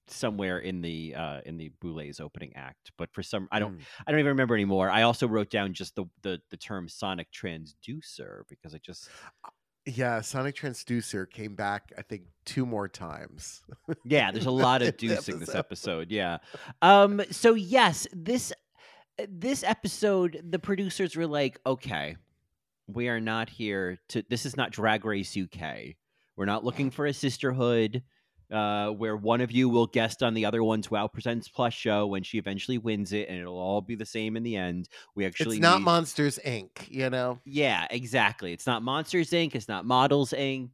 somewhere 0.08 0.60
in 0.60 0.82
the 0.82 1.16
uh 1.16 1.42
in 1.46 1.58
the 1.58 1.70
Boulet's 1.82 2.20
opening 2.20 2.54
act, 2.56 2.92
but 2.98 3.14
for 3.14 3.24
some 3.24 3.48
I 3.52 3.60
don't 3.60 3.76
Mm. 3.78 3.86
I 4.06 4.12
don't 4.12 4.20
even 4.20 4.30
remember 4.32 4.56
anymore. 4.56 4.90
I 4.90 5.04
also 5.04 5.28
wrote 5.28 5.50
down 5.50 5.74
just 5.74 5.96
the 5.96 6.06
the 6.22 6.42
the 6.50 6.58
term 6.58 6.90
sonic 6.90 7.28
transducer 7.32 8.44
because 8.50 8.76
I 8.76 8.80
just 8.80 9.10
yeah 9.86 10.22
sonic 10.22 10.56
transducer 10.56 11.30
came 11.30 11.56
back 11.56 11.92
i 11.98 12.02
think 12.02 12.24
two 12.46 12.66
more 12.66 12.88
times 12.88 13.64
yeah 14.04 14.32
there's 14.32 14.46
a 14.46 14.52
lot 14.66 14.82
of 14.82 14.90
in 14.90 14.94
deucing 14.94 15.40
this 15.40 15.56
episode. 15.56 16.08
episode 16.08 16.12
yeah. 16.12 16.38
Um 16.82 17.22
so 17.32 17.54
yes 17.54 18.08
this 18.14 18.54
this 19.28 19.64
episode 19.64 20.42
the 20.48 20.60
producers 20.60 21.16
were 21.16 21.28
like 21.28 21.60
okay 21.66 22.16
we 22.88 23.08
are 23.08 23.20
not 23.20 23.50
here 23.50 24.00
to 24.10 24.24
this 24.30 24.46
is 24.46 24.58
not 24.58 24.72
drag 24.72 25.06
race 25.06 25.38
uk 25.38 25.62
we're 26.36 26.46
not 26.46 26.64
looking 26.64 26.92
for 26.92 27.06
a 27.06 27.14
sisterhood 27.14 28.04
uh, 28.52 28.90
where 28.90 29.16
one 29.16 29.40
of 29.42 29.52
you 29.52 29.70
will 29.70 29.88
guest 29.88 30.22
on 30.22 30.34
the 30.34 30.46
other 30.46 30.64
one's 30.64 30.92
wow 30.92 31.08
presents 31.08 31.48
plus 31.48 31.74
show 31.74 32.06
when 32.08 32.22
she 32.24 32.38
eventually 32.38 32.78
wins 32.78 33.14
it 33.14 33.30
and 33.30 33.40
it'll 33.40 33.58
all 33.58 33.82
be 33.82 33.96
the 33.96 34.06
same 34.06 34.36
in 34.36 34.44
the 34.44 34.56
end 34.56 34.90
we 35.16 35.26
actually 35.26 35.58
it's 35.58 35.62
not 35.64 35.78
need- 35.80 35.86
monsters 35.86 36.38
inc 36.46 36.70
you 36.90 37.10
know 37.10 37.40
yeah 37.46 37.88
exactly 37.92 38.52
it's 38.54 38.68
not 38.68 38.84
monsters 38.84 39.30
inc 39.32 39.56
it's 39.56 39.68
not 39.70 39.86
models 39.86 40.32
inc 40.38 40.70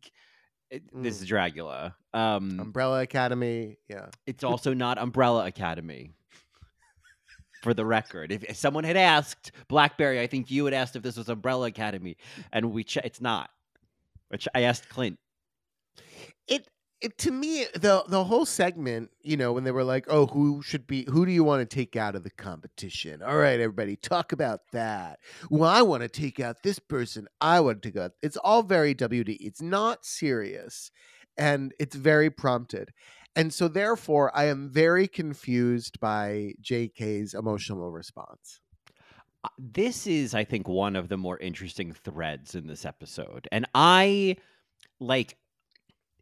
It- 0.72 0.84
this 0.94 1.20
Mm. 1.20 1.22
is 1.24 1.30
dragula 1.30 1.94
um 2.14 2.60
umbrella 2.60 3.02
academy 3.02 3.78
yeah 3.88 4.08
it's 4.26 4.44
also 4.44 4.74
not 4.74 4.98
Umbrella 4.98 5.46
Academy. 5.46 6.12
For 7.64 7.74
the 7.74 7.86
record, 7.86 8.32
if, 8.32 8.44
if 8.44 8.56
someone 8.56 8.84
had 8.84 8.98
asked 8.98 9.52
Blackberri, 9.68 10.22
I 10.22 10.28
think 10.28 10.52
you 10.52 10.64
had 10.66 10.76
asked 10.76 10.96
if 10.96 11.02
this 11.02 11.18
was 11.18 11.28
Umbrella 11.28 11.66
Academy, 11.68 12.16
and 12.54 12.72
we 12.72 12.84
che- 12.84 13.02
it's 13.04 13.20
not. 13.20 13.50
Which 14.30 14.48
I 14.54 14.62
asked 14.62 14.88
Clint. 14.90 15.18
it 16.48 16.68
it 17.02 17.18
to 17.20 17.32
me 17.32 17.66
the 17.74 18.04
the 18.08 18.24
whole 18.24 18.46
segment 18.46 19.12
you 19.22 19.38
know 19.38 19.54
when 19.54 19.64
they 19.64 19.72
were 19.72 19.84
like 19.84 20.06
oh 20.10 20.26
who 20.28 20.62
should 20.62 20.88
be 20.88 21.06
who 21.10 21.26
do 21.26 21.32
you 21.32 21.44
want 21.44 21.68
to 21.68 21.76
take 21.76 21.96
out 21.96 22.16
of 22.16 22.24
the 22.24 22.30
competition? 22.32 23.22
All 23.22 23.38
right 23.38 23.60
everybody 23.60 23.96
talk 23.96 24.32
about 24.32 24.62
that. 24.72 25.20
Well 25.50 25.70
i 25.70 25.82
want 25.82 26.04
to 26.04 26.10
take 26.10 26.40
out 26.40 26.64
this 26.64 26.80
person. 26.80 27.28
I 27.40 27.60
want 27.60 27.82
to 27.84 27.92
go 27.92 28.10
it's 28.22 28.38
all 28.38 28.64
very 28.64 28.96
wd 28.96 29.38
it's 29.40 29.62
not 29.62 30.06
serious 30.06 30.92
and 31.38 31.74
it's 31.80 31.96
very 31.96 32.30
prompted. 32.30 32.92
And 33.36 33.54
so 33.54 33.68
therefore 33.68 34.36
i 34.36 34.46
am 34.46 34.70
very 34.70 35.08
confused 35.08 36.00
by 36.00 36.54
jk's 36.62 37.34
emotional 37.34 37.92
response. 37.92 38.60
Uh, 39.44 39.50
This 39.60 40.08
is, 40.08 40.34
I 40.34 40.44
think, 40.46 40.68
one 40.68 40.96
of 40.96 41.10
the 41.10 41.18
more 41.18 41.38
interesting 41.38 41.94
threads 41.94 42.56
in 42.56 42.66
this 42.66 42.86
episode, 42.86 43.48
and 43.52 43.68
I 43.76 44.38
like 45.00 45.38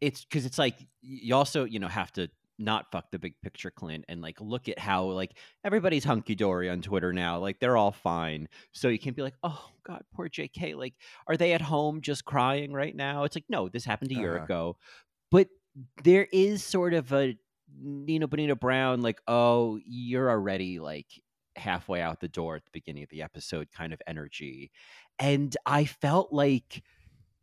it's 0.00 0.24
because 0.24 0.46
it's 0.46 0.58
like 0.58 0.76
you 1.00 1.34
also 1.34 1.64
you 1.64 1.78
know 1.78 1.88
have 1.88 2.12
to 2.12 2.28
not 2.58 2.90
fuck 2.90 3.10
the 3.10 3.18
big 3.18 3.34
picture 3.42 3.70
clint 3.70 4.04
and 4.08 4.22
like 4.22 4.40
look 4.40 4.66
at 4.68 4.78
how 4.78 5.04
like 5.04 5.36
everybody's 5.62 6.04
hunky-dory 6.04 6.70
on 6.70 6.80
twitter 6.80 7.12
now 7.12 7.38
like 7.38 7.60
they're 7.60 7.76
all 7.76 7.92
fine. 7.92 8.48
So 8.72 8.88
you 8.88 8.98
can't 8.98 9.14
be 9.14 9.20
like 9.22 9.34
oh 9.42 9.68
god 9.84 10.02
poor 10.14 10.28
jk 10.28 10.74
like 10.74 10.94
are 11.28 11.36
they 11.36 11.52
at 11.52 11.60
home 11.60 12.00
just 12.00 12.24
crying 12.24 12.72
right 12.72 12.96
now? 12.96 13.24
It's 13.24 13.36
like 13.36 13.44
no 13.50 13.68
this 13.68 13.84
happened 13.84 14.10
a 14.12 14.14
year 14.14 14.36
Uh-huh. 14.36 14.44
ago. 14.44 14.76
But 15.30 15.48
there 16.04 16.26
is 16.32 16.64
sort 16.64 16.94
of 16.94 17.12
a 17.12 17.36
nina 17.78 18.26
bo'nina 18.26 18.58
brown 18.58 19.02
like 19.02 19.20
oh 19.28 19.78
you're 19.84 20.30
already 20.30 20.78
like 20.78 21.08
halfway 21.56 22.00
out 22.00 22.20
the 22.20 22.28
door 22.28 22.56
at 22.56 22.64
the 22.64 22.70
beginning 22.72 23.02
of 23.02 23.10
the 23.10 23.22
episode 23.22 23.68
kind 23.70 23.92
of 23.92 24.00
energy. 24.06 24.70
And 25.18 25.54
i 25.66 25.84
felt 25.84 26.32
like 26.32 26.82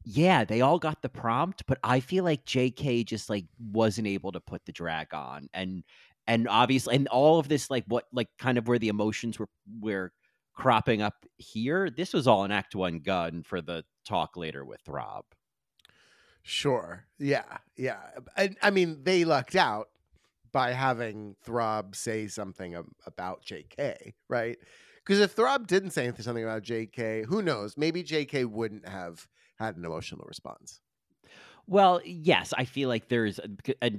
yeah, 0.04 0.44
they 0.44 0.62
all 0.62 0.80
got 0.80 1.02
the 1.02 1.10
prompt, 1.10 1.66
but 1.68 1.80
I 1.84 2.00
feel 2.00 2.24
like 2.24 2.46
JK 2.46 3.06
just 3.06 3.30
like 3.30 3.46
wasn't 3.60 4.08
able 4.08 4.32
to 4.34 4.40
put 4.40 4.66
the 4.66 4.72
drag 4.72 5.14
on, 5.14 5.50
and 5.54 5.84
and 6.28 6.48
obviously, 6.48 6.96
and 6.96 7.08
all 7.08 7.40
of 7.40 7.48
this 7.50 7.70
like 7.70 7.86
what 7.88 8.06
like 8.12 8.30
kind 8.40 8.58
of 8.58 8.68
where 8.68 8.80
the 8.80 8.90
emotions 8.90 9.40
were 9.40 9.50
were 9.80 10.12
cropping 10.54 11.02
up 11.02 11.26
here. 11.38 11.90
This 11.90 12.14
was 12.14 12.28
all 12.28 12.44
an 12.44 12.52
Act 12.52 12.76
One 12.76 13.00
gun 13.00 13.44
for 13.44 13.62
the 13.62 13.84
talk 14.06 14.36
later 14.38 14.66
with 14.66 14.82
Rob. 14.88 15.26
sure 16.42 17.06
yeah 17.18 17.58
yeah 17.78 18.02
I, 18.36 18.50
I 18.62 18.70
mean 18.70 19.04
they 19.04 19.24
lucked 19.24 19.56
out 19.56 19.88
by 20.52 20.72
having 20.72 21.36
Throb 21.44 21.96
say 21.96 22.28
something 22.28 22.76
about 23.06 23.44
JK, 23.44 24.14
right? 24.30 24.58
Because 25.04 25.20
if 25.20 25.32
Throb 25.32 25.68
didn't 25.68 25.92
say 25.92 26.12
something 26.18 26.44
about 26.44 26.64
JK, 26.64 27.26
who 27.26 27.42
knows? 27.42 27.76
Maybe 27.76 28.04
JK 28.04 28.46
wouldn't 28.46 28.88
have 28.88 29.28
had 29.60 29.78
an 29.78 29.86
emotional 29.86 30.26
response. 30.28 30.82
Well, 31.68 32.02
yes, 32.06 32.54
I 32.58 32.66
feel 32.66 32.90
like 32.90 33.08
there's 33.08 33.40
a, 33.40 33.50
a, 33.82 33.92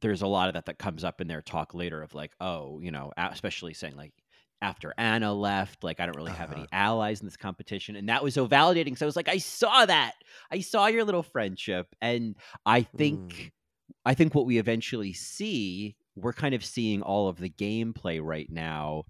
there's 0.00 0.22
a 0.22 0.26
lot 0.26 0.48
of 0.48 0.54
that 0.54 0.66
that 0.66 0.78
comes 0.78 1.04
up 1.04 1.20
in 1.20 1.28
their 1.28 1.42
talk 1.42 1.74
later 1.74 2.02
of 2.02 2.14
like, 2.14 2.32
oh, 2.40 2.80
you 2.80 2.90
know, 2.90 3.12
especially 3.16 3.74
saying 3.74 3.96
like 3.96 4.12
after 4.60 4.94
Anna 4.98 5.32
left, 5.34 5.84
like 5.84 6.00
I 6.00 6.06
don't 6.06 6.16
really 6.16 6.32
have 6.34 6.52
any 6.52 6.66
Uh-huh. 6.66 6.72
allies 6.72 7.20
in 7.20 7.26
this 7.26 7.36
competition, 7.36 7.96
and 7.96 8.08
that 8.08 8.22
was 8.22 8.34
so 8.34 8.48
validating. 8.48 8.96
So 8.96 9.06
I 9.06 9.08
was 9.08 9.16
like, 9.16 9.28
I 9.28 9.38
saw 9.38 9.86
that, 9.86 10.14
I 10.50 10.60
saw 10.60 10.86
your 10.86 11.04
little 11.04 11.22
friendship, 11.22 11.88
and 12.00 12.36
I 12.66 12.82
think, 12.82 13.22
Mm. 13.22 13.50
I 14.04 14.14
think 14.14 14.34
what 14.34 14.46
we 14.46 14.58
eventually 14.58 15.12
see, 15.12 15.96
we're 16.16 16.32
kind 16.32 16.54
of 16.54 16.64
seeing 16.64 17.02
all 17.02 17.28
of 17.28 17.38
the 17.38 17.50
gameplay 17.50 18.20
right 18.22 18.50
now. 18.50 19.04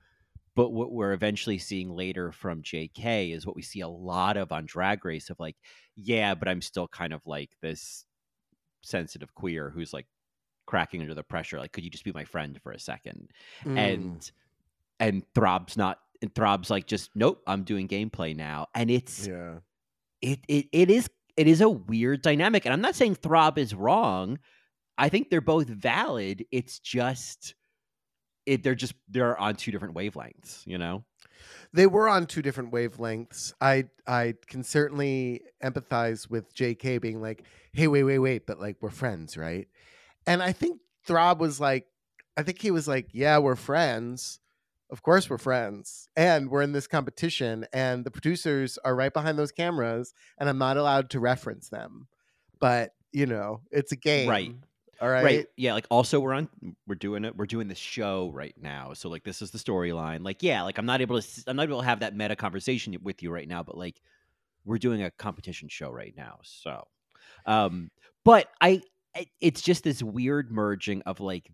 But 0.55 0.73
what 0.73 0.93
we're 0.93 1.12
eventually 1.12 1.59
seeing 1.59 1.91
later 1.91 2.31
from 2.31 2.62
JK 2.62 3.35
is 3.35 3.47
what 3.47 3.57
we 3.57 3.62
see 3.62 3.81
a 3.81 3.88
lot 3.88 4.37
of 4.37 4.53
on 4.53 4.67
Drag 4.67 5.05
Race 5.05 5.31
of 5.31 5.41
like, 5.41 5.57
yeah, 5.97 6.35
but 6.35 6.49
I'm 6.49 6.61
still 6.61 6.88
kind 6.88 7.12
of 7.12 7.23
like 7.27 7.51
this 7.62 8.05
sensitive 8.83 9.35
queer 9.35 9.71
who's 9.71 9.93
like 9.93 10.07
cracking 10.67 11.01
under 11.01 11.15
the 11.15 11.23
pressure. 11.23 11.59
Like, 11.59 11.73
could 11.73 11.85
you 11.85 11.91
just 11.91 12.05
be 12.05 12.12
my 12.12 12.25
friend 12.25 12.59
for 12.62 12.73
a 12.73 12.79
second? 12.79 13.31
Mm. 13.65 13.79
And 13.79 14.31
and 15.01 15.23
Throb's 15.35 15.77
not 15.77 15.99
and 16.21 16.35
Throb's 16.35 16.71
like 16.71 16.87
just 16.87 17.11
nope, 17.15 17.43
I'm 17.47 17.65
doing 17.65 17.88
gameplay 17.88 18.37
now. 18.37 18.69
And 18.75 18.91
it's 18.91 19.27
yeah, 19.27 19.59
it 20.21 20.41
it 20.49 20.67
it 20.73 20.91
is 20.91 21.09
it 21.37 21.47
is 21.47 21.61
a 21.61 21.69
weird 21.69 22.23
dynamic. 22.23 22.65
And 22.65 22.73
I'm 22.73 22.81
not 22.81 22.95
saying 22.95 23.17
Throb 23.17 23.59
is 23.59 23.75
wrong. 23.75 24.38
I 24.99 25.09
think 25.09 25.31
they're 25.31 25.41
both 25.41 25.69
valid. 25.69 26.45
It's 26.53 26.79
just 26.79 27.55
it 28.46 28.62
they're 28.62 28.74
just 28.74 28.94
they're 29.09 29.38
on 29.38 29.55
two 29.57 29.70
different 29.70 29.94
wavelengths, 29.94 30.66
you 30.66 30.78
know? 30.78 31.05
they 31.72 31.87
were 31.87 32.09
on 32.09 32.26
two 32.26 32.42
different 32.42 32.72
wavelengths. 32.72 33.52
I 33.61 33.85
I 34.07 34.35
can 34.46 34.62
certainly 34.62 35.42
empathize 35.62 36.28
with 36.31 36.55
JK 36.55 37.00
being 37.00 37.20
like, 37.20 37.44
"Hey, 37.72 37.88
wait, 37.88 38.05
wait, 38.05 38.18
wait," 38.18 38.46
but 38.46 38.61
like 38.61 38.76
we're 38.81 38.90
friends, 38.90 39.37
right? 39.37 39.68
And 40.26 40.42
I 40.42 40.52
think 40.52 40.81
Throb 41.05 41.40
was 41.40 41.61
like, 41.61 41.87
I 42.37 42.42
think 42.42 42.61
he 42.61 42.70
was 42.70 42.87
like, 42.87 43.09
"Yeah, 43.12 43.38
we're 43.38 43.57
friends. 43.57 44.38
Of 44.90 45.02
course, 45.02 45.31
we're 45.31 45.38
friends, 45.38 46.09
and 46.16 46.50
we're 46.50 46.61
in 46.62 46.72
this 46.72 46.87
competition, 46.87 47.66
and 47.72 48.05
the 48.05 48.11
producers 48.11 48.78
are 48.85 48.94
right 48.94 49.12
behind 49.12 49.38
those 49.38 49.50
cameras, 49.52 50.12
and 50.38 50.50
I'm 50.50 50.59
not 50.59 50.76
allowed 50.76 51.09
to 51.11 51.20
reference 51.20 51.70
them, 51.70 52.09
but 52.61 52.90
you 53.11 53.24
know, 53.26 53.61
it's 53.70 53.92
a 53.92 53.96
game, 53.96 54.28
Right. 54.28 54.55
All 55.03 55.09
right, 55.09 55.25
right. 55.25 55.47
Yeah 55.57 55.75
like 55.75 55.87
also 55.91 56.21
we're 56.21 56.33
on 56.33 56.49
we're 56.87 56.95
doing 56.95 57.25
it 57.25 57.37
we're 57.37 57.47
doing 57.47 57.67
the 57.69 57.75
show 57.75 58.31
right 58.33 58.55
now. 58.61 58.93
So 58.95 59.09
like 59.09 59.25
this 59.25 59.43
is 59.43 59.51
the 59.51 59.59
storyline. 59.59 60.25
Like 60.25 60.43
yeah 60.43 60.62
like 60.62 60.79
i'm 60.79 60.87
not 60.87 61.01
able 61.01 61.21
to 61.21 61.43
I'm 61.47 61.57
not 61.57 61.65
able 61.69 61.81
to 61.81 61.87
have 61.87 62.01
that 62.01 62.17
meta 62.17 62.37
conversation 62.37 62.97
with 63.03 63.23
you 63.23 63.31
right 63.31 63.49
now 63.49 63.62
but 63.62 63.77
like 63.77 64.01
we're 64.65 64.79
doing 64.79 65.03
a 65.03 65.11
competition 65.11 65.69
show 65.69 65.91
right 65.91 66.15
now 66.17 66.38
so 66.43 66.87
um 67.47 67.91
but 68.25 68.49
i 68.61 68.83
it's 69.41 69.61
just 69.61 69.85
this 69.85 70.03
weird 70.03 70.51
merging 70.51 71.03
of 71.03 71.21
like 71.21 71.51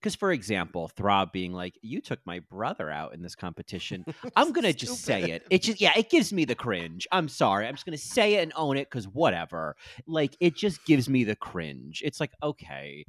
because 0.00 0.14
for 0.14 0.32
example 0.32 0.88
throb 0.88 1.32
being 1.32 1.52
like 1.52 1.78
you 1.82 2.00
took 2.00 2.18
my 2.24 2.38
brother 2.38 2.90
out 2.90 3.14
in 3.14 3.22
this 3.22 3.34
competition 3.34 4.04
i'm 4.36 4.52
gonna 4.52 4.72
just 4.72 5.02
say 5.04 5.22
it 5.24 5.46
it 5.50 5.62
just 5.62 5.80
yeah 5.80 5.92
it 5.96 6.10
gives 6.10 6.32
me 6.32 6.44
the 6.44 6.54
cringe 6.54 7.06
i'm 7.12 7.28
sorry 7.28 7.66
i'm 7.66 7.74
just 7.74 7.84
gonna 7.86 7.96
say 7.96 8.34
it 8.34 8.42
and 8.42 8.52
own 8.56 8.76
it 8.76 8.88
because 8.90 9.06
whatever 9.08 9.76
like 10.06 10.36
it 10.40 10.54
just 10.56 10.84
gives 10.84 11.08
me 11.08 11.24
the 11.24 11.36
cringe 11.36 12.02
it's 12.04 12.20
like 12.20 12.32
okay 12.42 13.04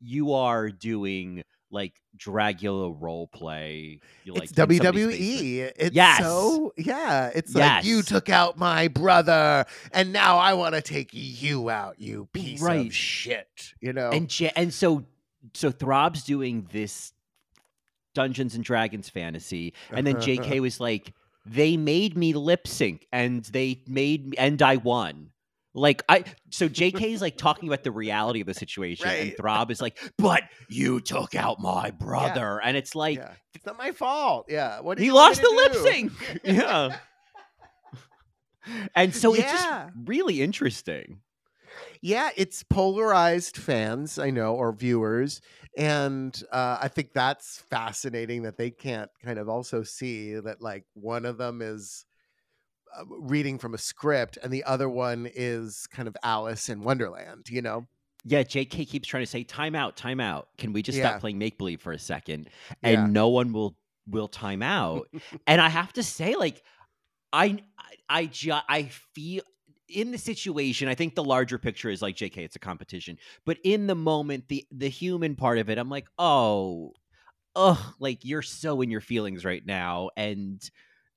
you 0.00 0.32
are 0.32 0.68
doing 0.70 1.42
like 1.72 1.92
dragula 2.16 2.92
role 3.00 3.28
play 3.28 4.00
you 4.24 4.32
like 4.34 4.44
it's. 4.44 4.52
WWE. 4.52 5.72
It's 5.76 5.94
Yes. 5.94 6.18
so 6.18 6.72
yeah. 6.76 7.30
It's 7.32 7.54
like 7.54 7.84
you 7.84 8.02
took 8.02 8.28
out 8.28 8.58
my 8.58 8.88
brother, 8.88 9.64
and 9.92 10.12
now 10.12 10.38
I 10.38 10.54
want 10.54 10.74
to 10.74 10.82
take 10.82 11.10
you 11.12 11.70
out, 11.70 12.00
you 12.00 12.28
piece 12.32 12.60
Right. 12.60 12.88
of 12.88 12.94
shit. 12.94 13.72
You 13.80 13.92
know, 13.92 14.10
and 14.10 14.28
and 14.56 14.74
so 14.74 15.04
so 15.54 15.70
Throb's 15.70 16.24
doing 16.24 16.68
this 16.72 17.12
Dungeons 18.14 18.54
and 18.54 18.64
Dragons 18.64 19.08
fantasy, 19.08 19.74
and 19.90 20.06
then 20.06 20.20
J.K. 20.20 20.60
was 20.60 20.80
like, 20.80 21.14
"They 21.46 21.76
made 21.76 22.16
me 22.16 22.32
lip 22.32 22.66
sync, 22.66 23.06
and 23.12 23.44
they 23.44 23.82
made 23.86 24.28
me, 24.28 24.36
and 24.36 24.60
I 24.60 24.76
won." 24.76 25.30
Like 25.72 26.02
I, 26.08 26.24
so 26.50 26.68
J.K. 26.68 27.12
is 27.12 27.22
like 27.22 27.36
talking 27.36 27.68
about 27.68 27.84
the 27.84 27.92
reality 27.92 28.40
of 28.40 28.46
the 28.46 28.54
situation, 28.54 29.08
and 29.08 29.36
Throb 29.36 29.70
is 29.70 29.80
like, 29.80 29.98
"But 30.18 30.42
you 30.68 31.00
took 31.00 31.36
out 31.36 31.60
my 31.60 31.92
brother," 31.92 32.60
and 32.60 32.76
it's 32.76 32.96
like 32.96 33.18
yeah. 33.18 33.32
it's 33.54 33.64
not 33.64 33.78
my 33.78 33.92
fault. 33.92 34.46
Yeah, 34.48 34.80
what 34.80 34.98
he 34.98 35.12
lost 35.12 35.40
the 35.40 35.48
lip 35.48 35.74
sync. 35.74 36.12
yeah. 36.44 36.96
And 38.94 39.14
so 39.14 39.32
it's 39.32 39.50
just 39.50 39.68
really 40.04 40.42
interesting. 40.42 41.20
Yeah, 42.02 42.30
it's 42.36 42.62
polarized 42.62 43.56
fans, 43.56 44.18
I 44.18 44.30
know, 44.30 44.54
or 44.54 44.72
viewers. 44.72 45.40
And 45.76 46.40
uh, 46.50 46.78
I 46.80 46.88
think 46.88 47.12
that's 47.12 47.58
fascinating 47.70 48.42
that 48.42 48.56
they 48.56 48.70
can't 48.70 49.10
kind 49.22 49.38
of 49.38 49.48
also 49.48 49.82
see 49.82 50.34
that, 50.34 50.60
like, 50.60 50.84
one 50.94 51.24
of 51.24 51.38
them 51.38 51.62
is 51.62 52.04
uh, 52.96 53.04
reading 53.06 53.58
from 53.58 53.74
a 53.74 53.78
script 53.78 54.38
and 54.42 54.52
the 54.52 54.64
other 54.64 54.88
one 54.88 55.28
is 55.32 55.86
kind 55.88 56.08
of 56.08 56.16
Alice 56.22 56.68
in 56.68 56.82
Wonderland, 56.82 57.48
you 57.48 57.62
know? 57.62 57.86
Yeah, 58.24 58.42
JK 58.42 58.84
keeps 58.84 59.08
trying 59.08 59.22
to 59.22 59.30
say 59.30 59.44
time 59.44 59.74
out, 59.74 59.96
time 59.96 60.20
out. 60.20 60.48
Can 60.58 60.72
we 60.72 60.82
just 60.82 60.98
Yeah. 60.98 61.04
stop 61.08 61.20
playing 61.20 61.38
make 61.38 61.56
believe 61.56 61.80
for 61.80 61.92
a 61.92 61.98
second? 61.98 62.50
Yeah. 62.82 63.06
And 63.06 63.12
no 63.14 63.28
one 63.28 63.52
will 63.52 63.76
will 64.06 64.28
time 64.28 64.62
out. 64.62 65.08
and 65.46 65.60
I 65.60 65.68
have 65.68 65.92
to 65.94 66.02
say 66.02 66.34
like 66.34 66.62
I 67.32 67.62
I 68.08 68.30
I, 68.50 68.62
I 68.68 68.82
feel 68.84 69.42
in 69.90 70.10
the 70.12 70.18
situation, 70.18 70.88
I 70.88 70.94
think 70.94 71.14
the 71.14 71.24
larger 71.24 71.58
picture 71.58 71.90
is 71.90 72.02
like 72.02 72.16
JK, 72.16 72.44
it's 72.44 72.56
a 72.56 72.60
competition. 72.60 73.18
But 73.44 73.58
in 73.64 73.86
the 73.86 73.94
moment, 73.94 74.48
the 74.48 74.66
the 74.70 74.88
human 74.88 75.36
part 75.36 75.58
of 75.58 75.70
it, 75.70 75.78
I'm 75.78 75.90
like, 75.90 76.08
oh, 76.18 76.94
ugh, 77.56 77.94
like 77.98 78.24
you're 78.24 78.42
so 78.42 78.80
in 78.82 78.90
your 78.90 79.00
feelings 79.00 79.44
right 79.44 79.64
now. 79.64 80.10
And 80.16 80.62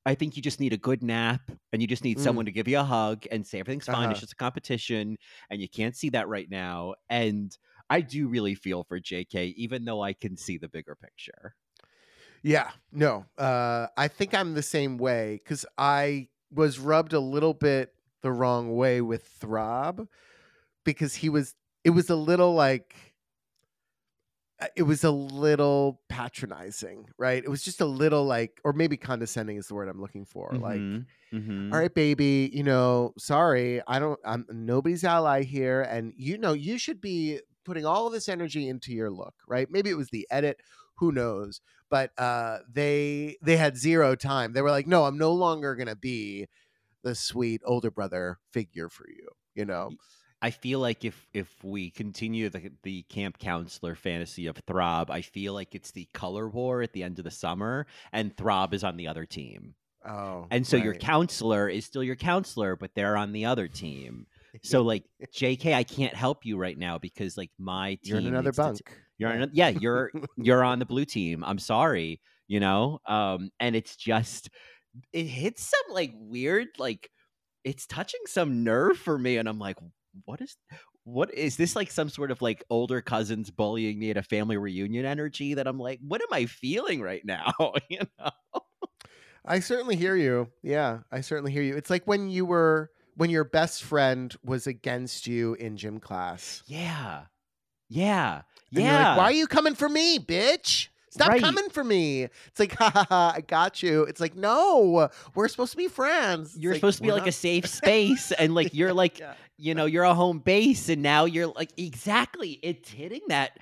I 0.05 0.15
think 0.15 0.35
you 0.35 0.41
just 0.43 0.59
need 0.59 0.73
a 0.73 0.77
good 0.77 1.03
nap 1.03 1.41
and 1.71 1.81
you 1.81 1.87
just 1.87 2.03
need 2.03 2.19
Mm. 2.19 2.19
someone 2.19 2.45
to 2.45 2.51
give 2.51 2.67
you 2.67 2.79
a 2.79 2.83
hug 2.83 3.25
and 3.31 3.47
say 3.47 3.59
everything's 3.59 3.87
fine. 3.87 4.11
It's 4.11 4.19
Uh-huh. 4.19 4.21
just 4.21 4.33
a 4.33 4.37
competition 4.37 5.17
and 5.49 5.61
you 5.61 5.69
can't 5.69 5.95
see 5.95 6.09
that 6.09 6.27
right 6.27 6.49
now. 6.49 6.95
And 7.09 7.57
I 7.89 8.01
do 8.01 8.27
really 8.27 8.55
feel 8.55 8.83
for 8.83 8.99
JK, 8.99 9.47
even 9.57 9.85
though 9.85 10.01
I 10.03 10.13
can 10.13 10.37
see 10.37 10.57
the 10.57 10.69
bigger 10.69 10.95
picture. 10.95 11.55
Yeah, 12.41 12.71
no. 12.91 13.25
Uh, 13.37 13.87
I 13.97 14.07
think 14.07 14.33
I'm 14.33 14.53
the 14.53 14.63
same 14.63 14.97
way 14.97 15.39
because 15.43 15.65
I 15.77 16.29
was 16.51 16.79
rubbed 16.79 17.13
a 17.13 17.19
little 17.19 17.53
bit 17.53 17.93
the 18.23 18.31
wrong 18.31 18.75
way 18.75 19.01
with 19.01 19.23
Throb 19.25 20.07
because 20.83 21.15
he 21.15 21.29
was. 21.29 21.55
It 21.83 21.91
was 21.91 22.09
a 22.09 22.15
little 22.15 22.53
like. 22.55 22.95
uh, 24.61 24.67
It 24.75 24.83
was 24.83 25.03
a 25.03 25.11
little 25.11 26.01
patronizing, 26.09 27.07
right? 27.17 27.43
It 27.43 27.49
was 27.49 27.63
just 27.63 27.81
a 27.81 27.85
little 27.85 28.25
like, 28.25 28.59
or 28.63 28.73
maybe 28.73 28.97
condescending 28.97 29.57
is 29.57 29.67
the 29.67 29.75
word 29.75 29.89
I'm 29.89 30.01
looking 30.01 30.25
for. 30.25 30.55
Like, 30.59 30.79
Mhm, 30.81 31.05
mhm. 31.33 31.73
all 31.73 31.79
right, 31.79 31.93
baby, 31.93 32.49
you 32.53 32.63
know, 32.63 33.13
sorry, 33.17 33.81
I 33.87 33.99
don't, 33.99 34.19
I'm 34.25 34.45
nobody's 34.51 35.03
ally 35.03 35.43
here. 35.43 35.81
And, 35.81 36.13
you 36.15 36.37
know, 36.37 36.53
you 36.53 36.77
should 36.77 37.01
be 37.01 37.39
putting 37.65 37.85
all 37.85 38.07
of 38.07 38.13
this 38.13 38.29
energy 38.29 38.67
into 38.67 38.93
your 38.93 39.09
look, 39.09 39.35
right? 39.47 39.69
Maybe 39.71 39.89
it 39.89 39.97
was 39.97 40.09
the 40.09 40.27
edit, 40.29 40.61
who 40.95 41.11
knows? 41.11 41.61
But 41.89 42.11
uh, 42.19 42.59
they, 42.71 43.37
they 43.41 43.57
had 43.57 43.77
zero 43.77 44.15
time. 44.15 44.53
They 44.53 44.61
were 44.61 44.71
like, 44.71 44.87
no, 44.87 45.05
I'm 45.05 45.17
no 45.17 45.31
longer 45.33 45.75
going 45.75 45.87
to 45.87 45.95
be 45.95 46.47
the 47.03 47.15
sweet 47.15 47.61
older 47.65 47.91
brother 47.91 48.39
figure 48.51 48.89
for 48.89 49.07
you, 49.09 49.27
you 49.55 49.65
know? 49.65 49.91
I 50.41 50.51
feel 50.51 50.79
like 50.79 51.05
if 51.05 51.27
if 51.33 51.63
we 51.63 51.89
continue 51.89 52.49
the 52.49 52.71
the 52.83 53.03
camp 53.03 53.39
counselor 53.39 53.95
fantasy 53.95 54.47
of 54.47 54.57
Throb, 54.67 55.09
I 55.09 55.21
feel 55.21 55.53
like 55.53 55.73
it's 55.73 55.91
the 55.91 56.07
color 56.13 56.49
war 56.49 56.81
at 56.81 56.91
the 56.91 57.03
end 57.03 57.17
of 57.17 57.25
the 57.25 57.31
summer, 57.31 57.85
and 58.11 58.35
Throb 58.35 58.73
is 58.73 58.83
on 58.83 58.97
the 58.97 59.07
other 59.07 59.25
team, 59.25 59.75
Oh, 60.05 60.47
and 60.51 60.67
so 60.67 60.75
your 60.75 60.93
counselor 60.95 61.69
is 61.69 61.85
still 61.85 62.03
your 62.03 62.17
counselor, 62.17 62.75
but 62.75 62.91
they're 62.93 63.15
on 63.15 63.31
the 63.31 63.45
other 63.45 63.67
team. 63.67 64.27
So 64.61 64.81
like 64.83 65.05
J.K., 65.33 65.73
I 65.73 65.83
can't 65.83 66.13
help 66.13 66.45
you 66.45 66.57
right 66.57 66.77
now 66.77 66.97
because 66.97 67.37
like 67.37 67.51
my 67.57 67.95
team 67.95 67.99
you're 68.03 68.17
in 68.17 68.27
another 68.27 68.51
needs 68.51 68.59
to 68.59 68.71
t- 68.71 68.83
bunk. 68.83 68.97
you're 69.17 69.31
on, 69.31 69.49
yeah, 69.53 69.69
you're 69.69 70.11
you're 70.35 70.63
on 70.63 70.79
the 70.79 70.85
blue 70.85 71.05
team. 71.05 71.43
I'm 71.45 71.59
sorry, 71.59 72.19
you 72.47 72.59
know. 72.59 72.99
Um, 73.07 73.49
and 73.61 73.75
it's 73.77 73.95
just 73.95 74.49
it 75.11 75.25
hits 75.25 75.63
some 75.63 75.93
like 75.93 76.13
weird 76.15 76.67
like 76.77 77.09
it's 77.63 77.87
touching 77.87 78.19
some 78.25 78.63
nerve 78.63 78.97
for 78.97 79.17
me, 79.17 79.37
and 79.37 79.47
I'm 79.47 79.59
like, 79.59 79.77
what 80.25 80.41
is 80.41 80.57
what 81.05 81.33
is 81.33 81.57
this 81.57 81.75
like 81.75 81.91
some 81.91 82.09
sort 82.09 82.31
of 82.31 82.41
like 82.41 82.63
older 82.69 83.01
cousins 83.01 83.49
bullying 83.49 83.99
me 83.99 84.09
at 84.09 84.17
a 84.17 84.23
family 84.23 84.57
reunion 84.57 85.05
energy 85.05 85.55
that 85.55 85.67
I'm 85.67 85.79
like, 85.79 85.99
what 86.05 86.21
am 86.21 86.27
I 86.31 86.45
feeling 86.45 87.01
right 87.01 87.23
now? 87.25 87.53
you 87.89 87.99
know? 88.19 88.29
I 89.45 89.59
certainly 89.59 89.97
hear 89.97 90.15
you. 90.15 90.49
Yeah, 90.61 90.99
I 91.11 91.21
certainly 91.21 91.51
hear 91.51 91.63
you. 91.63 91.75
It's 91.75 91.89
like 91.89 92.05
when 92.05 92.29
you 92.29 92.45
were 92.45 92.91
when 93.15 93.29
your 93.29 93.43
best 93.43 93.83
friend 93.83 94.33
was 94.43 94.67
against 94.67 95.27
you 95.27 95.55
in 95.55 95.77
gym 95.77 95.99
class. 95.99 96.63
Yeah. 96.65 97.23
Yeah. 97.89 98.41
And 98.73 98.83
yeah. 98.83 98.91
you're 98.91 99.09
like, 99.09 99.17
why 99.17 99.23
are 99.25 99.31
you 99.33 99.47
coming 99.47 99.75
for 99.75 99.89
me, 99.89 100.17
bitch? 100.17 100.87
Stop 101.13 101.29
Right. 101.29 101.41
coming 101.41 101.69
for 101.69 101.83
me. 101.83 102.23
It's 102.23 102.59
like, 102.59 102.73
ha 102.77 102.89
ha 102.89 103.05
ha, 103.07 103.33
I 103.35 103.41
got 103.41 103.83
you. 103.83 104.03
It's 104.03 104.19
like, 104.19 104.35
no, 104.35 105.09
we're 105.35 105.47
supposed 105.47 105.71
to 105.71 105.77
be 105.77 105.87
friends. 105.87 106.55
It's 106.55 106.63
You're 106.63 106.73
supposed 106.75 106.97
to 106.97 107.03
be 107.03 107.11
like 107.11 107.27
a 107.27 107.31
safe 107.31 107.67
space 107.67 108.31
and 108.31 108.55
like 108.55 108.73
you're 108.73 108.93
like 108.93 109.19
Yeah. 109.19 109.33
you 109.57 109.75
know, 109.75 109.85
you're 109.85 110.03
a 110.05 110.13
home 110.15 110.39
base 110.39 110.89
and 110.89 111.01
now 111.03 111.25
you're 111.25 111.47
like 111.47 111.71
exactly 111.77 112.59
it's 112.63 112.89
hitting 112.89 113.21
that 113.29 113.57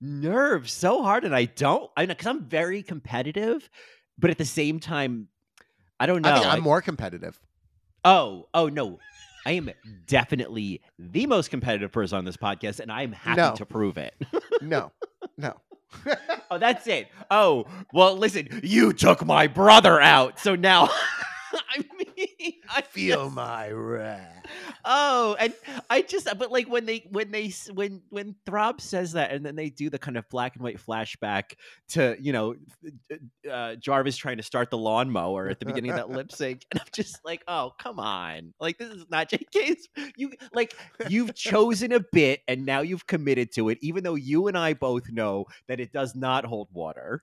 nerve 0.00 0.68
so 0.68 1.02
hard 1.02 1.24
and 1.24 1.34
I 1.34 1.44
don't 1.46 1.90
I 1.96 2.04
know 2.06 2.14
cuz 2.14 2.26
I'm 2.26 2.44
very 2.44 2.82
competitive 2.82 3.70
but 4.18 4.30
at 4.30 4.36
the 4.38 4.44
same 4.44 4.78
time 4.80 5.28
I 5.98 6.06
don't 6.06 6.22
know. 6.22 6.28
I 6.30 6.54
I'm 6.54 6.62
more 6.62 6.82
competitive. 6.82 7.40
oh, 8.04 8.48
oh 8.52 8.68
no. 8.68 8.98
I 9.46 9.52
am 9.52 9.70
definitely 10.08 10.82
the 10.98 11.26
most 11.26 11.50
competitive 11.50 11.92
person 11.92 12.18
on 12.18 12.24
this 12.24 12.36
podcast 12.36 12.80
and 12.80 12.90
I'm 12.90 13.12
happy 13.12 13.40
No. 13.40 13.54
to 13.54 13.64
prove 13.64 13.96
it. 13.96 14.12
No, 14.60 14.90
no. 15.38 15.54
oh, 16.50 16.58
that's 16.58 16.86
it. 16.86 17.08
Oh, 17.30 17.66
well, 17.92 18.16
listen, 18.16 18.48
you 18.62 18.92
took 18.92 19.24
my 19.24 19.46
brother 19.46 20.00
out. 20.00 20.38
So 20.38 20.54
now 20.54 20.90
I 21.52 21.78
mean, 21.78 21.86
I 21.95 21.95
I 22.70 22.82
feel 22.82 23.30
my 23.30 23.70
wrath. 23.70 24.46
Oh, 24.84 25.36
and 25.38 25.52
I 25.90 26.02
just 26.02 26.26
but 26.38 26.50
like 26.50 26.68
when 26.68 26.86
they 26.86 27.06
when 27.10 27.30
they 27.30 27.52
when 27.72 28.02
when 28.10 28.34
Throb 28.46 28.80
says 28.80 29.12
that 29.12 29.32
and 29.32 29.44
then 29.44 29.56
they 29.56 29.70
do 29.70 29.90
the 29.90 29.98
kind 29.98 30.16
of 30.16 30.28
black 30.28 30.54
and 30.54 30.62
white 30.62 30.78
flashback 30.78 31.54
to 31.90 32.16
you 32.20 32.32
know 32.32 32.54
uh, 33.50 33.74
Jarvis 33.76 34.16
trying 34.16 34.36
to 34.38 34.42
start 34.42 34.70
the 34.70 34.78
lawnmower 34.78 35.48
at 35.48 35.60
the 35.60 35.66
beginning 35.66 35.90
of 35.90 35.96
that 35.96 36.10
lip 36.10 36.32
sync 36.32 36.64
and 36.70 36.80
I'm 36.80 36.86
just 36.92 37.24
like 37.24 37.42
oh 37.48 37.72
come 37.78 37.98
on 37.98 38.54
like 38.60 38.78
this 38.78 38.90
is 38.90 39.06
not 39.10 39.30
JK's 39.30 39.88
you 40.16 40.32
like 40.54 40.74
you've 41.08 41.34
chosen 41.34 41.92
a 41.92 42.00
bit 42.12 42.40
and 42.48 42.64
now 42.64 42.80
you've 42.80 43.06
committed 43.06 43.52
to 43.52 43.68
it 43.68 43.78
even 43.80 44.04
though 44.04 44.14
you 44.14 44.48
and 44.48 44.56
I 44.56 44.74
both 44.74 45.10
know 45.10 45.46
that 45.68 45.80
it 45.80 45.92
does 45.92 46.14
not 46.14 46.44
hold 46.44 46.68
water 46.72 47.22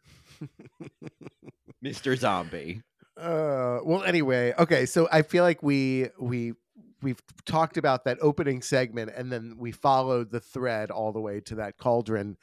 Mr. 1.84 2.18
Zombie 2.18 2.82
Uh, 3.18 3.80
well, 3.84 4.04
anyway, 4.04 4.54
okay. 4.58 4.86
So 4.86 5.08
I 5.12 5.22
feel 5.22 5.44
like 5.44 5.62
we 5.62 6.10
we 6.20 6.54
we've 7.02 7.22
talked 7.46 7.78
about 7.78 8.06
that 8.06 8.18
opening 8.22 8.62
segment, 8.62 9.12
and 9.16 9.32
then 9.32 9.56
we 9.60 9.72
followed 9.72 10.32
the 10.32 10.40
thread 10.40 10.90
all 10.90 11.12
the 11.12 11.22
way 11.22 11.40
to 11.42 11.56
that 11.56 11.78
cauldron 11.78 12.38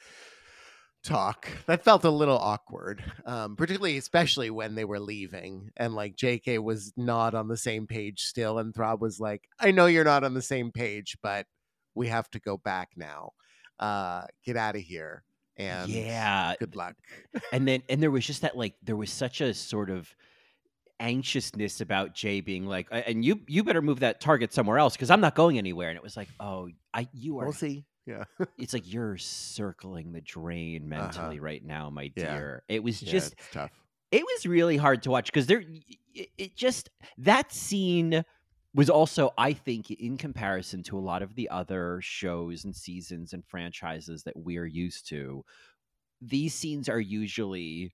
talk. 1.03 1.49
That 1.65 1.83
felt 1.83 2.05
a 2.05 2.09
little 2.09 2.37
awkward, 2.37 3.03
um, 3.25 3.55
particularly, 3.55 3.97
especially 3.97 4.49
when 4.49 4.75
they 4.75 4.85
were 4.85 4.99
leaving, 4.99 5.71
and 5.75 5.93
like 5.93 6.15
J.K. 6.15 6.59
was 6.59 6.93
not 6.95 7.33
on 7.33 7.47
the 7.49 7.57
same 7.57 7.85
page 7.87 8.21
still, 8.21 8.57
and 8.57 8.73
Throb 8.73 9.01
was 9.01 9.19
like, 9.19 9.49
"I 9.59 9.71
know 9.71 9.87
you're 9.87 10.05
not 10.05 10.23
on 10.23 10.33
the 10.33 10.41
same 10.41 10.71
page, 10.71 11.17
but 11.21 11.47
we 11.95 12.07
have 12.07 12.29
to 12.31 12.39
go 12.39 12.55
back 12.57 12.91
now. 12.95 13.31
Uh, 13.79 14.23
get 14.45 14.55
out 14.55 14.75
of 14.75 14.81
here." 14.81 15.23
And 15.57 15.89
yeah 15.89 16.55
good 16.57 16.77
luck. 16.77 16.95
and 17.51 17.67
then 17.67 17.83
and 17.89 18.01
there 18.01 18.09
was 18.09 18.25
just 18.25 18.41
that 18.41 18.57
like 18.57 18.75
there 18.81 18.95
was 18.95 19.11
such 19.11 19.41
a 19.41 19.53
sort 19.53 19.89
of 19.89 20.15
anxiousness 21.01 21.81
about 21.81 22.13
Jay 22.13 22.39
being 22.41 22.65
like 22.65 22.87
and 22.91 23.25
you 23.25 23.41
you 23.47 23.63
better 23.63 23.81
move 23.81 23.99
that 24.01 24.21
target 24.21 24.53
somewhere 24.53 24.77
else 24.77 24.93
because 24.95 25.09
I'm 25.09 25.19
not 25.19 25.35
going 25.35 25.57
anywhere 25.57 25.89
and 25.89 25.97
it 25.97 26.03
was 26.03 26.15
like 26.15 26.29
oh 26.39 26.69
I 26.93 27.07
you 27.13 27.39
are 27.39 27.45
We'll 27.45 27.53
see. 27.53 27.83
Yeah. 28.05 28.23
it's 28.57 28.73
like 28.73 28.91
you're 28.91 29.17
circling 29.17 30.13
the 30.13 30.21
drain 30.21 30.87
mentally 30.87 31.39
right 31.39 31.63
now 31.65 31.89
my 31.89 32.03
Uh-huh. 32.05 32.11
Yeah. 32.15 32.33
dear 32.35 32.63
it 32.69 32.83
was 32.83 32.99
just 33.01 33.33
it's 33.33 33.47
tough. 33.51 33.71
it 34.11 34.23
was 34.23 34.45
really 34.45 34.77
hard 34.77 35.03
to 35.03 35.11
watch 35.11 35.25
because 35.25 35.47
there 35.47 35.63
it, 36.13 36.29
it 36.37 36.55
just 36.55 36.89
that 37.17 37.51
scene 37.51 38.23
was 38.73 38.89
also 38.89 39.33
i 39.37 39.51
think 39.53 39.91
in 39.91 40.17
comparison 40.17 40.81
to 40.83 40.97
a 40.97 40.99
lot 41.11 41.21
of 41.21 41.35
the 41.35 41.49
other 41.49 41.99
shows 42.01 42.63
and 42.63 42.75
seasons 42.75 43.33
and 43.33 43.43
franchises 43.45 44.23
that 44.23 44.35
we're 44.37 44.65
used 44.65 45.07
to 45.09 45.43
these 46.21 46.53
scenes 46.53 46.87
are 46.87 46.99
usually 46.99 47.93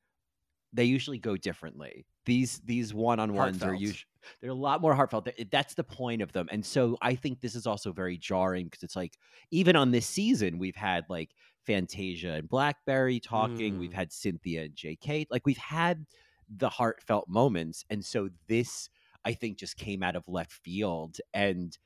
they 0.78 0.86
usually 0.86 1.18
go 1.20 1.36
differently. 1.36 2.06
These 2.26 2.62
these 2.64 2.94
one-on-ones 2.94 3.62
are 3.64 3.74
usually 3.74 4.06
they're 4.42 4.52
a 4.52 4.54
lot 4.54 4.82
more 4.82 4.94
heartfelt. 4.94 5.26
Th- 5.26 5.48
that's 5.52 5.74
the 5.74 5.84
point 5.84 6.22
of 6.22 6.32
them. 6.32 6.48
And 6.52 6.66
so 6.66 6.98
i 7.02 7.16
think 7.16 7.42
this 7.42 7.56
is 7.56 7.66
also 7.68 7.92
very 7.92 8.18
jarring 8.18 8.66
because 8.68 8.84
it's 8.84 8.96
like 8.96 9.18
even 9.52 9.76
on 9.76 9.92
this 9.92 10.06
season 10.06 10.58
we've 10.60 10.76
had 10.76 11.04
like 11.10 11.32
fantasia 11.66 12.32
and 12.34 12.48
blackberri 12.50 13.20
talking 13.20 13.78
we've 13.78 13.92
Mm. 13.92 13.96
had 14.02 14.12
cynthia 14.14 14.64
and 14.64 14.74
jk 14.76 15.26
like 15.30 15.46
we've 15.46 15.58
had 15.58 16.06
the 16.50 16.70
heartfelt 16.70 17.28
moments. 17.28 17.84
And 17.90 18.04
so 18.06 18.30
this 18.48 18.90
i 19.26 19.34
think 19.34 19.58
just 19.58 19.76
came 19.78 20.04
out 20.04 20.16
of 20.16 20.24
left 20.28 20.54
field. 20.54 21.18
And 21.34 21.78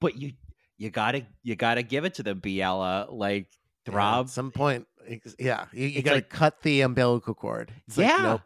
but 0.00 0.16
you 0.20 0.32
you 0.76 0.90
gotta 0.90 1.26
you 1.42 1.54
gotta 1.56 1.82
give 1.82 2.04
it 2.04 2.14
to 2.14 2.22
them 2.22 2.40
biella 2.40 3.06
like 3.12 3.48
Yeah, 3.86 4.20
at 4.20 4.30
some 4.30 4.50
point, 4.50 4.86
yeah, 5.38 5.66
you, 5.72 5.86
you 5.88 6.02
got 6.02 6.10
to 6.12 6.16
like- 6.16 6.28
cut 6.28 6.62
the 6.62 6.80
umbilical 6.82 7.34
cord. 7.34 7.72
It's 7.86 7.96
like, 7.98 8.08
Yeah. 8.08 8.22
nope. 8.22 8.40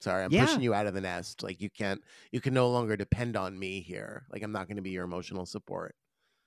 Sorry, 0.00 0.24
I'm 0.24 0.32
Yeah. 0.32 0.44
pushing 0.46 0.62
you 0.62 0.74
out 0.74 0.86
of 0.86 0.94
the 0.94 1.00
nest. 1.00 1.42
Like 1.44 1.60
you 1.60 1.70
can't, 1.70 2.02
you 2.32 2.40
can 2.40 2.54
no 2.54 2.68
longer 2.70 2.96
depend 2.96 3.36
on 3.36 3.56
me 3.58 3.80
here. 3.80 4.24
Like 4.32 4.42
I'm 4.42 4.50
not 4.52 4.66
going 4.66 4.76
to 4.76 4.82
be 4.82 4.90
your 4.90 5.04
emotional 5.04 5.46
support. 5.46 5.94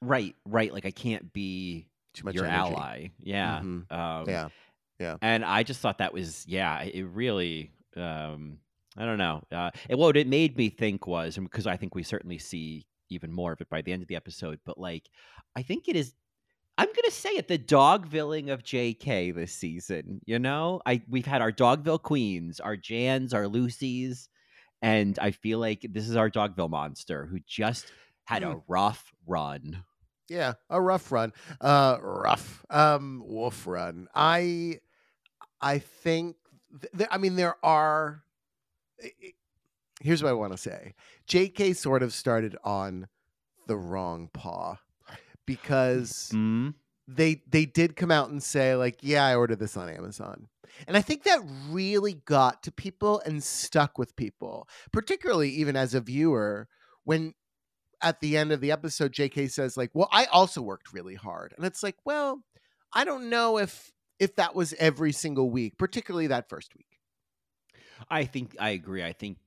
right 0.01 0.36
right 0.45 0.73
like 0.73 0.86
i 0.86 0.91
can't 0.91 1.32
be 1.32 1.88
Too 2.13 2.25
much 2.25 2.36
your 2.36 2.45
energy. 2.45 2.75
ally 2.75 3.08
yeah 3.23 3.62
Mhm. 3.63 3.89
um 3.91 4.51
Yeah, 4.99 5.15
and 5.21 5.43
i 5.45 5.63
just 5.63 5.80
thought 5.80 5.99
that 5.99 6.13
was 6.13 6.45
yeah 6.47 6.82
it 6.84 7.04
really 7.04 7.71
um 7.95 8.60
i 8.97 9.06
don't 9.06 9.17
know 9.17 9.41
uh 9.54 9.71
and 9.89 9.97
what 9.97 10.17
it 10.17 10.28
made 10.28 10.58
me 10.58 10.69
think 10.69 11.08
was 11.08 11.38
and 11.38 11.49
because 11.49 11.65
i 11.65 11.78
think 11.78 11.95
we 11.95 12.04
certainly 12.04 12.38
see 12.38 12.86
even 13.10 13.32
more 13.32 13.54
of 13.54 13.62
it 13.62 13.69
by 13.69 13.82
the 13.82 13.93
end 13.93 14.01
of 14.01 14.10
the 14.10 14.17
episode 14.17 14.60
but 14.65 14.78
like 14.78 15.10
i 15.56 15.62
think 15.62 15.88
it 15.88 15.95
is 15.95 16.13
i'm 16.77 16.88
gonna 16.88 17.11
say 17.11 17.29
it 17.31 17.47
the 17.47 17.57
dogvilling 17.57 18.51
of 18.51 18.63
jk 18.63 19.33
this 19.33 19.53
season 19.53 20.19
you 20.25 20.39
know 20.39 20.81
i 20.85 21.01
we've 21.09 21.25
had 21.25 21.41
our 21.41 21.51
dogville 21.51 22.01
queens 22.01 22.59
our 22.59 22.75
jans 22.75 23.33
our 23.33 23.47
lucy's 23.47 24.29
and 24.81 25.17
i 25.19 25.31
feel 25.31 25.59
like 25.59 25.85
this 25.89 26.07
is 26.09 26.15
our 26.15 26.29
dogville 26.29 26.69
monster 26.69 27.25
who 27.25 27.39
just 27.47 27.91
had 28.25 28.43
a 28.43 28.61
rough 28.67 29.13
run 29.27 29.83
yeah, 30.27 30.53
a 30.71 30.81
rough 30.81 31.11
run. 31.11 31.33
Uh, 31.61 31.97
rough. 32.01 32.65
Um, 32.71 33.21
wolf 33.23 33.67
run. 33.67 34.07
I, 34.15 34.79
I 35.61 35.77
think. 35.77 36.35
Th- 36.97 37.07
I 37.11 37.19
mean, 37.19 37.35
there 37.35 37.57
are. 37.63 38.23
i- 39.03 39.11
i- 39.23 39.33
Here's 40.01 40.23
what 40.23 40.29
I 40.29 40.33
want 40.33 40.53
to 40.53 40.57
say. 40.57 40.95
J.K. 41.27 41.73
sort 41.73 42.01
of 42.01 42.11
started 42.11 42.57
on 42.63 43.07
the 43.67 43.77
wrong 43.77 44.31
paw 44.33 44.79
because 45.45 46.31
mm 46.34 46.73
they 47.08 47.39
they 47.47 47.65
did 47.65 47.95
come 47.95 48.10
out 48.10 48.29
and 48.31 48.41
say 48.41 48.73
like 48.75 48.97
yeah 49.01 49.23
i 49.23 49.36
ordered 49.36 49.60
this 49.60 49.77
on 49.77 49.89
amazon 49.89 50.47
and 50.88 50.97
i 50.97 51.01
think 51.01 51.21
that 51.21 51.39
really 51.69 52.13
got 52.25 52.63
to 52.63 52.71
people 52.71 53.21
and 53.27 53.43
stuck 53.43 53.99
with 53.99 54.15
people 54.15 54.67
particularly 54.91 55.51
even 55.51 55.75
as 55.75 55.93
a 55.93 56.01
viewer 56.01 56.67
when 57.03 57.31
at 58.01 58.19
the 58.21 58.36
end 58.36 58.51
of 58.51 58.60
the 58.60 58.71
episode 58.71 59.13
jk 59.13 59.51
says 59.51 59.77
like 59.77 59.91
well 59.93 60.10
i 60.12 60.25
also 60.25 60.63
worked 60.63 60.93
really 60.93 61.13
hard 61.13 61.53
and 61.55 61.63
it's 61.63 61.84
like 61.84 61.97
well 62.05 62.41
i 62.91 63.03
don't 63.05 63.29
know 63.29 63.60
if 63.60 63.91
if 64.17 64.36
that 64.36 64.55
was 64.55 64.73
every 64.79 65.12
single 65.12 65.51
week 65.51 65.77
particularly 65.77 66.25
that 66.25 66.49
first 66.49 66.75
week 66.75 66.95
I 68.10 68.25
think 68.25 68.55
I 68.60 68.71
agree. 68.71 69.03
I 69.03 69.13
think 69.13 69.38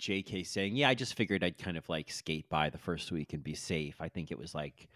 JK 0.00 0.46
saying, 0.46 0.76
"Yeah, 0.76 0.88
I 0.88 0.94
just 0.94 1.14
figured 1.14 1.44
I'd 1.44 1.58
kind 1.58 1.76
of 1.76 1.88
like 1.88 2.10
skate 2.10 2.48
by 2.48 2.70
the 2.70 2.78
first 2.78 3.12
week 3.12 3.32
and 3.32 3.42
be 3.42 3.54
safe." 3.54 3.96
I 4.00 4.08
think 4.08 4.30
it 4.30 4.38
was 4.38 4.54
like 4.54 4.88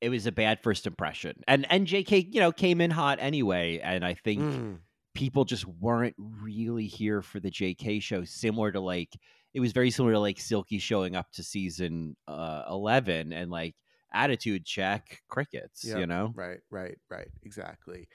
it 0.00 0.08
was 0.08 0.26
a 0.26 0.32
bad 0.32 0.60
first 0.62 0.86
impression. 0.86 1.42
And 1.48 1.66
and 1.70 1.86
JK, 1.86 2.32
you 2.32 2.40
know, 2.40 2.52
came 2.52 2.80
in 2.80 2.90
hot 2.90 3.18
anyway, 3.20 3.80
and 3.80 4.04
I 4.04 4.14
think 4.14 4.40
Mm. 4.40 4.78
people 5.14 5.44
just 5.44 5.66
weren't 5.66 6.14
really 6.18 6.86
here 6.86 7.22
for 7.22 7.40
the 7.40 7.50
JK 7.50 8.00
show 8.00 8.24
similar 8.24 8.72
to 8.72 8.80
like 8.80 9.16
it 9.52 9.60
was 9.60 9.72
very 9.72 9.90
similar 9.90 10.14
to 10.14 10.20
like 10.20 10.38
Silky 10.40 10.78
showing 10.78 11.16
up 11.16 11.30
to 11.32 11.42
season 11.42 12.16
uh 12.28 12.64
11 12.70 13.32
and 13.32 13.50
like 13.50 13.74
attitude 14.12 14.64
check 14.64 15.20
crickets, 15.28 15.84
Yeah, 15.84 15.98
you 15.98 16.06
know? 16.06 16.32
Right, 16.34 16.60
right, 16.70 16.98
right. 17.10 17.28
Exactly. 17.42 18.08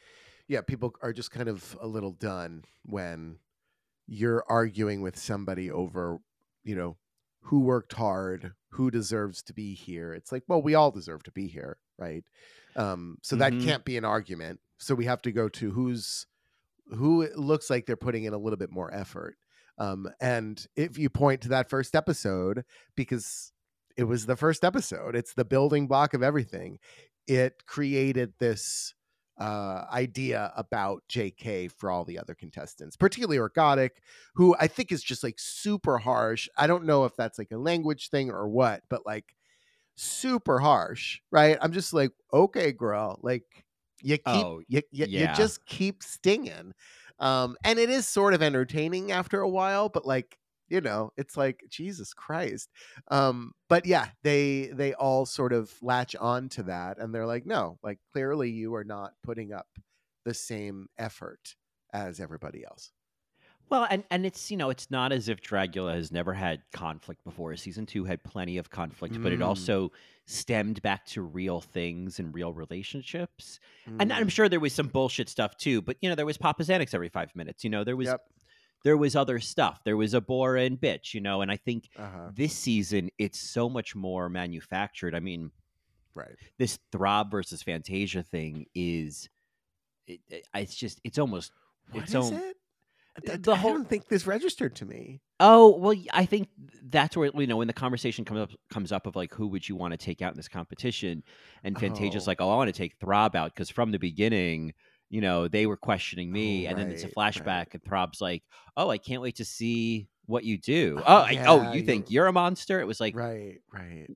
Yeah, 0.47 0.61
people 0.61 0.93
are 1.01 1.13
just 1.13 1.31
kind 1.31 1.49
of 1.49 1.77
a 1.81 1.87
little 1.87 2.11
done 2.11 2.63
when 2.83 3.39
you're 4.07 4.43
arguing 4.47 5.01
with 5.01 5.17
somebody 5.17 5.71
over, 5.71 6.19
you 6.63 6.75
know, 6.75 6.97
who 7.41 7.61
worked 7.61 7.93
hard, 7.93 8.53
who 8.75 8.91
deserves 8.91 9.41
to 9.43 9.53
be 9.53 9.73
here. 9.73 10.13
It's 10.13 10.31
like, 10.31 10.43
well, 10.47 10.61
we 10.61 10.75
all 10.75 10.91
deserve 10.91 11.23
to 11.23 11.31
be 11.31 11.47
here, 11.47 11.77
right? 11.97 12.23
Um, 12.75 13.17
so 13.21 13.35
that 13.37 13.53
Mhm. 13.53 13.61
can't 13.61 13.85
be 13.85 13.97
an 13.97 14.05
argument. 14.05 14.59
So 14.79 14.95
we 14.95 15.05
have 15.05 15.21
to 15.23 15.31
go 15.31 15.49
to 15.49 15.71
who's 15.71 16.27
who 16.89 17.21
it 17.23 17.37
looks 17.37 17.69
like 17.69 17.85
they're 17.85 17.95
putting 17.97 18.25
in 18.25 18.33
a 18.33 18.37
little 18.37 18.57
bit 18.57 18.71
more 18.71 18.93
effort. 18.93 19.37
Um, 19.79 20.07
and 20.21 20.65
if 20.75 20.97
you 20.97 21.09
point 21.09 21.41
to 21.41 21.49
that 21.49 21.69
first 21.69 21.95
episode, 21.95 22.63
because 22.95 23.53
it 23.97 24.03
was 24.03 24.25
the 24.25 24.35
first 24.35 24.63
episode, 24.63 25.15
it's 25.15 25.33
the 25.33 25.45
building 25.45 25.87
block 25.87 26.13
of 26.13 26.21
everything. 26.21 26.79
It 27.27 27.65
created 27.65 28.33
this 28.39 28.93
uh, 29.37 29.85
idea 29.91 30.51
about 30.55 31.03
JK 31.09 31.67
for 31.67 31.91
all 31.91 32.05
the 32.05 32.19
other 32.19 32.35
contestants, 32.35 32.95
particularly 32.97 33.37
Orkgotik, 33.37 33.91
who 34.35 34.55
I 34.59 34.67
think 34.67 34.91
is 34.91 35.03
just 35.03 35.23
like 35.23 35.39
super 35.39 35.97
harsh. 35.97 36.47
I 36.57 36.67
don't 36.67 36.85
know 36.85 37.05
if 37.05 37.15
that's 37.15 37.37
like 37.39 37.51
a 37.51 37.57
language 37.57 38.09
thing 38.09 38.31
or 38.31 38.47
what, 38.47 38.83
but 38.89 39.05
like 39.05 39.35
super 39.95 40.59
harsh, 40.59 41.21
right? 41.31 41.57
I'm 41.61 41.71
just 41.73 41.93
like, 41.93 42.11
okay, 42.33 42.71
girl, 42.71 43.19
like 43.23 43.65
You 44.01 44.17
keep 44.17 44.47
Oh, 44.47 44.61
you, 44.67 44.81
you, 44.91 45.07
you 45.11 45.27
just 45.27 45.65
keep 45.67 46.01
stinging. 46.03 46.73
Um, 47.19 47.57
and 47.63 47.79
it 47.79 47.89
is 47.89 48.07
sort 48.07 48.33
of 48.33 48.41
entertaining 48.41 49.11
after 49.11 49.39
a 49.41 49.49
while, 49.49 49.87
but 49.89 50.05
like 50.05 50.37
you 50.69 50.81
know, 50.81 51.11
it's 51.17 51.37
like 51.37 51.63
Jesus 51.69 52.13
Christ. 52.13 52.71
Um, 53.09 53.53
but 53.69 53.85
yeah, 53.85 54.09
they 54.23 54.67
they 54.73 54.93
all 54.93 55.25
sort 55.25 55.53
of 55.53 55.73
latch 55.81 56.15
on 56.15 56.49
to 56.49 56.63
that, 56.63 56.97
and 56.99 57.13
they're 57.13 57.25
like, 57.27 57.45
no, 57.45 57.79
like 57.83 57.99
clearly 58.13 58.49
you 58.51 58.75
are 58.75 58.83
not 58.83 59.13
putting 59.23 59.53
up 59.53 59.67
the 60.25 60.33
same 60.33 60.87
effort 60.97 61.55
as 61.93 62.19
everybody 62.19 62.65
else. 62.65 62.91
Well, 63.69 63.87
and 63.89 64.03
and 64.11 64.27
it's 64.27 64.51
you 64.51 64.57
know 64.57 64.69
it's 64.69 64.91
not 64.91 65.11
as 65.11 65.27
if 65.27 65.41
Dragula 65.41 65.93
has 65.95 66.11
never 66.11 66.33
had 66.33 66.61
conflict 66.71 67.23
before. 67.23 67.55
Season 67.55 67.85
two 67.87 68.05
had 68.05 68.23
plenty 68.23 68.57
of 68.59 68.69
conflict, 68.69 69.19
but 69.21 69.31
it 69.31 69.41
Mm. 69.41 69.41
also 69.41 69.91
stemmed 70.27 70.81
back 70.83 71.05
to 71.07 71.23
real 71.23 71.61
things 71.61 72.19
and 72.19 72.33
real 72.33 72.53
relationships. 72.53 73.59
And 73.97 74.13
I'm 74.13 74.27
Mm, 74.27 74.29
sure 74.29 74.49
there 74.49 74.59
was 74.59 74.73
some 74.73 74.87
bullshit 74.89 75.29
stuff 75.29 75.57
too. 75.57 75.81
But 75.81 75.97
you 76.01 76.09
know 76.09 76.15
there 76.15 76.27
was 76.27 76.37
Papa 76.37 76.61
Xanax 76.63 76.93
every 76.93 77.09
five 77.09 77.35
minutes. 77.35 77.63
You 77.63 77.71
know 77.71 77.83
there 77.83 77.97
was 77.97 78.13
Yep. 78.13 78.21
There 78.83 78.97
was 78.97 79.15
other 79.15 79.39
stuff. 79.39 79.81
There 79.83 79.97
was 79.97 80.13
Abhora 80.13 80.65
and 80.65 80.79
Biqtch. 80.79 81.13
You 81.13 81.21
know, 81.21 81.41
and 81.41 81.51
I 81.51 81.57
think 81.57 81.89
uh-huh. 81.97 82.29
this 82.33 82.53
season 82.53 83.09
it's 83.17 83.39
so 83.39 83.69
much 83.69 83.95
more 83.95 84.29
manufactured. 84.29 85.15
I 85.15 85.19
mean, 85.19 85.51
Right. 86.13 86.35
this 86.57 86.79
Throb 86.91 87.29
versus 87.31 87.61
Fantasia 87.61 88.23
thing 88.23 88.67
is 88.73 89.27
it, 90.07 90.21
it- 90.29 90.47
it's 90.53 90.75
just 90.75 91.01
it's 91.03 91.17
almost 91.19 91.51
What 91.91 92.03
its 92.03 92.11
is 92.11 92.15
own 92.15 92.33
it? 92.33 92.55
the- 93.23 93.33
I- 93.33 93.37
the 93.37 93.51
I 93.51 93.55
whole- 93.57 93.73
don't 93.73 93.89
think 93.89 94.07
this 94.07 94.25
registered 94.27 94.75
to 94.77 94.85
me. 94.85 95.21
Oh 95.41 95.77
well, 95.77 95.95
I 96.13 96.25
think 96.25 96.47
that's 96.83 97.17
where 97.17 97.29
you 97.35 97.47
know 97.47 97.57
when 97.57 97.67
the 97.67 97.73
conversation 97.73 98.23
comes 98.23 98.39
up 98.39 98.51
comes 98.69 98.91
up 98.93 99.07
of 99.07 99.15
like 99.17 99.33
who 99.33 99.47
would 99.47 99.67
you 99.67 99.75
want 99.75 99.91
to 99.91 99.97
take 99.97 100.21
out 100.21 100.31
in 100.31 100.37
this 100.37 100.47
competition, 100.47 101.23
and 101.63 101.77
Fantasia's 101.77 102.27
Oh. 102.27 102.31
like, 102.31 102.39
oh, 102.39 102.49
I 102.49 102.55
want 102.55 102.69
to 102.69 102.77
take 102.77 102.95
Throb 102.99 103.35
out 103.35 103.53
because 103.53 103.69
from 103.69 103.91
the 103.91 103.99
beginning, 103.99 104.73
you 105.15 105.21
know, 105.21 105.47
they 105.47 105.65
were 105.65 105.77
questioning 105.77 106.29
me, 106.29 106.67
Oh, 106.67 106.71
and 106.71 106.77
then 106.79 106.91
it's 106.91 107.03
a 107.03 107.07
right, 107.07 107.13
right. 107.17 107.33
flashback, 107.33 107.67
and 107.73 107.81
Throb's 107.83 108.19
like, 108.19 108.43
oh, 108.75 108.89
I 108.89 108.97
can't 108.97 109.21
wait 109.21 109.37
to 109.37 109.45
see 109.45 110.09
what 110.25 110.43
you 110.43 110.57
do. 110.57 111.01
Oh, 111.05 111.15
I, 111.19 111.41
oh, 111.47 111.61
Yeah, 111.61 111.73
you 111.73 111.83
think 111.83 112.11
you're- 112.11 112.27
a 112.29 112.33
monster? 112.33 112.81
It 112.81 112.87
was 112.87 112.99
like, 112.99 113.15
right, 113.15 113.61
right. 113.71 114.07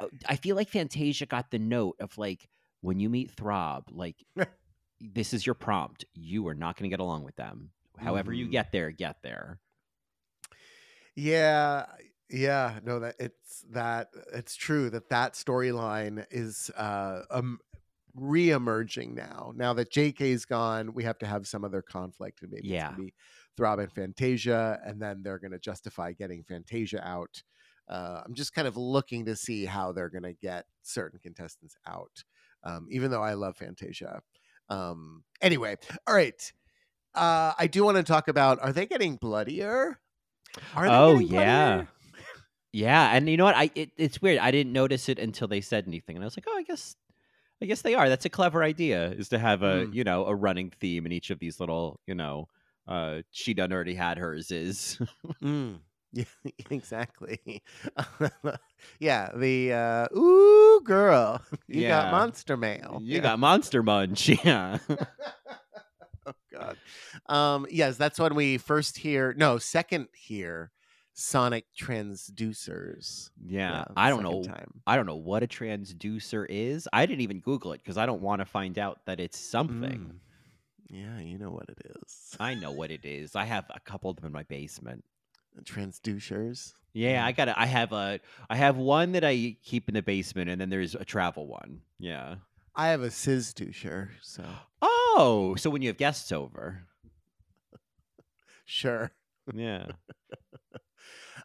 oh, 0.00 0.10
I 0.26 0.34
feel 0.36 0.56
like 0.56 0.70
Fantasia 0.70 1.26
got 1.26 1.52
the 1.52 1.60
note 1.60 1.96
of 2.00 2.18
like 2.18 2.48
when 2.80 2.98
you 2.98 3.08
meet 3.08 3.30
Throb, 3.30 3.84
like 3.92 4.16
this 5.00 5.32
is 5.32 5.46
your 5.46 5.54
prompt. 5.54 6.04
You 6.14 6.48
are 6.48 6.54
not 6.54 6.76
going 6.76 6.90
to 6.90 6.92
get 6.92 7.00
along 7.00 7.22
with 7.24 7.36
them. 7.36 7.70
However, 7.96 8.32
you 8.32 8.46
Mhm. 8.46 8.50
get 8.50 8.72
there, 8.72 8.90
get 8.90 9.22
there. 9.22 9.60
Yeah, 11.14 11.86
yeah. 12.28 12.80
No, 12.84 12.98
that 13.00 13.14
it's 13.20 13.64
that 13.70 14.08
it's 14.32 14.56
true 14.56 14.90
that 14.90 15.10
that 15.10 15.34
storyline 15.34 16.26
is 16.30 16.70
uh 16.76 17.22
um 17.30 17.60
re-emerging 18.14 19.14
now. 19.14 19.52
Now 19.54 19.72
that 19.74 19.90
JK's 19.90 20.44
gone, 20.44 20.94
we 20.94 21.04
have 21.04 21.18
to 21.18 21.26
have 21.26 21.46
some 21.46 21.64
other 21.64 21.82
conflict, 21.82 22.42
and 22.42 22.50
maybe 22.50 22.68
Yeah. 22.68 22.86
it's 22.88 22.94
gonna 22.96 23.04
be 23.06 23.14
Throb 23.56 23.78
and 23.78 23.92
Fantasia, 23.92 24.80
and 24.84 25.00
then 25.00 25.22
they're 25.22 25.38
gonna 25.38 25.58
justify 25.58 26.12
getting 26.12 26.42
Fantasia 26.44 27.06
out. 27.06 27.42
Uh, 27.88 28.22
I'm 28.24 28.34
just 28.34 28.54
kind 28.54 28.66
of 28.66 28.76
looking 28.76 29.26
to 29.26 29.36
see 29.36 29.64
how 29.66 29.92
they're 29.92 30.08
gonna 30.08 30.32
get 30.32 30.66
certain 30.82 31.18
contestants 31.20 31.76
out. 31.86 32.24
Um, 32.62 32.86
even 32.90 33.10
though 33.10 33.22
I 33.22 33.34
love 33.34 33.56
Fantasia. 33.56 34.22
Um, 34.70 35.24
anyway, 35.42 35.76
all 36.06 36.14
right. 36.14 36.52
Uh, 37.14 37.52
I 37.58 37.66
do 37.66 37.84
want 37.84 37.96
to 37.98 38.02
talk 38.02 38.28
about 38.28 38.58
are 38.60 38.72
they 38.72 38.86
getting 38.86 39.16
bloodier? 39.16 40.00
Are 40.74 40.88
they 40.88 40.94
Oh, 40.94 41.18
getting 41.18 41.32
yeah. 41.32 41.74
bloodier? 41.74 41.88
Yeah, 42.72 43.10
and 43.14 43.28
you 43.28 43.36
know 43.36 43.44
what? 43.44 43.54
I 43.54 43.70
it, 43.76 43.90
it's 43.96 44.20
weird. 44.20 44.38
I 44.38 44.50
didn't 44.50 44.72
notice 44.72 45.08
it 45.08 45.18
until 45.20 45.46
they 45.46 45.60
said 45.60 45.86
anything, 45.86 46.16
and 46.16 46.24
I 46.24 46.26
was 46.26 46.36
like, 46.36 46.46
oh, 46.48 46.56
I 46.56 46.62
guess, 46.64 46.96
I 47.62 47.66
guess 47.66 47.82
they 47.82 47.94
are. 47.94 48.08
That's 48.08 48.24
a 48.26 48.30
clever 48.30 48.62
idea, 48.62 49.10
is 49.12 49.28
to 49.30 49.38
have 49.38 49.62
a 49.62 49.86
Mm. 49.86 49.94
you 49.94 50.04
know 50.04 50.26
a 50.26 50.34
running 50.34 50.70
theme 50.80 51.06
in 51.06 51.12
each 51.12 51.30
of 51.30 51.38
these 51.38 51.60
little 51.60 52.00
you 52.06 52.14
know. 52.14 52.48
Uh, 52.86 53.22
she 53.30 53.54
done 53.54 53.72
already 53.72 53.94
had 53.94 54.18
hers. 54.18 54.50
Is 54.50 54.98
Mm. 55.42 55.78
Yeah, 56.12 56.24
exactly. 56.70 57.62
yeah, 59.00 59.30
the 59.34 59.72
uh, 59.72 60.16
ooh 60.16 60.80
girl, 60.84 61.42
you 61.66 61.82
Yeah. 61.82 61.88
got 61.88 62.10
monster 62.12 62.56
mail. 62.56 63.00
you 63.02 63.16
Yeah. 63.16 63.22
got 63.22 63.38
Monster 63.40 63.82
Munch? 63.82 64.28
Yeah, 64.44 64.78
oh 66.26 66.32
god. 66.52 66.76
Um, 67.26 67.66
yes, 67.70 67.96
that's 67.96 68.18
when 68.20 68.34
we 68.36 68.58
first 68.58 68.98
hear. 68.98 69.34
No, 69.36 69.58
second 69.58 70.06
hear 70.14 70.70
sonic 71.14 71.64
transducers. 71.78 73.30
yeah. 73.46 73.84
I 73.96 74.10
don't 74.10 74.22
know. 74.22 74.42
Time. 74.42 74.82
I 74.86 74.96
don't 74.96 75.06
know 75.06 75.16
what 75.16 75.42
a 75.42 75.46
transducer 75.46 76.44
is. 76.48 76.88
I 76.92 77.06
didn't 77.06 77.22
even 77.22 77.40
Google 77.40 77.72
it 77.72 77.78
because 77.82 77.96
I 77.96 78.04
don't 78.04 78.20
want 78.20 78.40
to 78.40 78.44
find 78.44 78.78
out 78.78 79.00
that 79.06 79.20
it's 79.20 79.38
something. 79.38 80.12
Mm. 80.12 80.16
Yeah, 80.90 81.18
you 81.20 81.38
know 81.38 81.50
what 81.50 81.68
it 81.68 81.78
is. 82.02 82.36
I 82.38 82.54
know 82.54 82.72
what 82.72 82.90
it 82.90 83.04
is. 83.04 83.34
I 83.36 83.44
have 83.44 83.64
a 83.70 83.80
couple 83.80 84.10
of 84.10 84.16
them 84.16 84.26
in 84.26 84.32
my 84.32 84.42
basement. 84.42 85.04
Transducers. 85.62 86.74
Yeah, 86.92 87.24
I 87.24 87.32
got 87.32 87.48
I 87.48 87.66
have 87.66 87.92
a 87.92 88.20
I 88.50 88.56
have 88.56 88.76
one 88.76 89.12
that 89.12 89.24
I 89.24 89.56
keep 89.64 89.88
in 89.88 89.94
the 89.94 90.02
basement 90.02 90.50
and 90.50 90.60
then 90.60 90.68
there's 90.68 90.94
a 90.94 91.04
travel 91.04 91.46
one. 91.46 91.80
Yeah. 91.98 92.36
I 92.76 92.88
have 92.88 93.02
a 93.02 93.08
Sizdusher, 93.08 94.10
so 94.20 94.44
Oh, 94.82 95.54
so 95.56 95.70
when 95.70 95.80
you 95.80 95.88
have 95.88 95.96
guests 95.96 96.32
over. 96.32 96.86
sure. 98.64 99.12
Yeah. 99.54 99.86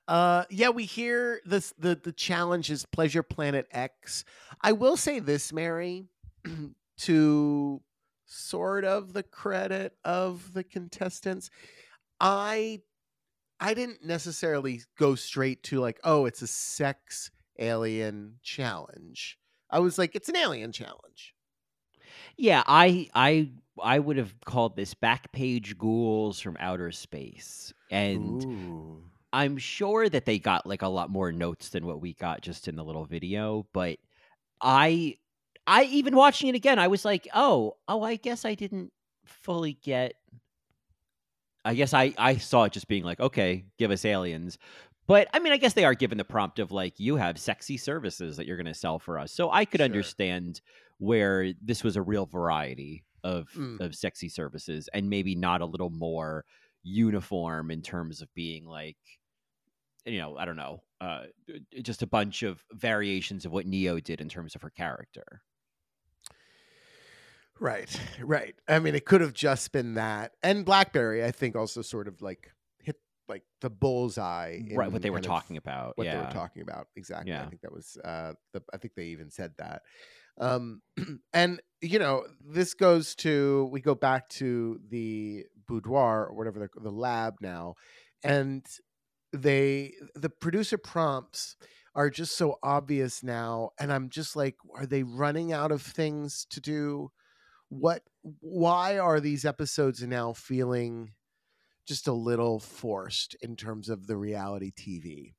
Uh, 0.09 0.43
yeah, 0.49 0.69
we 0.69 0.85
hear 0.85 1.39
this. 1.45 1.71
The 1.77 1.93
the 1.93 2.11
challenge 2.11 2.71
is 2.71 2.83
Pleasure 2.83 3.21
Planet 3.21 3.67
X. 3.71 4.25
I 4.59 4.71
will 4.71 4.97
say 4.97 5.19
this, 5.19 5.53
Mary, 5.53 6.07
to 7.01 7.81
sort 8.25 8.85
of 8.85 9.13
the 9.13 9.21
credit 9.21 9.93
of 10.03 10.51
the 10.53 10.63
contestants. 10.63 11.51
I 12.19 12.81
I 13.59 13.75
didn't 13.75 14.03
necessarily 14.03 14.81
go 14.97 15.13
straight 15.13 15.61
to 15.65 15.79
like, 15.79 15.99
oh, 16.03 16.25
it's 16.25 16.41
a 16.41 16.47
sex 16.47 17.29
alien 17.59 18.39
challenge. 18.41 19.37
I 19.69 19.77
was 19.77 19.99
like, 19.99 20.15
it's 20.15 20.29
an 20.29 20.37
alien 20.37 20.71
challenge. 20.71 21.35
Yeah, 22.35 22.63
I 22.65 23.09
I 23.13 23.51
I 23.79 23.99
would 23.99 24.17
have 24.17 24.33
called 24.43 24.75
this 24.75 24.95
back 24.95 25.31
page 25.31 25.77
ghouls 25.77 26.39
from 26.39 26.57
outer 26.59 26.91
space. 26.91 27.71
And 27.91 28.43
Ooh. 28.43 29.03
I'm 29.33 29.57
sure 29.57 30.09
that 30.09 30.25
they 30.25 30.39
got 30.39 30.65
like 30.65 30.81
a 30.81 30.87
lot 30.87 31.09
more 31.09 31.31
notes 31.31 31.69
than 31.69 31.85
what 31.85 32.01
we 32.01 32.13
got 32.13 32.41
just 32.41 32.67
in 32.67 32.75
the 32.75 32.83
little 32.83 33.05
video, 33.05 33.67
but 33.73 33.99
I 34.61 35.17
I 35.67 35.85
even 35.85 36.15
watching 36.15 36.49
it 36.49 36.55
again, 36.55 36.79
I 36.79 36.87
was 36.89 37.05
like, 37.05 37.27
"Oh, 37.33 37.77
oh, 37.87 38.03
I 38.03 38.17
guess 38.17 38.45
I 38.45 38.55
didn't 38.55 38.93
fully 39.25 39.73
get 39.73 40.15
I 41.65 41.75
guess 41.75 41.93
I 41.93 42.13
I 42.17 42.37
saw 42.37 42.63
it 42.63 42.73
just 42.73 42.87
being 42.87 43.03
like, 43.03 43.19
"Okay, 43.19 43.65
give 43.77 43.91
us 43.91 44.05
aliens." 44.05 44.57
But 45.07 45.27
I 45.33 45.39
mean, 45.39 45.51
I 45.53 45.57
guess 45.57 45.73
they 45.73 45.85
are 45.85 45.95
given 45.95 46.17
the 46.17 46.23
prompt 46.25 46.59
of 46.59 46.71
like, 46.71 46.99
"You 46.99 47.15
have 47.17 47.37
sexy 47.37 47.77
services 47.77 48.37
that 48.37 48.45
you're 48.45 48.57
going 48.57 48.65
to 48.65 48.73
sell 48.73 48.99
for 48.99 49.19
us." 49.19 49.31
So 49.33 49.51
I 49.51 49.65
could 49.65 49.81
Sure. 49.85 50.13
understand 50.21 50.61
where 50.99 51.53
this 51.61 51.83
was 51.83 51.95
a 51.95 52.01
real 52.01 52.25
variety 52.25 53.03
of 53.23 53.49
Mm. 53.55 53.79
of 53.79 53.95
sexy 53.95 54.29
services 54.29 54.87
and 54.93 55.09
maybe 55.09 55.35
not 55.35 55.61
a 55.61 55.65
little 55.65 55.89
more 55.89 56.45
uniform 56.83 57.71
in 57.71 57.81
terms 57.81 58.21
of 58.21 58.33
being 58.33 58.65
like 58.65 58.97
you 60.09 60.19
know 60.19 60.37
i 60.37 60.45
don't 60.45 60.55
know 60.55 60.81
uh 61.01 61.23
just 61.81 62.01
a 62.01 62.07
bunch 62.07 62.43
of 62.43 62.63
variations 62.73 63.45
of 63.45 63.51
what 63.51 63.65
neo 63.65 63.99
did 63.99 64.21
in 64.21 64.29
terms 64.29 64.55
of 64.55 64.61
her 64.61 64.69
character 64.69 65.41
Right, 67.59 67.99
right. 68.21 68.55
I 68.67 68.79
mean, 68.79 68.95
it 68.95 69.05
could 69.05 69.21
have 69.21 69.33
just 69.33 69.71
been 69.71 69.95
that, 69.95 70.31
and 70.41 70.63
Blackberri. 70.63 71.25
I 71.25 71.31
think 71.31 71.55
also 71.55 71.81
sort 71.81 72.07
of 72.07 72.21
like 72.21 72.51
hit 72.79 72.95
like 73.27 73.43
the 73.59 73.69
bullseye. 73.69 74.59
right 74.73 74.91
what 74.91 75.01
they 75.01 75.09
were 75.09 75.19
talking 75.19 75.57
about 75.57 75.97
What 75.97 76.05
yeah 76.05 76.15
they 76.15 76.25
were 76.25 76.31
talking 76.31 76.61
about 76.61 76.87
exactly. 76.95 77.33
I 77.33 77.45
think 77.45 77.61
that 77.61 77.73
was. 77.73 77.97
Uh, 78.03 78.33
the, 78.53 78.63
I 78.73 78.77
think 78.77 78.93
they 78.95 79.07
even 79.07 79.29
said 79.29 79.51
that. 79.57 79.81
Um, 80.39 80.81
and 81.33 81.61
you 81.81 81.99
know, 81.99 82.23
this 82.45 82.73
goes 82.73 83.13
to 83.15 83.67
we 83.73 83.81
go 83.81 83.95
back 83.95 84.29
to 84.29 84.79
the 84.89 85.45
boudoir 85.67 86.27
or 86.27 86.35
whatever 86.35 86.59
the, 86.59 86.69
the 86.81 86.91
lab 86.91 87.35
now, 87.41 87.75
and 88.23 88.65
they 89.33 89.93
the 90.15 90.29
producer 90.29 90.77
prompts 90.77 91.55
are 91.95 92.09
just 92.09 92.37
so 92.37 92.57
obvious 92.63 93.23
now, 93.23 93.71
and 93.79 93.91
I'm 93.91 94.09
just 94.09 94.35
like, 94.35 94.55
are 94.75 94.85
they 94.85 95.03
running 95.03 95.51
out 95.53 95.71
of 95.71 95.81
things 95.81 96.45
to 96.51 96.61
do? 96.61 97.11
what 97.69 98.03
why 98.21 98.99
are 98.99 99.19
these 99.19 99.45
episodes 99.45 100.03
now 100.03 100.33
feeling 100.33 101.13
just 101.85 102.07
a 102.07 102.13
little 102.13 102.59
forced 102.59 103.35
in 103.41 103.55
terms 103.55 103.89
of 103.89 104.07
the 104.07 104.17
reality 104.17 104.71
TV? 104.71 105.35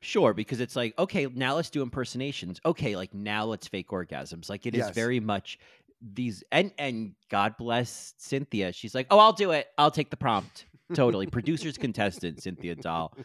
sure 0.00 0.34
because 0.34 0.60
it's 0.60 0.76
like 0.76 0.96
okay 0.98 1.26
now 1.26 1.54
let's 1.54 1.70
do 1.70 1.82
impersonations 1.82 2.60
okay 2.64 2.96
like 2.96 3.12
now 3.14 3.44
let's 3.44 3.68
fake 3.68 3.88
orgasms 3.88 4.48
like 4.48 4.66
it 4.66 4.74
is 4.74 4.88
Yes. 4.88 4.90
very 4.90 5.20
much 5.20 5.58
these 6.00 6.42
and 6.52 6.72
and 6.78 7.14
god 7.28 7.56
bless 7.58 8.14
cynthia 8.18 8.72
she's 8.72 8.94
like 8.94 9.06
oh 9.10 9.18
i'll 9.18 9.32
do 9.32 9.50
it 9.50 9.68
i'll 9.78 9.90
take 9.90 10.10
the 10.10 10.16
prompt 10.16 10.66
totally 10.94 11.26
producers 11.26 11.78
contestant 11.78 12.42
cynthia 12.42 12.74
doll 12.74 13.16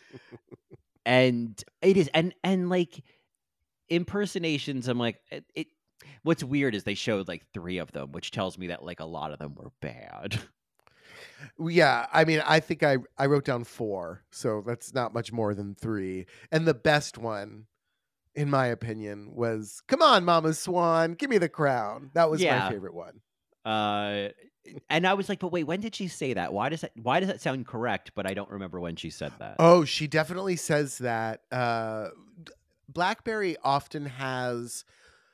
and 1.06 1.64
it 1.82 1.98
is 1.98 2.10
and 2.14 2.34
and 2.44 2.70
like 2.70 3.04
impersonations 3.90 4.88
i'm 4.88 4.98
like 5.00 5.20
it, 5.32 5.46
it 5.56 5.68
What's 6.24 6.44
weird 6.44 6.76
is 6.76 6.84
they 6.84 6.94
showed 6.94 7.28
like 7.28 7.46
three 7.54 7.78
of 7.78 7.92
them, 7.92 8.12
which 8.12 8.30
tells 8.30 8.58
me 8.58 8.68
that 8.68 8.84
like 8.84 9.00
a 9.00 9.06
lot 9.06 9.32
of 9.32 9.40
them 9.40 9.56
were 9.56 9.72
bad. 9.82 10.38
Yeah, 11.60 12.08
I 12.12 12.26
mean, 12.26 12.42
I 12.46 12.60
think 12.60 12.82
I 12.84 12.98
I 13.18 13.26
wrote 13.28 13.46
down 13.46 13.64
four, 13.64 14.24
so 14.32 14.64
that's 14.66 14.94
not 14.94 15.14
much 15.14 15.32
more 15.32 15.54
than 15.54 15.76
three. 15.76 16.26
And 16.52 16.66
the 16.68 16.74
best 16.74 17.18
one, 17.18 17.66
in 18.36 18.50
my 18.50 18.68
opinion, 18.68 19.34
was 19.34 19.82
"Come 19.88 20.02
on, 20.02 20.26
Mama 20.26 20.54
Swan, 20.54 21.14
give 21.14 21.30
me 21.30 21.38
the 21.38 21.50
crown." 21.50 22.12
That 22.14 22.30
was 22.30 22.42
Yeah. 22.42 22.60
my 22.60 22.70
favorite 22.72 22.94
one. 22.94 23.22
Uh, 23.64 24.30
and 24.90 25.06
I 25.08 25.14
was 25.14 25.30
like, 25.30 25.40
but 25.40 25.52
wait, 25.52 25.66
when 25.66 25.82
did 25.82 25.96
she 25.96 26.08
say 26.08 26.34
that? 26.34 26.54
Why 26.54 26.70
does 26.70 26.82
that? 26.82 26.92
Why 27.02 27.20
does 27.20 27.30
that 27.30 27.42
sound 27.42 27.66
correct? 27.68 28.12
But 28.16 28.26
I 28.30 28.34
don't 28.34 28.50
remember 28.50 28.80
when 28.80 28.96
she 28.96 29.10
said 29.10 29.32
that. 29.40 29.56
Oh, 29.60 29.86
she 29.86 30.08
definitely 30.08 30.56
says 30.56 30.98
that. 31.00 31.42
Uh, 31.52 32.10
Blackberri 32.88 33.58
often 33.64 34.06
has 34.06 34.86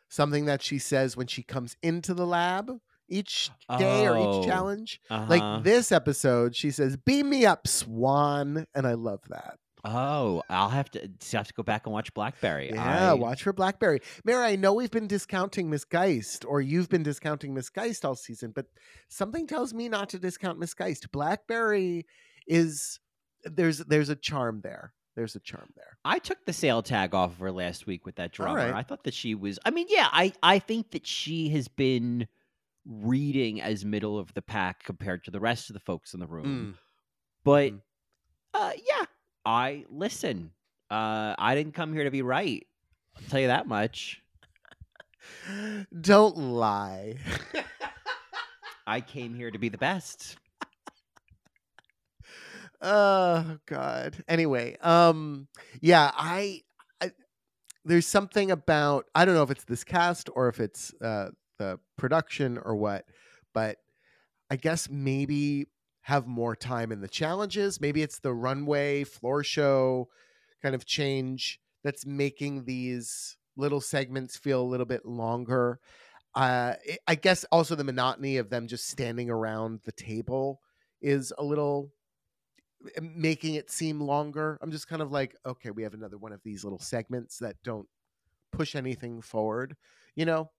something 0.09 0.45
that 0.45 0.61
she 0.61 0.79
says 0.79 1.15
when 1.17 1.27
she 1.27 1.43
comes 1.43 1.75
into 1.81 2.13
the 2.13 2.25
lab 2.25 2.79
each 3.09 3.49
day 3.77 4.07
or 4.07 4.15
Oh, 4.15 4.39
each 4.41 4.47
challenge. 4.47 5.01
Uh-huh. 5.09 5.25
Like 5.29 5.63
this 5.63 5.91
episode, 5.91 6.55
she 6.55 6.71
says, 6.71 6.97
"Beam 6.97 7.29
me 7.29 7.45
up, 7.45 7.67
Swan," 7.67 8.65
and 8.73 8.87
I 8.87 8.93
love 8.93 9.21
that. 9.29 9.57
Oh, 9.83 10.43
I'll 10.49 10.69
have 10.69 10.91
to 10.91 11.09
so 11.19 11.37
have 11.37 11.47
to 11.47 11.53
go 11.53 11.63
back 11.63 11.85
and 11.85 11.93
watch 11.93 12.13
Blackberri. 12.13 12.71
Yeah, 12.73 13.11
I- 13.11 13.13
watch 13.13 13.43
for 13.43 13.53
Blackberri. 13.53 13.99
Mary, 14.23 14.45
I 14.45 14.55
know 14.55 14.73
we've 14.73 14.91
been 14.91 15.07
discounting 15.07 15.69
Miss 15.69 15.83
Geist, 15.85 16.45
or 16.45 16.61
you've 16.61 16.89
been 16.89 17.03
discounting 17.03 17.53
Miss 17.53 17.69
Geist 17.69 18.05
all 18.05 18.15
season, 18.15 18.51
but 18.55 18.67
something 19.09 19.47
tells 19.47 19.73
me 19.73 19.89
not 19.89 20.09
to 20.09 20.19
discount 20.19 20.59
Miss 20.59 20.73
Geist. 20.73 21.11
Blackberri 21.11 22.05
is 22.47 22.99
there's 23.43 23.79
there's 23.79 24.09
a 24.09 24.15
charm 24.15 24.61
there. 24.63 24.93
There's 25.15 25.35
a 25.35 25.39
charm 25.41 25.69
there. 25.75 25.97
I 26.05 26.19
took 26.19 26.45
the 26.45 26.53
sale 26.53 26.81
tag 26.81 27.13
off 27.13 27.31
of 27.33 27.39
her 27.39 27.51
last 27.51 27.85
week 27.87 28.05
with 28.05 28.15
that 28.15 28.31
drummer. 28.31 28.55
right. 28.57 28.73
I 28.73 28.83
thought 28.83 29.03
that 29.03 29.13
she 29.13 29.35
was. 29.35 29.59
I 29.65 29.71
mean, 29.71 29.87
yeah, 29.89 30.07
I 30.11 30.31
I 30.43 30.59
think 30.59 30.91
that 30.91 31.05
she 31.07 31.49
has 31.49 31.67
been 31.67 32.27
reading 32.85 33.61
as 33.61 33.83
middle 33.85 34.17
of 34.17 34.33
the 34.33 34.41
pack 34.41 34.83
compared 34.83 35.23
to 35.25 35.31
the 35.31 35.39
rest 35.39 35.69
of 35.69 35.73
the 35.73 35.79
folks 35.79 36.13
in 36.13 36.19
the 36.19 36.27
room. 36.27 36.77
But 37.43 37.73
Mhm. 37.73 37.81
uh, 38.53 38.71
yeah, 38.75 39.05
I 39.45 39.85
listen. 39.89 40.51
Uh, 40.89 41.35
I 41.37 41.55
didn't 41.55 41.73
come 41.73 41.93
here 41.93 42.03
to 42.03 42.11
be 42.11 42.21
right. 42.21 42.65
I'll 43.15 43.23
tell 43.29 43.39
you 43.39 43.47
that 43.47 43.67
much. 43.67 44.21
Don't 46.01 46.37
lie. 46.37 47.15
I 48.87 49.01
came 49.01 49.33
here 49.33 49.51
to 49.51 49.57
be 49.57 49.69
the 49.69 49.77
best. 49.77 50.37
oh 52.81 53.57
god 53.67 54.23
anyway 54.27 54.75
um 54.81 55.47
yeah 55.81 56.11
I, 56.15 56.61
I 56.99 57.11
there's 57.85 58.07
something 58.07 58.49
about 58.49 59.05
i 59.13 59.23
don't 59.23 59.35
know 59.35 59.43
if 59.43 59.51
it's 59.51 59.65
this 59.65 59.83
cast 59.83 60.29
or 60.33 60.49
if 60.49 60.59
it's 60.59 60.91
uh 60.99 61.29
the 61.59 61.79
production 61.97 62.57
or 62.57 62.75
what 62.75 63.05
but 63.53 63.77
i 64.49 64.55
guess 64.55 64.89
maybe 64.89 65.67
have 66.03 66.27
more 66.27 66.55
time 66.55 66.91
in 66.91 67.01
the 67.01 67.07
challenges 67.07 67.79
maybe 67.81 68.01
it's 68.01 68.19
the 68.19 68.33
runway 68.33 69.03
floor 69.03 69.43
show 69.43 70.07
kind 70.61 70.75
of 70.75 70.85
change 70.85 71.59
that's 71.83 72.05
making 72.05 72.65
these 72.65 73.37
little 73.55 73.81
segments 73.81 74.37
feel 74.37 74.61
a 74.61 74.63
little 74.63 74.85
bit 74.85 75.05
longer 75.05 75.79
uh 76.35 76.75
I- 77.07 77.15
guess 77.15 77.45
also 77.51 77.75
the 77.75 77.83
monotony 77.83 78.37
of 78.37 78.49
them 78.49 78.67
just 78.67 78.87
standing 78.87 79.29
around 79.29 79.81
the 79.85 79.91
table 79.93 80.61
is 81.01 81.33
a 81.37 81.43
little 81.43 81.93
making 83.01 83.55
it 83.55 83.69
seem 83.69 83.99
longer. 83.99 84.57
I'm 84.61 84.71
just 84.71 84.87
kind 84.87 85.01
of 85.01 85.11
like, 85.11 85.35
okay, 85.45 85.71
we 85.71 85.83
have 85.83 85.93
another 85.93 86.17
one 86.17 86.31
of 86.33 86.41
these 86.43 86.63
little 86.63 86.79
segments 86.79 87.37
that 87.39 87.61
don't 87.63 87.87
push 88.51 88.75
anything 88.75 89.21
forward, 89.21 89.77
you 90.15 90.25
know? 90.25 90.51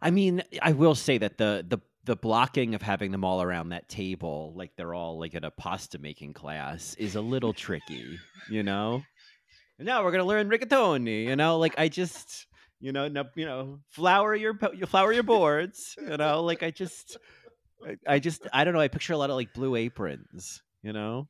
I 0.00 0.10
mean, 0.10 0.42
I 0.62 0.72
will 0.72 0.94
say 0.94 1.18
that 1.18 1.38
the 1.38 1.64
the 1.66 1.78
the 2.04 2.16
blocking 2.16 2.74
of 2.74 2.82
having 2.82 3.10
them 3.10 3.24
all 3.24 3.42
around 3.42 3.70
that 3.70 3.88
table, 3.88 4.52
like 4.56 4.72
they're 4.76 4.94
all 4.94 5.18
like 5.18 5.34
in 5.34 5.44
a 5.44 5.50
pasta 5.50 5.98
making 5.98 6.34
class, 6.34 6.94
is 6.98 7.16
a 7.16 7.20
little 7.20 7.52
tricky. 7.52 8.18
You 8.50 8.62
know. 8.62 9.02
Now 9.78 10.04
we're 10.04 10.12
gonna 10.12 10.24
learn 10.24 10.48
rigatoni. 10.48 11.24
You 11.24 11.36
know, 11.36 11.58
like 11.58 11.74
I 11.78 11.88
just, 11.88 12.46
you 12.80 12.92
know, 12.92 13.08
no, 13.08 13.24
you 13.34 13.46
know, 13.46 13.80
flour 13.90 14.34
your 14.34 14.58
you 14.74 14.86
flour 14.86 15.12
your 15.12 15.22
boards. 15.22 15.96
You 16.00 16.16
know, 16.16 16.42
like 16.42 16.62
I 16.62 16.70
just, 16.70 17.16
I, 17.86 17.96
I 18.06 18.18
just, 18.18 18.46
I 18.52 18.64
don't 18.64 18.74
know. 18.74 18.80
I 18.80 18.88
picture 18.88 19.14
a 19.14 19.18
lot 19.18 19.30
of 19.30 19.36
like 19.36 19.52
blue 19.54 19.74
aprons. 19.74 20.62
You 20.82 20.92
know. 20.92 21.28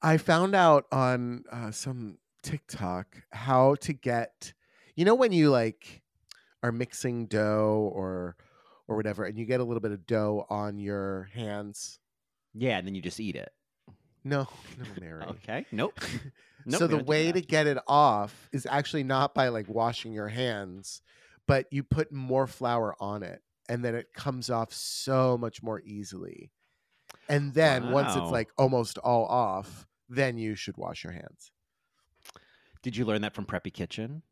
I 0.00 0.16
found 0.16 0.54
out 0.54 0.86
on 0.92 1.44
uh, 1.50 1.70
some 1.70 2.18
TikTok 2.42 3.22
how 3.32 3.74
to 3.76 3.92
get, 3.92 4.52
you 4.96 5.04
know, 5.04 5.14
when 5.14 5.32
you 5.32 5.50
like 5.50 6.02
are 6.62 6.72
mixing 6.72 7.26
dough 7.26 7.90
or 7.92 8.36
or 8.88 8.96
whatever, 8.96 9.24
and 9.24 9.38
you 9.38 9.44
get 9.44 9.60
a 9.60 9.64
little 9.64 9.80
bit 9.80 9.92
of 9.92 10.06
dough 10.06 10.46
on 10.48 10.78
your 10.78 11.28
hands. 11.34 11.98
Yeah, 12.54 12.78
and 12.78 12.86
then 12.86 12.94
you 12.94 13.02
just 13.02 13.20
eat 13.20 13.36
it. 13.36 13.52
No, 14.24 14.46
no, 14.78 14.84
Mary. 15.00 15.24
Okay. 15.24 15.66
Nope. 15.72 15.98
Nope, 16.64 16.78
so 16.78 16.86
the 16.86 17.02
way 17.02 17.32
to 17.32 17.40
get 17.40 17.66
it 17.66 17.78
off 17.88 18.48
is 18.52 18.68
actually 18.70 19.02
not 19.02 19.34
by 19.34 19.48
like 19.48 19.68
washing 19.68 20.12
your 20.12 20.28
hands, 20.28 21.02
but 21.48 21.66
you 21.72 21.82
put 21.82 22.12
more 22.12 22.46
flour 22.46 22.94
on 23.00 23.24
it 23.24 23.42
and 23.68 23.84
then 23.84 23.96
it 23.96 24.12
comes 24.14 24.48
off 24.48 24.72
so 24.72 25.36
much 25.36 25.60
more 25.60 25.82
easily. 25.84 26.52
And 27.28 27.52
then 27.52 27.90
once 27.90 28.14
it's 28.14 28.30
like 28.30 28.50
almost 28.56 28.98
all 28.98 29.26
off, 29.26 29.88
then 30.08 30.38
you 30.38 30.54
should 30.54 30.76
wash 30.76 31.02
your 31.02 31.12
hands. 31.12 31.50
Did 32.82 32.96
you 32.96 33.04
learn 33.04 33.22
that 33.22 33.34
from 33.34 33.46
Preppy 33.46 33.72
Kitchen? 33.72 34.22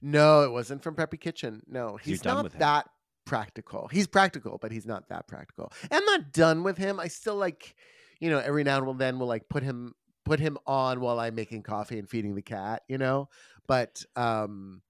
No, 0.00 0.42
it 0.42 0.52
wasn't 0.52 0.82
from 0.82 0.94
Preppy 0.94 1.20
Kitchen. 1.20 1.62
No, 1.66 1.98
he's 2.02 2.24
not 2.24 2.58
that 2.58 2.88
practical. 3.24 3.88
He's 3.88 4.06
practical, 4.06 4.58
but 4.58 4.72
he's 4.72 4.86
not 4.86 5.08
that 5.08 5.26
practical. 5.26 5.72
I'm 5.90 6.04
not 6.04 6.32
done 6.32 6.62
with 6.62 6.78
him. 6.78 7.00
I 7.00 7.08
still 7.08 7.36
like, 7.36 7.74
you 8.20 8.30
know, 8.30 8.38
every 8.38 8.64
now 8.64 8.88
and 8.88 8.98
then 8.98 9.18
we'll 9.18 9.28
like 9.28 9.48
put 9.48 9.62
him 9.62 9.94
put 10.24 10.40
him 10.40 10.58
on 10.66 11.00
while 11.00 11.18
I'm 11.18 11.34
making 11.34 11.62
coffee 11.62 11.98
and 11.98 12.08
feeding 12.08 12.34
the 12.34 12.42
cat, 12.42 12.82
you 12.88 12.98
know. 12.98 13.28
But 13.66 14.04
um, 14.16 14.82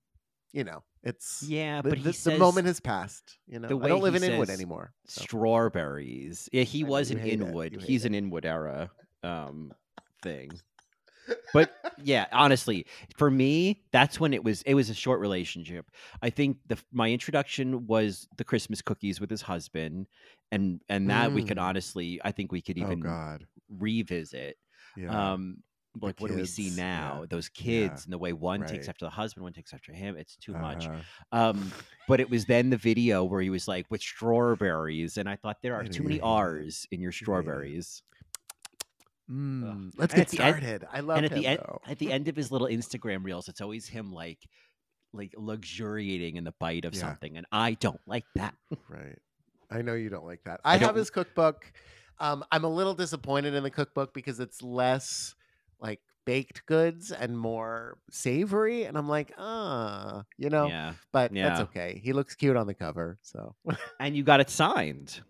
you 0.53 0.65
know, 0.65 0.83
it's 1.03 1.43
Yeah, 1.47 1.83
but 1.83 1.99
he 1.99 2.05
the, 2.05 2.31
the 2.31 2.39
moment 2.39 2.67
has 2.67 2.81
passed. 2.81 3.39
You 3.47 3.61
know, 3.61 3.69
the 3.69 3.79
I 3.79 3.89
don't 3.89 4.03
live 4.03 4.15
in 4.15 4.23
Inwood 4.23 4.51
anymore. 4.51 4.93
so. 5.07 5.23
strawberries. 5.23 6.49
Yeah, 6.53 6.63
he 6.63 6.85
I 6.85 6.89
was 6.89 7.11
an. 7.11 7.19
Inwood. 7.19 7.81
He's 7.83 8.05
it. 8.05 8.09
an 8.09 8.15
Inwood 8.15 8.45
era 8.45 8.91
um 9.23 9.73
thing. 10.23 10.51
But 11.53 11.75
yeah, 12.03 12.27
honestly, 12.33 12.87
for 13.17 13.31
me, 13.31 13.83
that's 13.93 14.21
when 14.21 14.33
it 14.33 14.45
was. 14.45 14.63
It 14.63 14.75
was 14.75 14.91
a 14.91 14.95
short 14.95 15.21
relationship. 15.21 15.91
I 16.23 16.31
think 16.31 16.59
the 16.67 16.79
my 16.93 17.11
introduction 17.11 17.87
was 17.87 18.29
the 18.37 18.45
Christmas 18.45 18.83
cookies 18.83 19.21
with 19.21 19.31
his 19.31 19.43
husband, 19.43 20.07
and 20.53 20.81
and 20.89 21.11
that 21.11 21.33
we 21.33 21.43
could 21.43 21.57
Mm. 21.59 21.63
honestly, 21.63 22.21
I 22.25 22.33
think 22.33 22.53
we 22.53 22.63
could 22.63 22.79
oh 22.79 22.83
even 22.83 23.01
God, 23.01 23.47
revisit. 23.69 24.57
yeah. 24.97 25.33
Um, 25.33 25.63
The 25.97 26.07
like 26.07 26.21
what 26.21 26.31
do 26.31 26.37
we 26.37 26.47
see 26.47 26.65
kids, 26.67 26.79
yeah. 26.79 26.85
now? 26.85 27.27
Those 27.29 27.49
kids 27.49 28.05
and 28.05 28.13
the 28.13 28.19
way 28.19 28.33
one 28.33 28.65
takes 28.65 28.89
after 28.89 29.05
the 29.07 29.11
husband, 29.11 29.43
one 29.43 29.53
takes 29.53 29.75
after 29.75 29.93
him. 29.93 30.17
It's 30.17 30.37
too 30.37 30.53
much. 30.53 30.87
Uh-huh. 30.87 31.01
Um, 31.33 31.73
but 32.07 32.21
it 32.21 32.31
was 32.31 32.45
then 32.47 32.71
the 32.71 32.77
video 32.77 33.25
where 33.25 33.41
he 33.43 33.51
was 33.51 33.67
like 33.67 33.87
with 33.91 34.01
strawberries, 34.01 35.17
and 35.19 35.29
I 35.29 35.35
thought 35.35 35.57
there 35.63 35.75
are 35.75 35.83
too 35.85 36.05
many. 36.05 36.21
R's 36.21 36.87
in 36.93 37.01
your 37.01 37.11
strawberries. 37.13 38.03
Mm, 39.31 39.93
let's 39.97 40.13
And 40.15 40.23
get 40.23 40.29
the 40.31 40.41
end- 40.43 40.57
started. 40.57 40.89
I 40.93 41.01
love 41.01 41.19
and 41.19 41.27
at 41.27 41.33
him 41.33 41.39
the 41.39 41.47
end, 41.47 41.59
though. 41.61 41.81
at 41.87 41.99
the 41.99 42.13
end 42.13 42.29
of 42.29 42.37
his 42.37 42.51
little 42.51 42.67
Instagram 42.69 43.25
reels, 43.25 43.49
it's 43.49 43.61
always 43.61 43.87
him 43.89 44.13
like, 44.13 44.39
like 45.13 45.33
luxuriating 45.37 46.37
in 46.37 46.45
the 46.45 46.55
bite 46.59 46.85
of 46.85 46.95
Yeah. 46.95 47.01
something, 47.01 47.37
and 47.37 47.47
I 47.53 47.75
don't 47.75 48.01
like 48.07 48.25
that. 48.35 48.55
Right. 48.89 49.19
I 49.71 49.83
know 49.83 49.95
you 49.95 50.09
don't 50.11 50.25
like 50.27 50.43
that. 50.45 50.61
I 50.65 50.75
I, 50.75 50.77
have 50.79 50.97
his 50.97 51.11
cookbook. 51.11 51.73
Um, 52.19 52.45
I'm 52.51 52.65
a 52.65 52.69
little 52.69 52.95
disappointed 52.95 53.55
in 53.55 53.63
the 53.63 53.71
cookbook 53.71 54.13
because 54.13 54.41
it's 54.41 54.63
less 54.63 55.35
like 55.81 56.01
baked 56.27 56.67
goods 56.67 57.13
and 57.13 57.39
more 57.39 57.99
savory. 58.11 58.85
And 58.85 58.99
I'm 58.99 59.09
like, 59.09 59.33
ah, 59.39 60.25
you 60.37 60.51
know, 60.51 60.67
Yeah, 60.67 60.95
but 61.13 61.33
that's 61.33 61.61
okay. 61.61 62.01
He 62.03 62.13
looks 62.13 62.35
cute 62.35 62.57
on 62.57 62.67
the 62.67 62.75
cover. 62.75 63.19
So 63.23 63.55
and 64.01 64.17
you 64.17 64.23
got 64.25 64.41
it 64.41 64.51
signed. 64.51 65.21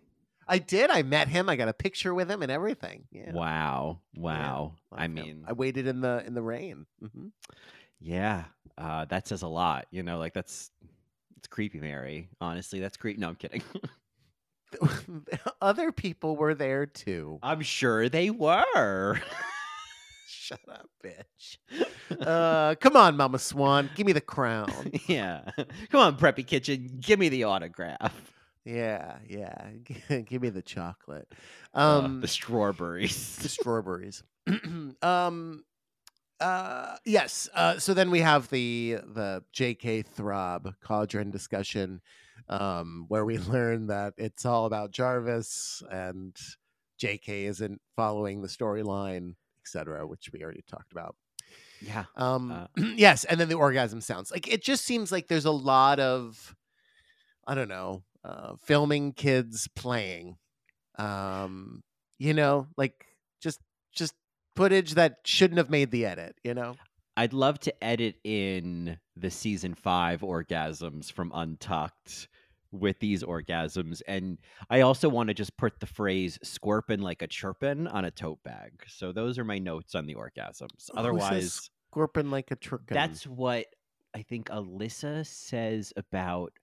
I 0.51 0.57
did. 0.59 0.89
I 0.89 1.01
met 1.01 1.29
him. 1.29 1.47
I 1.49 1.55
got 1.55 1.69
a 1.69 1.73
picture 1.73 2.13
with 2.13 2.29
him 2.29 2.41
and 2.43 2.51
everything. 2.51 3.05
Yeah. 3.11 3.31
Wow, 3.31 4.01
wow. 4.17 4.73
love 4.91 4.99
I 5.01 5.05
him. 5.05 5.13
mean, 5.13 5.45
I 5.47 5.53
waited 5.53 5.87
in 5.87 6.01
the 6.01 6.23
in 6.27 6.33
the 6.33 6.41
rain. 6.41 6.85
hmm 6.99 7.27
yeah, 8.03 8.45
uh, 8.77 9.05
that 9.05 9.27
says 9.27 9.43
a 9.43 9.47
lot. 9.47 9.85
You 9.91 10.03
know, 10.03 10.17
like 10.17 10.33
that's 10.33 10.71
it's 11.37 11.47
creepy, 11.47 11.79
Mary. 11.79 12.29
Honestly, 12.41 12.79
that's 12.79 12.97
creepy. 12.97 13.21
No, 13.21 13.29
I'm 13.29 13.35
kidding. 13.35 13.61
Other 15.61 15.91
people 15.91 16.35
were 16.35 16.53
there 16.55 16.85
too. 16.85 17.39
I'm 17.43 17.61
sure 17.61 18.09
they 18.09 18.29
were. 18.29 19.21
Shut 20.27 20.59
up, 20.69 20.89
bitch. 21.05 21.57
Uh, 22.19 22.75
come 22.75 22.95
on, 22.97 23.15
Mama 23.15 23.39
Swan. 23.39 23.89
Give 23.95 24.05
me 24.05 24.13
the 24.13 24.21
crown. 24.21 24.91
yeah. 25.07 25.41
Come 25.89 26.01
on, 26.01 26.17
Preppy 26.17 26.45
Kitchen. 26.45 26.97
Give 26.99 27.19
me 27.19 27.29
the 27.29 27.43
autograph. 27.45 28.33
Yeah, 28.65 29.17
yeah. 29.27 29.71
Give 30.25 30.41
me 30.41 30.49
the 30.49 30.61
chocolate. 30.61 31.27
Uh, 31.73 32.01
Um, 32.05 32.21
the 32.21 32.27
strawberries. 32.27 33.37
the 33.37 33.49
strawberries. 33.57 34.23
um, 35.01 35.63
Uh, 36.39 36.95
yes. 37.05 37.47
Uh, 37.53 37.77
so 37.77 37.93
then 37.93 38.09
we 38.11 38.19
have 38.19 38.49
the 38.49 38.97
the 39.03 39.43
J.K. 39.53 40.01
Throb 40.01 40.73
cauldron 40.81 41.29
discussion, 41.31 42.01
um, 42.49 43.05
where 43.09 43.25
we 43.25 43.37
learn 43.55 43.87
that 43.87 44.13
it's 44.17 44.45
all 44.45 44.65
about 44.65 44.91
Jarvis 44.91 45.83
and 45.91 46.35
J.K. 46.97 47.45
isn't 47.45 47.79
following 47.95 48.41
the 48.41 48.47
storyline, 48.47 49.35
etc., 49.63 50.05
which 50.07 50.29
we 50.33 50.43
already 50.43 50.63
talked 50.67 50.91
about. 50.91 51.15
Yeah. 51.79 52.05
Um, 52.15 52.51
Uh, 52.51 52.67
yes, 52.95 53.23
and 53.23 53.39
then 53.39 53.49
the 53.49 53.55
orgasm 53.55 54.01
sounds 54.01 54.31
like 54.31 54.47
it 54.47 54.63
just 54.63 54.83
seems 54.85 55.11
like 55.11 55.27
there's 55.27 55.45
a 55.45 55.51
lot 55.51 55.99
of, 55.99 56.55
I 57.45 57.53
don't 57.55 57.69
know, 57.69 58.03
uh, 58.23 58.53
filming 58.63 59.13
kids 59.13 59.67
playing, 59.75 60.37
um, 60.97 61.81
you 62.19 62.33
know, 62.33 62.67
like 62.77 63.05
just 63.41 63.59
just 63.93 64.13
footage 64.55 64.95
that 64.95 65.17
shouldn't 65.25 65.57
have 65.57 65.69
made 65.69 65.91
the 65.91 66.05
edit, 66.05 66.35
you 66.43 66.53
know. 66.53 66.75
I'd 67.17 67.33
love 67.33 67.59
to 67.61 67.83
edit 67.83 68.15
in 68.23 68.97
the 69.15 69.29
season 69.29 69.75
five 69.75 70.21
orgasms 70.21 71.11
from 71.11 71.31
Untucked 71.33 72.29
with 72.71 72.99
these 72.99 73.23
orgasms. 73.23 74.01
And 74.07 74.37
I 74.69 74.81
also 74.81 75.09
want 75.09 75.27
to 75.27 75.33
just 75.33 75.57
put 75.57 75.79
the 75.79 75.85
phrase 75.85 76.39
scorpin 76.41 77.01
like 77.01 77.21
a 77.21 77.27
chirpin 77.27 77.87
on 77.87 78.05
a 78.05 78.11
tote 78.11 78.41
bag. 78.43 78.71
So 78.87 79.11
those 79.11 79.37
are 79.37 79.43
my 79.43 79.59
notes 79.59 79.93
on 79.93 80.05
the 80.05 80.15
orgasms. 80.15 80.89
Who 80.91 80.97
Otherwise, 80.97 81.69
Scorpin 81.91 82.31
like 82.31 82.51
a 82.51 82.55
truck. 82.55 82.81
that's 82.87 83.27
what 83.27 83.65
I 84.15 84.21
think 84.21 84.47
Alyssa 84.49 85.25
says 85.25 85.91
about 85.97 86.53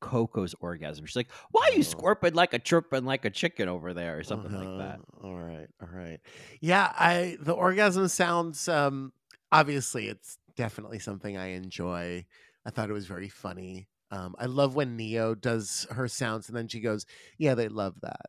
Coco's 0.00 0.54
orgasm. 0.60 1.04
She's 1.06 1.16
like, 1.16 1.30
Why 1.50 1.68
are 1.68 1.72
you 1.72 1.80
Oh. 1.80 1.82
scorping 1.82 2.34
like 2.34 2.54
a 2.54 2.58
chirping 2.58 3.04
like 3.04 3.24
a 3.24 3.30
chicken 3.30 3.68
over 3.68 3.94
there? 3.94 4.18
Or 4.18 4.22
something 4.22 4.52
like 4.52 4.78
that. 4.78 5.00
Uh-huh. 5.00 5.26
All 5.26 5.34
right, 5.38 5.66
all 5.82 5.88
right. 5.92 6.20
Yeah, 6.60 6.92
I 6.96 7.36
the 7.40 7.52
orgasm 7.52 8.08
sounds 8.08 8.68
um 8.68 9.12
obviously 9.50 10.08
it's 10.08 10.38
definitely 10.56 10.98
something 10.98 11.36
I 11.36 11.48
enjoy. 11.48 12.24
I 12.66 12.70
thought 12.70 12.90
it 12.90 12.94
was 12.94 13.06
very 13.06 13.28
funny. 13.28 13.88
Um 14.10 14.34
I 14.38 14.46
love 14.46 14.74
when 14.74 14.96
Neo 14.96 15.34
does 15.34 15.86
her 15.90 16.08
sounds 16.08 16.48
and 16.48 16.56
then 16.56 16.68
she 16.68 16.80
goes, 16.80 17.04
"Yeah, 17.38 17.54
they 17.54 17.68
love 17.68 17.94
that." 18.02 18.26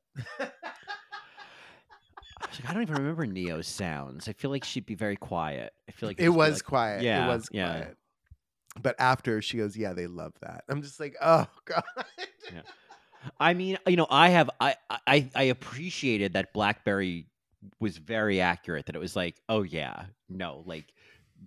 I 2.41 2.47
was 2.47 2.59
like, 2.61 2.69
I 2.69 2.73
don't 2.73 2.83
even 2.83 2.95
remember 2.95 3.25
Neo's 3.25 3.67
sounds. 3.67 4.27
I 4.29 4.33
feel 4.33 4.49
like 4.49 4.63
she'd 4.63 4.85
be 4.85 4.95
very 4.95 5.17
quiet. 5.17 5.73
I 5.89 5.91
feel 5.91 6.07
like 6.09 6.19
it 6.19 6.23
it'd 6.23 6.29
just 6.29 6.35
be 6.35 6.37
was 6.37 6.53
like- 6.57 6.63
quiet. 6.65 7.03
yeah, 7.03 7.25
it 7.25 7.27
was 7.27 7.49
yeah. 7.51 7.71
quiet. 7.71 7.97
But 8.81 8.95
after 8.99 9.41
she 9.41 9.57
goes, 9.57 9.77
"Yeah, 9.77 9.93
they 9.93 10.07
love 10.07 10.33
that." 10.41 10.63
I'm 10.69 10.81
just 10.81 10.99
like, 10.99 11.15
"Oh 11.21 11.45
god." 11.65 11.83
I 13.39 13.53
mean, 13.53 13.77
you 13.85 13.97
know, 13.97 14.07
I 14.09 14.29
have 14.29 14.49
I 14.59 14.75
I 15.07 15.29
I 15.35 15.43
appreciated 15.43 16.33
that 16.33 16.53
Blackberri 16.53 17.27
was 17.79 17.97
very 17.97 18.41
accurate. 18.41 18.85
That 18.85 18.95
it 18.95 18.99
was 18.99 19.15
like, 19.15 19.41
oh 19.49 19.63
yeah, 19.63 20.05
no, 20.29 20.63
like 20.65 20.85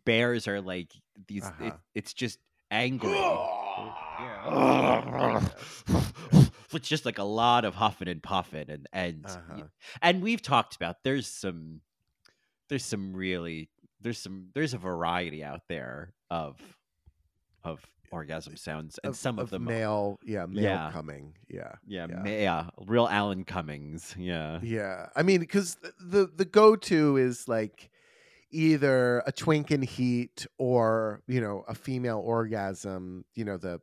bears 0.05 0.47
are 0.49 0.61
like 0.61 0.93
these. 1.29 1.45
Uh-huh. 1.45 1.73
it's 1.95 2.13
just 2.13 2.39
angry. 2.71 3.13
it's 6.73 6.89
just 6.89 7.05
like 7.05 7.19
a 7.19 7.25
lot 7.25 7.65
of 7.65 7.75
huffing 7.75 8.09
and 8.09 8.23
puffing, 8.23 8.67
and 8.69 8.87
and 8.93 9.27
Uh-huh. 9.27 9.63
and 10.01 10.23
we've 10.23 10.43
talked 10.43 10.77
about 10.77 10.97
there's 11.05 11.27
some 11.27 11.81
there's 12.69 12.85
some 12.85 13.15
really 13.15 13.69
there's 14.01 14.19
some 14.19 14.49
there's 14.55 14.75
a 14.75 14.79
variety 14.79 15.45
out 15.45 15.63
there 15.69 16.15
of 16.31 16.57
of 17.65 17.81
orgasm 18.11 18.57
sounds, 18.57 18.99
and 19.05 19.17
some 19.17 19.39
of, 19.39 19.49
them 19.51 19.65
male, 19.65 20.19
yeah, 20.25 20.45
male 20.47 20.63
Yeah. 20.65 20.91
coming, 20.93 21.35
yeah. 21.49 21.73
yeah, 21.87 22.07
Yeah. 22.11 22.17
ma- 22.23 22.29
yeah, 22.31 22.71
real 22.87 23.09
Alan 23.09 23.45
Cummings. 23.45 24.15
Yeah. 24.19 24.61
Yeah, 24.63 25.09
I 25.17 25.23
mean, 25.23 25.41
because 25.41 25.77
the 25.99 26.27
the 26.35 26.45
go 26.45 26.77
to 26.77 27.17
is 27.17 27.49
like 27.49 27.89
either 28.51 29.23
a 29.27 29.33
twink 29.33 29.71
in 29.71 29.83
heat 29.83 30.47
or 30.59 31.23
you 31.27 31.41
know 31.41 31.65
a 31.69 31.75
female 31.75 32.19
orgasm. 32.19 33.25
You 33.35 33.45
know 33.45 33.57
the 33.57 33.81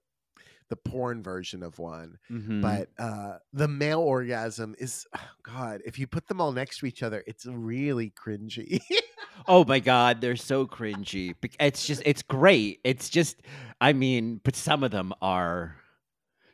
the 0.70 0.76
porn 0.76 1.22
version 1.24 1.64
of 1.64 1.80
one, 1.80 2.18
Mhm. 2.32 2.62
but 2.62 2.90
uh 2.98 3.38
the 3.54 3.68
male 3.68 4.00
orgasm 4.02 4.76
is 4.80 5.06
God. 5.44 5.82
If 5.86 5.98
you 6.00 6.08
put 6.08 6.28
them 6.28 6.40
all 6.40 6.52
next 6.52 6.80
to 6.80 6.86
each 6.86 7.04
other, 7.04 7.24
it's 7.28 7.46
really 7.46 8.12
cringy. 8.12 8.80
oh 9.48 9.66
my 9.66 9.80
God, 9.80 10.22
they're 10.22 10.36
so 10.36 10.68
cringy. 10.68 11.36
It's 11.60 11.86
just, 11.86 12.02
it's 12.06 12.22
great. 12.22 12.80
It's 12.84 13.10
just, 13.10 13.42
I 13.82 13.94
mean, 13.94 14.42
but 14.44 14.56
some 14.56 14.84
of 14.84 14.92
them 14.92 15.14
are, 15.22 15.76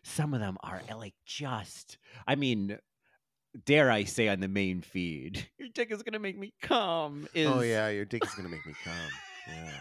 some 0.03 0.33
of 0.33 0.39
them 0.39 0.57
are 0.61 0.81
uh, 0.89 0.97
like 0.97 1.15
just, 1.25 1.97
I 2.27 2.35
mean, 2.35 2.77
dare 3.65 3.89
I 3.91 4.03
say 4.05 4.27
on 4.29 4.39
the 4.39 4.47
main 4.47 4.81
feed, 4.81 5.47
your 5.57 5.69
dick 5.73 5.91
is 5.91 6.03
gonna 6.03 6.19
make 6.19 6.37
me 6.37 6.53
come. 6.61 7.27
Is, 7.33 7.47
oh 7.47 7.61
yeah, 7.61 7.89
your 7.89 8.05
dick 8.05 8.23
is 8.23 8.33
gonna 8.35 8.49
make 8.49 8.65
me 8.65 8.73
come. 8.83 8.93
Yeah. 9.47 9.71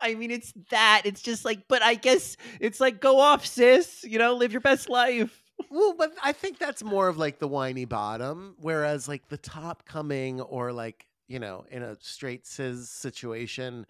I 0.00 0.14
mean, 0.14 0.30
it's 0.30 0.52
that. 0.70 1.02
It's 1.04 1.22
just 1.22 1.44
like, 1.44 1.68
but 1.68 1.82
I 1.82 1.94
guess 1.94 2.36
it's 2.60 2.80
like, 2.80 3.00
go 3.00 3.20
off, 3.20 3.46
sis. 3.46 4.04
You 4.04 4.18
know, 4.18 4.34
live 4.34 4.52
your 4.52 4.60
best 4.60 4.88
life. 4.88 5.42
Well, 5.70 5.94
but 5.96 6.12
I 6.22 6.32
think 6.32 6.58
that's 6.58 6.82
more 6.82 7.08
of 7.08 7.18
like 7.18 7.38
the 7.38 7.48
whiny 7.48 7.84
bottom, 7.84 8.56
whereas 8.60 9.08
like 9.08 9.28
the 9.28 9.36
top 9.36 9.84
coming 9.84 10.40
or 10.40 10.72
like 10.72 11.06
you 11.28 11.38
know 11.38 11.64
in 11.70 11.82
a 11.82 11.96
straight 12.00 12.46
cis 12.46 12.90
situation, 12.90 13.86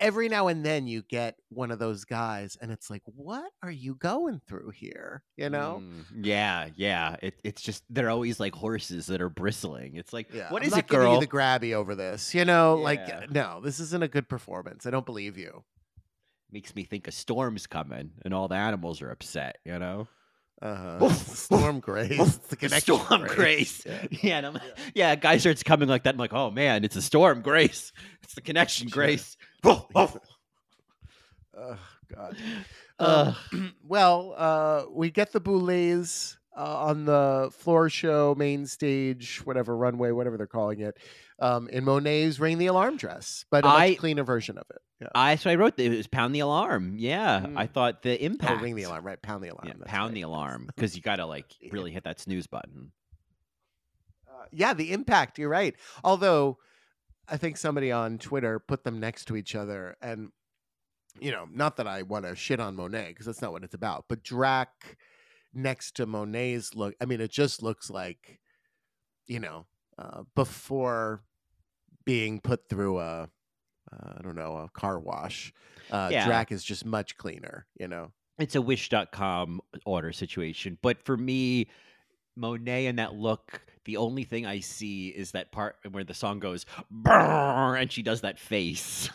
every 0.00 0.28
now 0.28 0.48
and 0.48 0.64
then 0.64 0.86
you 0.86 1.02
get 1.02 1.36
one 1.50 1.70
of 1.70 1.78
those 1.78 2.04
guys, 2.04 2.56
and 2.60 2.70
it's 2.70 2.90
like, 2.90 3.02
what 3.04 3.50
are 3.62 3.70
you 3.70 3.94
going 3.94 4.40
through 4.46 4.70
here? 4.70 5.22
You 5.36 5.50
know? 5.50 5.82
Mm, 5.82 6.24
yeah, 6.24 6.68
yeah. 6.76 7.16
It, 7.22 7.40
it's 7.44 7.62
just 7.62 7.84
they're 7.90 8.10
always 8.10 8.38
like 8.40 8.54
horses 8.54 9.06
that 9.06 9.20
are 9.20 9.28
bristling. 9.28 9.96
It's 9.96 10.12
like, 10.12 10.32
Yeah. 10.32 10.50
what 10.50 10.62
I'm 10.62 10.68
is 10.68 10.76
it, 10.76 10.86
girl? 10.86 11.14
You 11.14 11.20
the 11.20 11.26
grabby 11.26 11.72
over 11.74 11.94
this, 11.94 12.34
you 12.34 12.44
know? 12.44 12.76
Like, 12.76 13.30
no, 13.30 13.60
this 13.62 13.80
isn't 13.80 14.02
a 14.02 14.08
good 14.08 14.28
performance. 14.28 14.86
I 14.86 14.90
don't 14.90 15.06
believe 15.06 15.36
you. 15.38 15.64
Makes 16.50 16.74
me 16.74 16.84
think 16.84 17.06
a 17.06 17.12
storm's 17.12 17.66
coming 17.66 18.10
and 18.24 18.32
all 18.32 18.48
the 18.48 18.54
animals 18.54 19.02
are 19.02 19.10
upset. 19.10 19.58
You 19.64 19.78
know. 19.78 20.08
Uh-huh. 20.60 21.08
Storm 21.12 21.80
Grace. 21.80 22.18
It's 22.18 22.36
the 22.48 22.56
connection 22.56 22.98
storm 22.98 23.26
grace. 23.28 23.82
Yeah. 23.86 24.06
Yeah, 24.22 24.36
and 24.38 24.46
I'm- 24.46 24.60
yeah. 24.94 25.12
A 25.12 25.16
guy 25.16 25.36
starts 25.38 25.62
coming 25.62 25.88
like 25.88 26.02
that. 26.04 26.14
I'm 26.14 26.18
like, 26.18 26.32
oh 26.32 26.50
man, 26.50 26.84
it's 26.84 26.96
a 26.96 27.02
storm 27.02 27.42
grace. 27.42 27.92
It's 28.24 28.34
the 28.34 28.40
connection 28.42 28.88
grace. 28.88 29.36
Woof. 29.64 29.86
Oh 31.56 31.78
God. 32.14 32.36
Um, 32.98 33.72
well, 33.88 34.34
uh, 34.36 34.82
we 34.90 35.10
get 35.10 35.32
the 35.32 35.40
Boulets 35.40 36.36
uh, 36.56 36.84
on 36.84 37.04
the 37.06 37.50
floor 37.52 37.88
show, 37.88 38.34
main 38.36 38.66
stage, 38.66 39.40
whatever 39.44 39.76
runway, 39.76 40.10
whatever 40.10 40.36
they're 40.36 40.46
calling 40.46 40.80
it, 40.80 40.98
um, 41.40 41.68
in 41.68 41.84
Monet's 41.84 42.38
"Ring 42.40 42.58
the 42.58 42.66
Alarm" 42.66 42.96
dress, 42.96 43.44
but 43.50 43.64
a 43.64 43.68
I- 43.68 43.88
much 43.90 43.98
cleaner 43.98 44.24
version 44.24 44.58
of 44.58 44.64
it. 44.70 44.78
Yeah. 45.00 45.08
I 45.14 45.36
so 45.36 45.48
I 45.50 45.54
wrote 45.54 45.76
that 45.76 45.84
it 45.84 45.96
was 45.96 46.08
pound 46.08 46.34
the 46.34 46.40
alarm. 46.40 46.96
Yeah, 46.98 47.46
I 47.56 47.66
Mm. 47.66 47.70
thought 47.72 48.02
the 48.02 48.12
Oh, 48.18 48.24
impact. 48.24 48.60
ring 48.62 48.74
the 48.74 48.82
alarm, 48.82 49.04
right? 49.06 49.22
Pound 49.22 49.44
the 49.44 49.48
alarm. 49.48 49.68
Yeah, 49.68 49.74
pound 49.86 50.08
right. 50.10 50.14
the 50.14 50.22
alarm 50.22 50.66
because 50.74 50.96
you 50.96 51.02
got 51.02 51.16
to 51.16 51.26
like 51.26 51.54
really 51.70 51.92
hit 51.92 52.02
that 52.04 52.18
snooze 52.18 52.48
button. 52.48 52.90
Uh, 54.28 54.46
yeah, 54.50 54.74
the 54.74 54.92
impact. 54.92 55.38
You're 55.38 55.48
right. 55.48 55.76
Although, 56.02 56.58
I 57.28 57.36
think 57.36 57.56
somebody 57.58 57.92
on 57.92 58.18
Twitter 58.18 58.58
put 58.58 58.82
them 58.84 58.98
next 58.98 59.26
to 59.26 59.36
each 59.36 59.54
other, 59.54 59.96
and 60.02 60.30
you 61.20 61.30
know, 61.30 61.46
not 61.52 61.76
that 61.76 61.86
I 61.86 62.02
want 62.02 62.24
to 62.26 62.34
shit 62.36 62.58
on 62.60 62.74
Monet 62.76 63.08
because 63.08 63.26
that's 63.26 63.42
not 63.42 63.52
what 63.52 63.62
it's 63.64 63.74
about, 63.74 64.04
but 64.08 64.22
Drac 64.24 64.96
next 65.54 65.92
to 65.96 66.06
Monet's 66.06 66.74
look. 66.74 66.94
I 67.00 67.04
mean, 67.06 67.20
it 67.20 67.30
just 67.30 67.62
looks 67.62 67.88
like, 67.90 68.40
you 69.26 69.40
know, 69.40 69.66
uh, 69.98 70.22
before 70.34 71.22
being 72.04 72.40
put 72.40 72.68
through 72.68 72.98
a, 72.98 73.28
uh, 73.92 74.12
I 74.18 74.22
don't 74.22 74.36
know, 74.36 74.56
a 74.56 74.68
car 74.78 74.98
wash. 74.98 75.52
Uh, 75.90 76.08
Yeah. 76.12 76.26
Drac 76.26 76.52
is 76.52 76.62
just 76.64 76.84
much 76.84 77.16
cleaner. 77.16 77.66
You 77.78 77.88
know. 77.88 78.12
It's 78.38 78.54
a 78.54 78.62
wish.com 78.62 79.60
order 79.84 80.12
situation, 80.12 80.78
but 80.80 81.02
for 81.04 81.16
me, 81.16 81.66
Monet 82.36 82.86
and 82.86 82.98
that 83.00 83.14
look, 83.14 83.62
the 83.84 83.96
only 83.96 84.22
thing 84.22 84.46
I 84.46 84.60
see 84.60 85.08
is 85.08 85.32
that 85.32 85.50
part 85.50 85.76
where 85.90 86.04
the 86.04 86.14
song 86.14 86.38
goes 86.38 86.64
and 87.04 87.90
she 87.90 88.02
does 88.02 88.20
that 88.20 88.38
face. 88.38 89.10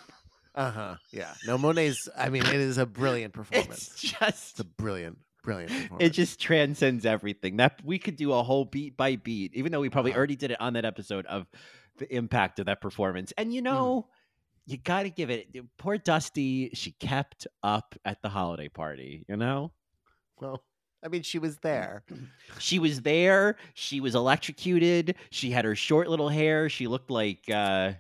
Uh 0.56 0.70
huh. 0.72 0.96
Yeah. 1.12 1.34
No, 1.48 1.58
Monet's. 1.58 2.10
I 2.18 2.30
mean, 2.30 2.46
it 2.46 2.54
is 2.54 2.78
a 2.78 2.86
brilliant 2.86 3.34
performance. 3.40 3.92
It's 3.94 4.02
just 4.02 4.52
It's 4.52 4.60
a 4.60 4.64
brilliant, 4.66 5.18
brilliant 5.44 5.72
performance. 5.72 6.06
it 6.06 6.10
just 6.12 6.40
transcends 6.40 7.06
everything. 7.06 7.58
That 7.58 7.80
we 7.84 7.98
could 7.98 8.18
do 8.18 8.34
a 8.34 8.44
whole 8.44 8.66
beat 8.66 8.96
by 8.98 9.16
beat, 9.16 9.56
even 9.56 9.72
though 9.72 9.80
we 9.80 9.90
probably 9.90 10.12
Uh-huh. 10.12 10.18
already 10.20 10.36
did 10.36 10.52
it 10.52 10.62
on 10.62 10.74
that 10.74 10.86
episode 10.86 11.26
of 11.28 11.48
the 11.98 12.14
impact 12.14 12.60
of 12.60 12.66
that 12.68 12.82
performance. 12.82 13.34
And 13.38 13.54
you 13.54 13.62
Hmm. 13.62 13.66
know, 13.66 14.08
you 14.66 14.78
got 14.78 15.04
to 15.04 15.10
give 15.10 15.30
it. 15.30 15.48
Poor 15.78 15.98
Dusty, 15.98 16.70
she 16.74 16.92
kept 16.94 17.48
up 17.64 17.96
at 18.06 18.22
the 18.22 18.30
holiday 18.30 18.70
party. 18.70 19.26
You 19.28 19.38
know, 19.38 19.74
Well, 20.40 20.64
I 21.04 21.10
mean, 21.10 21.22
she 21.24 21.40
was 21.40 21.58
there. 21.60 22.04
she 22.60 22.80
was 22.80 23.02
there. 23.02 23.58
She 23.74 24.00
was 24.00 24.16
electrocuted. 24.16 25.16
She 25.32 25.52
had 25.52 25.66
her 25.66 25.76
short 25.76 26.08
little 26.10 26.30
hair. 26.30 26.70
She 26.70 26.88
looked 26.88 27.10
like 27.12 27.50
uh, 27.50 27.94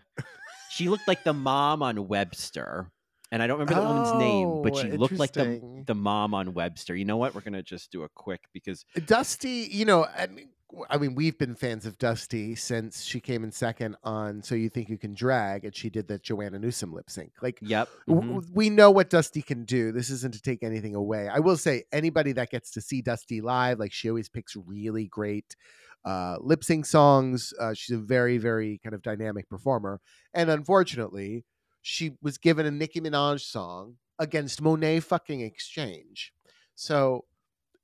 she 0.72 0.89
looked 0.89 1.08
like 1.08 1.24
the 1.24 1.34
mom 1.34 1.84
on 1.84 2.08
Webster. 2.08 2.91
And 3.32 3.41
I 3.41 3.48
don't 3.48 3.58
remember 3.58 3.74
the 3.74 3.82
woman's 3.88 4.14
name, 4.14 4.60
but 4.62 4.76
Oh, 4.76 4.78
she 4.82 4.91
looked 4.91 5.18
like 5.20 5.34
the 5.34 5.84
the 5.88 5.96
mom 5.96 6.34
on 6.34 6.54
Webster. 6.54 6.96
You 6.96 7.06
know 7.06 7.18
what? 7.18 7.34
We're 7.34 7.41
gonna 7.41 7.64
just 7.64 7.91
do 7.91 8.04
a 8.04 8.10
quick 8.10 8.41
because 8.54 8.86
Dusty, 9.06 9.68
you 9.72 9.86
know, 9.86 10.06
and 10.16 10.39
I 10.89 10.97
mean, 10.97 11.13
we've 11.15 11.38
been 11.38 11.55
fans 11.55 11.86
of 11.86 11.97
Dusty 11.97 12.55
since 12.55 13.03
she 13.03 13.19
came 13.19 13.43
in 13.43 13.51
second 13.51 13.95
on 14.03 14.41
So 14.41 14.55
You 14.55 14.69
Think 14.69 14.89
You 14.89 14.97
Can 14.97 15.13
Drag, 15.13 15.65
and 15.65 15.76
she 15.76 15.89
did 15.89 16.07
the 16.07 16.17
Joanna 16.17 16.57
Newsom 16.59 16.93
lip 16.93 17.09
sync. 17.09 17.32
Like, 17.41 17.59
Yep. 17.61 17.89
mhm. 18.07 18.21
w- 18.21 18.41
we 18.53 18.69
know 18.69 18.89
what 18.89 19.09
Dusty 19.09 19.41
can 19.41 19.65
do. 19.65 19.91
This 19.91 20.09
isn't 20.09 20.34
to 20.34 20.41
take 20.41 20.63
anything 20.63 20.95
away. 20.95 21.28
I 21.28 21.39
will 21.39 21.57
say, 21.57 21.84
anybody 21.91 22.32
that 22.34 22.49
gets 22.49 22.71
to 22.71 22.82
see 22.82 23.01
Dusty 23.01 23.39
live, 23.41 23.80
like 23.80 23.91
she 23.91 24.09
always 24.09 24.30
picks 24.30 24.55
really 24.55 25.07
great 25.07 25.55
uh, 26.05 26.38
lip 26.41 26.63
sync 26.63 26.86
songs. 26.86 27.53
Uh, 27.59 27.74
she's 27.74 27.95
a 27.95 27.99
very, 27.99 28.38
very 28.38 28.80
kind 28.84 28.93
of 28.93 29.01
dynamic 29.01 29.47
performer. 29.49 30.01
And 30.34 30.49
unfortunately, 30.49 31.45
she 31.82 32.17
was 32.21 32.38
given 32.38 32.65
a 32.65 32.71
Nicki 32.71 32.99
Minaj 32.99 33.41
song 33.41 33.97
against 34.19 34.61
Monet 34.61 35.01
fucking 35.01 35.43
X 35.43 35.67
Change. 35.67 36.34
So, 36.76 37.26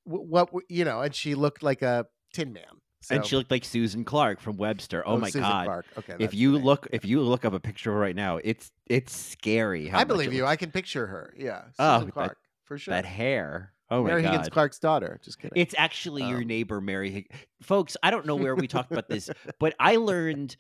what 0.03 0.49
you 0.69 0.83
know, 0.85 1.01
and 1.01 1.13
she 1.13 1.35
looked 1.35 1.61
like 1.63 1.81
a 1.81 2.07
Tin 2.34 2.53
Man. 2.53 2.63
So, 3.01 3.15
And 3.15 3.25
she 3.25 3.36
looked 3.38 3.49
like 3.49 3.63
Susan 3.63 4.03
Clark 4.03 4.41
from 4.41 4.57
Webster. 4.57 5.07
Oh, 5.07 5.17
my 5.17 5.27
Susan 5.27 5.41
god. 5.41 5.65
Clark. 5.65 5.86
Okay, 5.99 6.15
If 6.19 6.34
you 6.34 6.57
look 6.57 6.88
if 6.91 7.05
you 7.05 7.21
look 7.21 7.45
up 7.45 7.53
a 7.53 7.59
picture 7.59 7.91
of 7.91 7.95
her 7.95 7.99
right 8.01 8.15
now, 8.15 8.38
it's 8.43 8.71
it's 8.88 9.15
scary 9.15 9.89
I 9.91 10.03
believe 10.03 10.34
you. 10.34 10.41
looks- 10.41 10.51
I 10.51 10.55
can 10.57 10.71
picture 10.71 11.07
her. 11.07 11.34
Yeah, 11.38 11.61
Susan 11.61 11.73
Oh, 11.80 11.99
that- 12.05 12.11
Clark 12.11 12.38
for 12.65 12.77
sure. 12.77 12.93
that 12.93 13.05
hair. 13.05 13.73
Oh 13.89 14.03
my 14.03 14.09
Mary 14.09 14.21
god. 14.21 14.32
Higgins 14.32 14.49
Clark's 14.49 14.80
daughter. 14.80 15.19
Just 15.23 15.39
kidding. 15.39 15.59
It's 15.59 15.73
actually 15.77 16.23
your 16.23 16.41
Um, 16.41 16.47
neighbor, 16.47 16.80
Mary. 16.82 17.09
Hig- 17.09 17.32
Folks, 17.61 17.95
I 18.03 18.11
don't 18.11 18.25
know 18.25 18.36
where 18.36 18.53
we 18.55 18.67
talked 18.67 18.91
about 18.91 19.07
this, 19.09 19.30
but 19.59 19.73
I 19.80 19.95
learned 19.95 20.55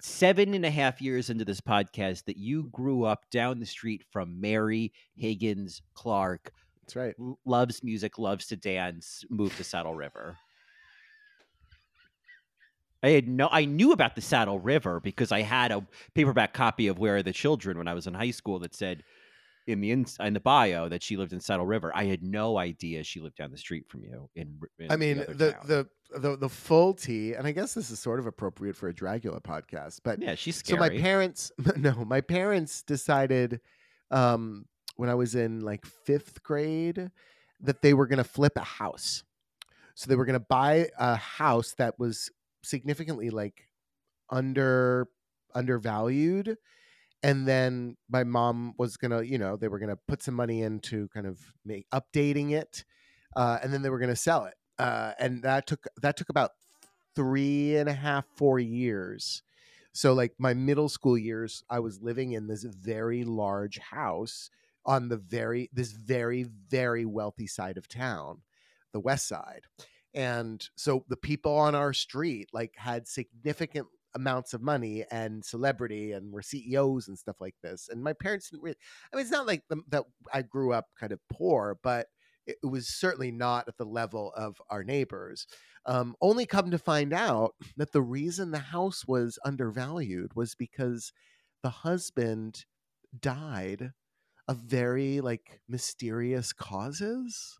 seven 0.00 0.52
and 0.52 0.66
a 0.66 0.70
half 0.70 1.00
years 1.00 1.30
into 1.30 1.44
this 1.46 1.60
podcast 1.60 2.24
that 2.24 2.36
you 2.36 2.64
grew 2.72 3.04
up 3.04 3.24
down 3.30 3.60
the 3.60 3.64
street 3.66 4.02
from 4.10 4.38
Mary 4.40 4.92
Higgins 5.14 5.80
Clark. 5.94 6.50
That's 6.82 6.96
right. 6.96 7.14
Loves 7.46 7.82
music, 7.82 8.18
loves 8.18 8.46
to 8.48 8.56
dance, 8.56 9.24
moved 9.30 9.56
to 9.56 9.64
Saddle 9.64 9.94
River. 9.94 10.36
I 13.04 13.10
had 13.10 13.28
no 13.28 13.48
I 13.52 13.66
knew 13.66 13.92
about 13.92 14.14
the 14.14 14.22
Saddle 14.22 14.58
River 14.58 14.98
because 14.98 15.30
I 15.30 15.42
had 15.42 15.70
a 15.72 15.86
paperback 16.14 16.54
copy 16.54 16.88
of 16.88 16.98
Where 16.98 17.16
Are 17.16 17.22
the 17.22 17.34
Children 17.34 17.76
when 17.76 17.86
I 17.86 17.92
was 17.92 18.06
in 18.06 18.14
high 18.14 18.30
school 18.30 18.58
that 18.60 18.74
said 18.74 19.04
in 19.66 19.82
the 19.82 19.90
ins 19.90 20.16
in 20.20 20.32
the 20.32 20.40
bio 20.40 20.88
that 20.88 21.02
she 21.02 21.18
lived 21.18 21.34
in 21.34 21.40
Saddle 21.40 21.66
River. 21.66 21.92
I 21.94 22.04
had 22.04 22.22
no 22.22 22.56
idea 22.56 23.04
she 23.04 23.20
lived 23.20 23.36
down 23.36 23.50
the 23.50 23.58
street 23.58 23.88
from 23.88 24.04
you 24.04 24.30
in, 24.34 24.58
in 24.78 24.90
I 24.90 24.96
mean, 24.96 25.20
other 25.20 25.34
the, 25.34 25.56
the 25.66 26.18
the 26.18 26.36
the 26.36 26.48
full 26.48 26.94
tea, 26.94 27.34
and 27.34 27.46
I 27.46 27.52
guess 27.52 27.74
this 27.74 27.90
is 27.90 28.00
sort 28.00 28.20
of 28.20 28.26
appropriate 28.26 28.74
for 28.74 28.88
a 28.88 28.94
Dragula 28.94 29.42
podcast, 29.42 30.00
but 30.02 30.22
Yeah, 30.22 30.34
she's 30.34 30.62
so 30.64 30.76
my 30.76 30.88
parents, 30.88 31.52
no, 31.76 32.06
my 32.06 32.22
parents 32.22 32.82
decided 32.82 33.60
um, 34.10 34.64
when 34.96 35.10
I 35.10 35.14
was 35.14 35.34
in 35.34 35.60
like 35.60 35.84
fifth 35.84 36.42
grade 36.42 37.10
that 37.60 37.82
they 37.82 37.92
were 37.92 38.06
going 38.06 38.16
to 38.16 38.24
flip 38.24 38.52
a 38.56 38.64
house. 38.64 39.24
So 39.94 40.08
they 40.08 40.16
were 40.16 40.24
going 40.24 40.38
to 40.38 40.46
buy 40.48 40.88
a 40.98 41.16
house 41.16 41.74
that 41.78 41.98
was 41.98 42.30
significantly 42.64 43.30
like 43.30 43.68
under 44.30 45.08
undervalued. 45.54 46.56
And 47.22 47.48
then 47.48 47.96
my 48.08 48.24
mom 48.24 48.74
was 48.78 48.96
gonna 48.96 49.22
you 49.22 49.38
know 49.38 49.56
they 49.56 49.68
were 49.68 49.78
gonna 49.78 49.98
put 50.08 50.22
some 50.22 50.34
money 50.34 50.62
into 50.62 51.08
kind 51.08 51.26
of 51.26 51.38
make 51.64 51.86
updating 51.90 52.52
it 52.52 52.84
uh, 53.36 53.58
and 53.62 53.72
then 53.72 53.82
they 53.82 53.90
were 53.90 53.98
gonna 53.98 54.16
sell 54.16 54.44
it 54.44 54.54
uh, 54.78 55.12
and 55.18 55.42
that 55.42 55.66
took 55.66 55.86
that 56.02 56.16
took 56.16 56.28
about 56.28 56.52
three 57.14 57.76
and 57.76 57.88
a 57.88 57.94
half 57.94 58.24
four 58.36 58.58
years. 58.58 59.42
So 59.92 60.12
like 60.12 60.34
my 60.38 60.54
middle 60.54 60.88
school 60.88 61.16
years 61.16 61.62
i 61.70 61.78
was 61.78 62.02
living 62.02 62.32
in 62.32 62.48
this 62.48 62.64
very 62.64 63.24
large 63.24 63.78
house 63.78 64.50
on 64.84 65.08
the 65.08 65.16
very 65.16 65.70
this 65.72 65.92
very 65.92 66.42
very 66.68 67.04
wealthy 67.04 67.46
side 67.46 67.78
of 67.78 67.88
town 67.88 68.42
the 68.92 69.00
west 69.00 69.28
side 69.28 69.62
and 70.14 70.66
so 70.76 71.04
the 71.08 71.16
people 71.16 71.56
on 71.56 71.74
our 71.74 71.92
street 71.92 72.48
like 72.52 72.72
had 72.76 73.08
significant 73.08 73.86
amounts 74.14 74.54
of 74.54 74.62
money 74.62 75.04
and 75.10 75.44
celebrity 75.44 76.12
and 76.12 76.32
were 76.32 76.42
CEOs 76.42 77.08
and 77.08 77.18
stuff 77.18 77.40
like 77.40 77.56
this. 77.62 77.88
And 77.90 78.02
my 78.02 78.12
parents 78.12 78.50
didn't 78.50 78.62
really, 78.62 78.76
I 79.12 79.16
mean, 79.16 79.22
it's 79.22 79.32
not 79.32 79.46
like 79.46 79.64
the, 79.68 79.82
that 79.88 80.04
I 80.32 80.42
grew 80.42 80.72
up 80.72 80.86
kind 80.98 81.12
of 81.12 81.18
poor, 81.32 81.78
but 81.82 82.06
it, 82.46 82.56
it 82.62 82.66
was 82.66 82.88
certainly 82.88 83.32
not 83.32 83.66
at 83.66 83.76
the 83.76 83.84
level 83.84 84.32
of 84.36 84.56
our 84.70 84.84
neighbors. 84.84 85.46
Um, 85.86 86.14
only 86.20 86.46
come 86.46 86.70
to 86.70 86.78
find 86.78 87.12
out 87.12 87.54
that 87.76 87.92
the 87.92 88.02
reason 88.02 88.50
the 88.50 88.58
house 88.58 89.04
was 89.06 89.38
undervalued 89.44 90.34
was 90.34 90.54
because 90.54 91.12
the 91.62 91.70
husband 91.70 92.64
died 93.18 93.92
of 94.46 94.58
very 94.58 95.20
like 95.20 95.60
mysterious 95.68 96.52
causes 96.52 97.58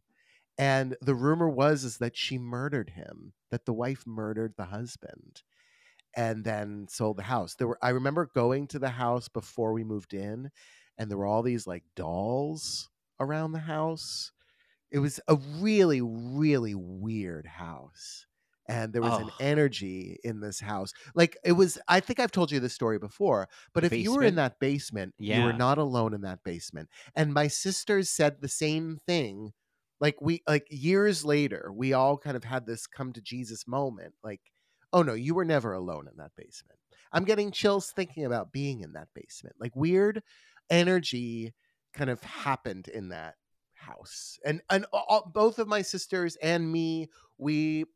and 0.59 0.97
the 1.01 1.15
rumor 1.15 1.49
was 1.49 1.85
is 1.85 1.99
that 1.99 2.17
she 2.17 2.39
murdered 2.39 2.91
him 2.91 3.35
that 3.51 3.65
the 3.67 3.73
wife 3.73 4.07
murdered 4.07 4.55
the 4.57 4.67
husband 4.67 5.43
and 6.17 6.45
then 6.45 6.87
sold 6.89 7.17
the 7.19 7.25
house. 7.25 7.55
There 7.57 7.69
were 7.69 7.79
i 7.83 7.91
remember 7.91 8.27
going 8.35 8.69
to 8.69 8.79
the 8.79 8.91
house 8.91 9.29
before 9.29 9.73
we 9.73 9.85
moved 9.85 10.15
in 10.15 10.51
and 10.99 11.11
there 11.11 11.19
were 11.19 11.27
all 11.27 11.43
these 11.43 11.67
like 11.67 11.85
dolls 11.97 12.91
around 13.21 13.53
the 13.53 13.61
house. 13.61 14.33
It 14.91 14.99
was 15.01 15.21
a 15.29 15.37
really 15.37 16.01
really 16.03 16.75
weird 16.75 17.47
house 17.47 18.27
and 18.69 18.93
there 18.95 19.03
was 19.03 19.19
an 19.19 19.31
Oh. 19.31 19.41
energy 19.41 20.19
in 20.25 20.41
this 20.41 20.61
house. 20.61 20.93
Like 21.15 21.37
it 21.45 21.53
was 21.53 21.79
i 21.89 22.01
think 22.01 22.21
i've 22.21 22.33
told 22.33 22.53
you 22.53 22.61
this 22.61 22.75
story 22.75 22.99
before 22.99 23.49
but 23.75 23.85
The 23.85 23.87
if 23.87 23.99
you 23.99 24.13
were 24.13 24.25
in 24.25 24.37
that 24.37 24.61
basement 24.61 25.15
you 25.19 25.43
were 25.43 25.53
not 25.53 25.79
alone 25.79 26.15
in 26.15 26.23
that 26.23 26.43
basement. 26.45 26.91
And 27.17 27.35
my 27.35 27.49
sisters 27.49 28.11
said 28.11 28.41
the 28.41 28.49
same 28.49 28.99
thing 29.07 29.53
like 30.05 30.21
we 30.21 30.43
like 30.47 30.67
years 30.71 31.25
later 31.25 31.73
we 31.73 31.95
all 31.95 32.19
kind 32.19 32.37
of 32.37 32.45
had 32.45 32.67
this 32.67 32.87
come 32.87 33.11
to 33.11 33.23
jesus 33.23 33.67
moment 33.67 34.13
like 34.23 34.43
oh 34.93 35.03
no 35.03 35.15
you 35.15 35.35
were 35.35 35.47
never 35.47 35.73
alone 35.73 36.07
in 36.07 36.17
that 36.19 36.31
basement 36.37 36.79
i'm 37.13 37.25
getting 37.25 37.51
chills 37.51 37.91
thinking 37.91 38.27
about 38.27 38.53
being 38.53 38.83
in 38.83 38.93
that 38.93 39.09
basement 39.15 39.57
like 39.59 39.75
weird 39.75 40.23
energy 40.69 41.55
kind 41.95 42.11
of 42.11 42.23
happened 42.23 42.87
in 42.89 43.09
that 43.09 43.37
house 43.73 44.39
and 44.45 44.61
and 44.69 44.85
all, 44.93 45.31
both 45.33 45.59
of 45.59 45.67
my 45.69 45.81
sisters 45.81 46.37
and 46.43 46.71
me 46.71 47.09
we 47.39 47.87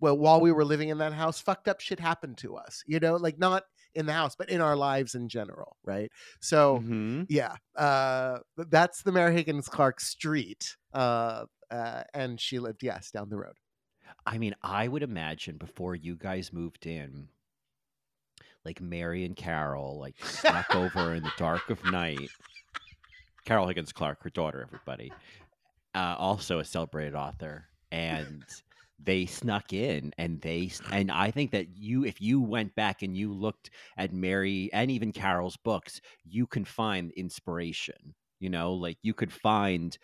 well 0.00 0.16
while 0.16 0.40
we 0.40 0.52
were 0.52 0.64
living 0.64 0.88
in 0.88 0.96
that 0.96 1.12
house 1.12 1.38
fucked 1.38 1.68
up 1.68 1.80
shit 1.80 2.00
happened 2.00 2.38
to 2.38 2.56
us 2.56 2.82
you 2.86 2.98
know 2.98 3.16
like 3.16 3.38
not 3.38 3.64
in 3.94 4.06
the 4.06 4.12
house 4.12 4.34
but 4.34 4.48
in 4.48 4.62
our 4.62 4.76
lives 4.76 5.14
in 5.14 5.28
general 5.28 5.76
right 5.84 6.10
so 6.40 6.78
Mhm. 6.80 7.26
yeah 7.28 7.56
uh 7.76 8.38
that's 8.56 9.02
the 9.02 9.12
mary 9.12 9.34
higgins 9.34 9.68
clark 9.68 10.00
street 10.00 10.76
uh, 10.94 11.44
uh 11.70 12.02
and 12.14 12.40
she 12.40 12.58
lived 12.58 12.82
yes 12.82 13.10
down 13.10 13.28
the 13.28 13.36
road 13.36 13.54
I 14.26 14.38
mean, 14.38 14.54
I 14.62 14.88
would 14.88 15.02
imagine 15.02 15.56
before 15.56 15.94
you 15.94 16.16
guys 16.16 16.52
moved 16.52 16.86
in, 16.86 17.28
like 18.64 18.80
Mary 18.80 19.24
and 19.24 19.36
Carol, 19.36 19.98
like 19.98 20.22
snuck 20.24 20.74
over 20.74 21.14
in 21.14 21.22
the 21.22 21.32
dark 21.36 21.70
of 21.70 21.84
night. 21.86 22.30
Carol 23.44 23.66
Higgins 23.66 23.92
Clark, 23.92 24.22
her 24.22 24.30
daughter, 24.30 24.60
everybody, 24.66 25.10
uh, 25.94 26.16
also 26.18 26.58
a 26.58 26.64
celebrated 26.64 27.14
author, 27.14 27.64
and 27.90 28.44
they 29.02 29.24
snuck 29.24 29.72
in, 29.72 30.12
and 30.18 30.40
they 30.42 30.70
and 30.90 31.10
I 31.10 31.30
think 31.30 31.52
that 31.52 31.76
you, 31.76 32.04
if 32.04 32.20
you 32.20 32.40
went 32.40 32.74
back 32.74 33.02
and 33.02 33.16
you 33.16 33.32
looked 33.32 33.70
at 33.96 34.12
Mary 34.12 34.68
and 34.72 34.90
even 34.90 35.12
Carol's 35.12 35.56
books, 35.56 36.00
you 36.24 36.46
can 36.46 36.64
find 36.64 37.10
inspiration. 37.12 38.14
You 38.40 38.50
know, 38.50 38.74
like 38.74 38.98
you 39.02 39.14
could 39.14 39.32
find 39.32 39.96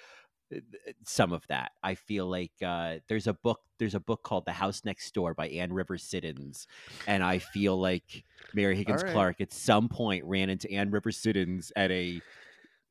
some 1.05 1.33
of 1.33 1.47
that. 1.49 1.73
I 1.83 1.95
feel 1.95 2.27
like 2.27 2.53
uh, 2.65 2.97
there's 3.09 3.27
a 3.27 3.35
book. 3.35 3.61
There's 3.79 3.95
a 3.95 4.01
book 4.01 4.23
called 4.23 4.45
The 4.47 4.53
House 4.53 4.83
Next 4.85 5.13
Door 5.15 5.35
by 5.35 5.49
Anne 5.49 5.73
Rivers 5.73 6.03
Siddons, 6.03 6.67
and 7.07 7.23
I 7.23 7.39
feel 7.39 7.81
like 7.81 8.25
Mary 8.53 8.77
Higgins 8.77 9.03
right. 9.03 9.13
Clark 9.13 9.41
at 9.41 9.53
some 9.53 9.89
point 9.89 10.25
ran 10.25 10.51
into 10.51 10.71
Anne 10.71 10.91
Rivers 10.91 11.17
Siddons 11.17 11.73
at 11.77 11.91
a 11.91 12.21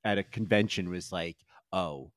at 0.03 0.17
a 0.17 0.23
convention. 0.23 0.89
Was 0.89 1.11
like, 1.11 1.37
"Oh, 1.71 2.11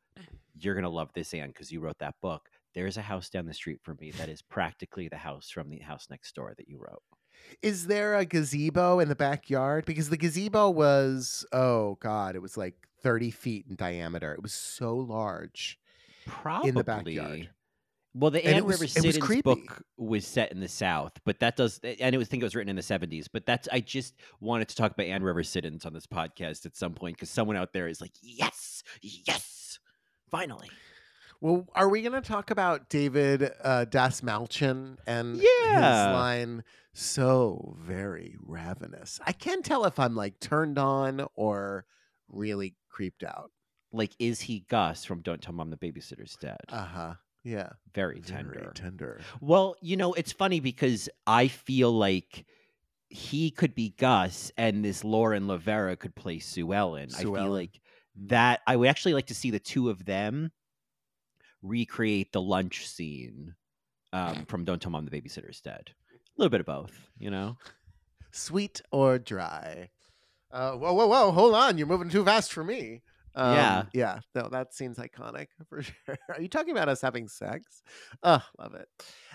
you're 0.59 0.75
gonna 0.75 0.89
love 0.89 1.11
this, 1.15 1.33
Anne, 1.35 1.49
because 1.49 1.71
you 1.71 1.81
wrote 1.81 1.99
that 1.99 2.21
book." 2.21 2.49
There's 2.75 2.99
a 2.99 3.03
house 3.03 3.31
down 3.31 3.47
the 3.47 3.55
street 3.55 3.81
from 3.83 3.97
me 4.01 4.11
that 4.13 4.29
is 4.29 4.43
practically 4.43 5.09
the 5.09 5.17
house 5.17 5.49
from 5.49 5.71
the 5.71 5.79
house 5.79 6.09
next 6.11 6.35
door 6.35 6.55
that 6.59 6.69
you 6.69 6.79
wrote. 6.79 7.03
is 7.63 7.87
there 7.87 8.17
a 8.17 8.25
gazebo 8.25 8.99
in 8.99 9.09
the 9.09 9.15
backyard 9.17 9.85
because 9.85 10.11
the 10.11 10.17
gazebo 10.17 10.69
was 10.69 11.47
oh 11.53 11.97
god 12.01 12.35
it 12.35 12.43
was 12.43 12.57
like 12.57 12.75
30 13.07 13.31
feet 13.31 13.67
in 13.71 13.77
diameter 13.77 14.33
it 14.35 14.43
was 14.43 14.53
so 14.53 14.97
large 14.97 15.79
Probably 16.27 16.71
in 16.71 16.75
the 16.75 16.83
backyard 16.85 17.51
Well, 18.15 18.31
the 18.33 18.39
And 18.45 18.55
Anne 18.55 18.59
it 18.59 18.65
was- 18.65 18.81
Rivers 18.81 18.97
it 18.97 19.03
Siddons 19.15 19.43
book 19.43 19.83
was 19.99 20.27
set 20.27 20.51
in 20.51 20.59
the 20.61 20.69
South, 20.69 21.13
but 21.25 21.39
that 21.41 21.55
does, 21.57 21.79
and 21.85 22.15
it 22.15 22.19
was 22.19 22.27
I 22.27 22.31
think 22.31 22.43
it 22.43 22.47
was 22.47 22.55
written 22.57 22.71
in 22.71 22.77
the 22.77 22.83
seventies. 22.83 23.29
But 23.29 23.45
that's 23.47 23.69
I 23.71 23.81
just 23.81 24.15
wanted 24.41 24.69
to 24.71 24.75
talk 24.77 24.91
about 24.93 25.05
Anne 25.07 25.23
Rivers 25.23 25.49
Siddons 25.51 25.85
on 25.85 25.93
this 25.93 26.07
podcast 26.07 26.65
at 26.67 26.77
some 26.77 26.95
point 26.95 27.17
because 27.17 27.29
someone 27.31 27.57
out 27.57 27.73
there 27.75 27.87
is 27.89 28.01
like, 28.01 28.13
yes, 28.23 28.83
yes, 29.03 29.79
finally, 30.31 30.71
Well, 31.43 31.67
are 31.75 31.89
we 31.91 32.01
going 32.01 32.15
to 32.21 32.27
talk 32.27 32.51
about 32.51 32.89
David 32.89 33.51
uh, 33.63 33.85
Dastmalchian 33.89 34.97
and 35.07 35.37
Yeah. 35.37 36.07
his 36.09 36.15
line 36.15 36.65
"so 36.95 37.77
very 37.79 38.35
ravenous"? 38.41 39.21
I 39.27 39.33
can't 39.33 39.63
tell 39.65 39.85
if 39.85 39.99
I'm 40.01 40.15
like 40.17 40.41
turned 40.41 40.79
on 40.79 41.27
or 41.35 41.85
really 42.29 42.75
creeped 42.97 43.23
out. 43.25 43.51
like, 43.93 44.13
is 44.19 44.41
he 44.41 44.65
Gus 44.69 45.05
from 45.05 45.21
Don't 45.21 45.43
Tell 45.43 45.53
Mom 45.55 45.71
the 45.71 45.77
Babysitter's 45.77 46.37
Dead? 46.41 46.57
Uh 46.71 46.85
huh. 46.85 47.15
Yeah. 47.45 47.71
Very 47.95 48.21
Very 48.21 48.43
tender. 48.43 48.73
tender. 48.75 49.21
Well, 49.41 49.77
you 49.81 49.97
know, 49.97 50.13
it's 50.15 50.33
funny 50.33 50.61
because 50.61 51.09
I 51.27 51.49
feel 51.49 51.93
like 51.93 52.45
he 53.09 53.51
could 53.51 53.75
be 53.75 53.95
Gus 53.99 54.51
and 54.57 54.85
this 54.85 55.05
Lauren 55.05 55.45
Lavera 55.47 55.99
could 55.99 56.15
play 56.15 56.39
Sue 56.41 56.73
Ellen. 56.73 57.11
I 57.17 57.23
feel 57.23 57.37
Ellen. 57.37 57.53
like 57.53 57.81
that 58.27 58.61
I 58.67 58.77
would 58.77 58.89
actually 58.89 59.15
like 59.15 59.27
to 59.27 59.35
see 59.35 59.51
the 59.51 59.61
two 59.61 59.91
of 59.91 60.05
them 60.05 60.51
recreate 61.63 62.33
the 62.33 62.41
lunch 62.41 62.89
scene 62.89 63.55
um, 64.13 64.47
from 64.47 64.65
Don't 64.65 64.81
Tell 64.81 64.91
Mom 64.91 65.05
the 65.05 65.11
Babysitter's 65.11 65.61
Dead. 65.61 65.91
A 66.13 66.41
little 66.41 66.51
bit 66.51 66.61
of 66.61 66.67
both, 66.67 66.93
you 67.19 67.31
know? 67.31 67.57
Sweet 68.33 68.81
or 68.91 69.19
dry? 69.19 69.91
Uh, 70.53 70.73
whoa, 70.73 70.93
whoa, 70.93 71.07
whoa! 71.07 71.31
Hold 71.33 71.55
on, 71.55 71.77
you're 71.79 71.87
moving 71.87 72.09
too 72.09 72.25
fast 72.25 72.53
for 72.53 72.63
me. 72.65 73.03
Um, 73.35 73.55
Yeah. 73.55 73.83
yeah. 73.93 74.19
No, 74.35 74.49
that 74.51 74.73
seems 74.73 74.97
iconic 74.99 75.49
for 75.69 75.83
sure. 75.83 76.17
Are 76.31 76.41
you 76.41 76.49
talking 76.49 76.71
about 76.73 76.89
us 76.89 77.01
having 77.03 77.29
sex? 77.29 77.83
Oh, 78.23 78.43
love 78.59 78.75
it. 78.75 78.89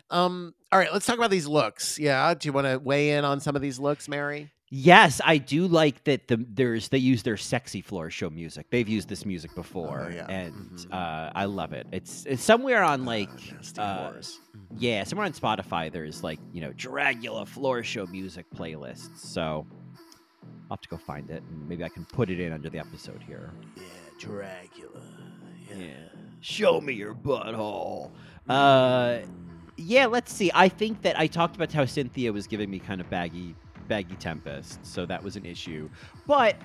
Um, 0.10 0.54
all 0.72 0.80
right, 0.80 0.92
let's 0.92 1.06
talk 1.06 1.18
about 1.18 1.30
these 1.30 1.48
looks. 1.48 2.00
Yeah, 2.00 2.34
do 2.34 2.48
you 2.48 2.54
want 2.54 2.66
to 2.68 2.80
weigh 2.80 3.12
in 3.12 3.26
on 3.26 3.40
some 3.40 3.56
of 3.56 3.62
these 3.62 3.80
looks, 3.80 4.10
Mary? 4.10 4.50
Yes, 4.74 5.20
I 5.24 5.38
do 5.38 5.68
like 5.68 6.06
that 6.06 6.30
the 6.30 6.44
there's 6.50 6.88
they 6.90 6.98
use 6.98 7.24
their 7.24 7.36
sexy 7.36 7.82
floor 7.82 8.10
show 8.10 8.30
music. 8.30 8.68
They've 8.72 8.88
used 8.88 9.10
this 9.10 9.26
music 9.26 9.54
before, 9.54 10.10
yeah. 10.16 10.26
and 10.30 10.54
Mhm. 10.80 10.94
uh, 10.94 11.30
I 11.36 11.44
love 11.46 11.74
it. 11.74 11.88
It's 11.92 12.26
it's 12.26 12.42
somewhere 12.42 12.82
on 12.82 13.04
like 13.04 13.30
Ah, 13.30 13.54
nasty 13.54 13.82
uh, 13.82 14.12
yeah, 14.78 15.04
somewhere 15.04 15.26
on 15.26 15.34
Spotify. 15.34 15.92
There's 15.92 16.24
like 16.24 16.40
you 16.54 16.62
know 16.62 16.72
Dragula 16.72 17.46
floor 17.46 17.84
show 17.84 18.06
music 18.08 18.46
playlists. 18.56 19.18
So 19.18 19.68
I'll 20.72 20.76
have 20.76 20.82
to 20.84 20.88
go 20.88 20.96
find 20.96 21.30
it, 21.30 21.44
and 21.44 21.68
maybe 21.68 21.84
I 21.84 21.90
can 21.90 22.06
put 22.06 22.30
it 22.30 22.40
in 22.40 22.54
under 22.54 22.70
the 22.70 22.80
episode 22.80 23.22
here. 23.28 23.50
Yeah, 23.76 23.84
Dragula. 24.18 25.04
Yeah, 25.70 25.88
show 26.40 26.80
me 26.80 26.94
your 26.94 27.14
butthole. 27.14 28.12
Uh, 28.48 29.18
yeah, 29.76 30.06
let's 30.06 30.32
see. 30.32 30.50
I 30.56 30.70
think 30.70 31.02
that 31.02 31.20
I 31.20 31.28
talked 31.28 31.58
about 31.58 31.74
how 31.74 31.84
Cynthia 31.84 32.32
was 32.32 32.48
giving 32.48 32.70
me 32.72 32.80
kind 32.80 33.02
of 33.02 33.10
baggy, 33.10 33.54
baggy 33.90 34.16
Tempest, 34.16 34.80
so 34.86 35.06
that 35.06 35.22
was 35.22 35.36
an 35.36 35.46
issue. 35.46 35.90
But 36.26 36.56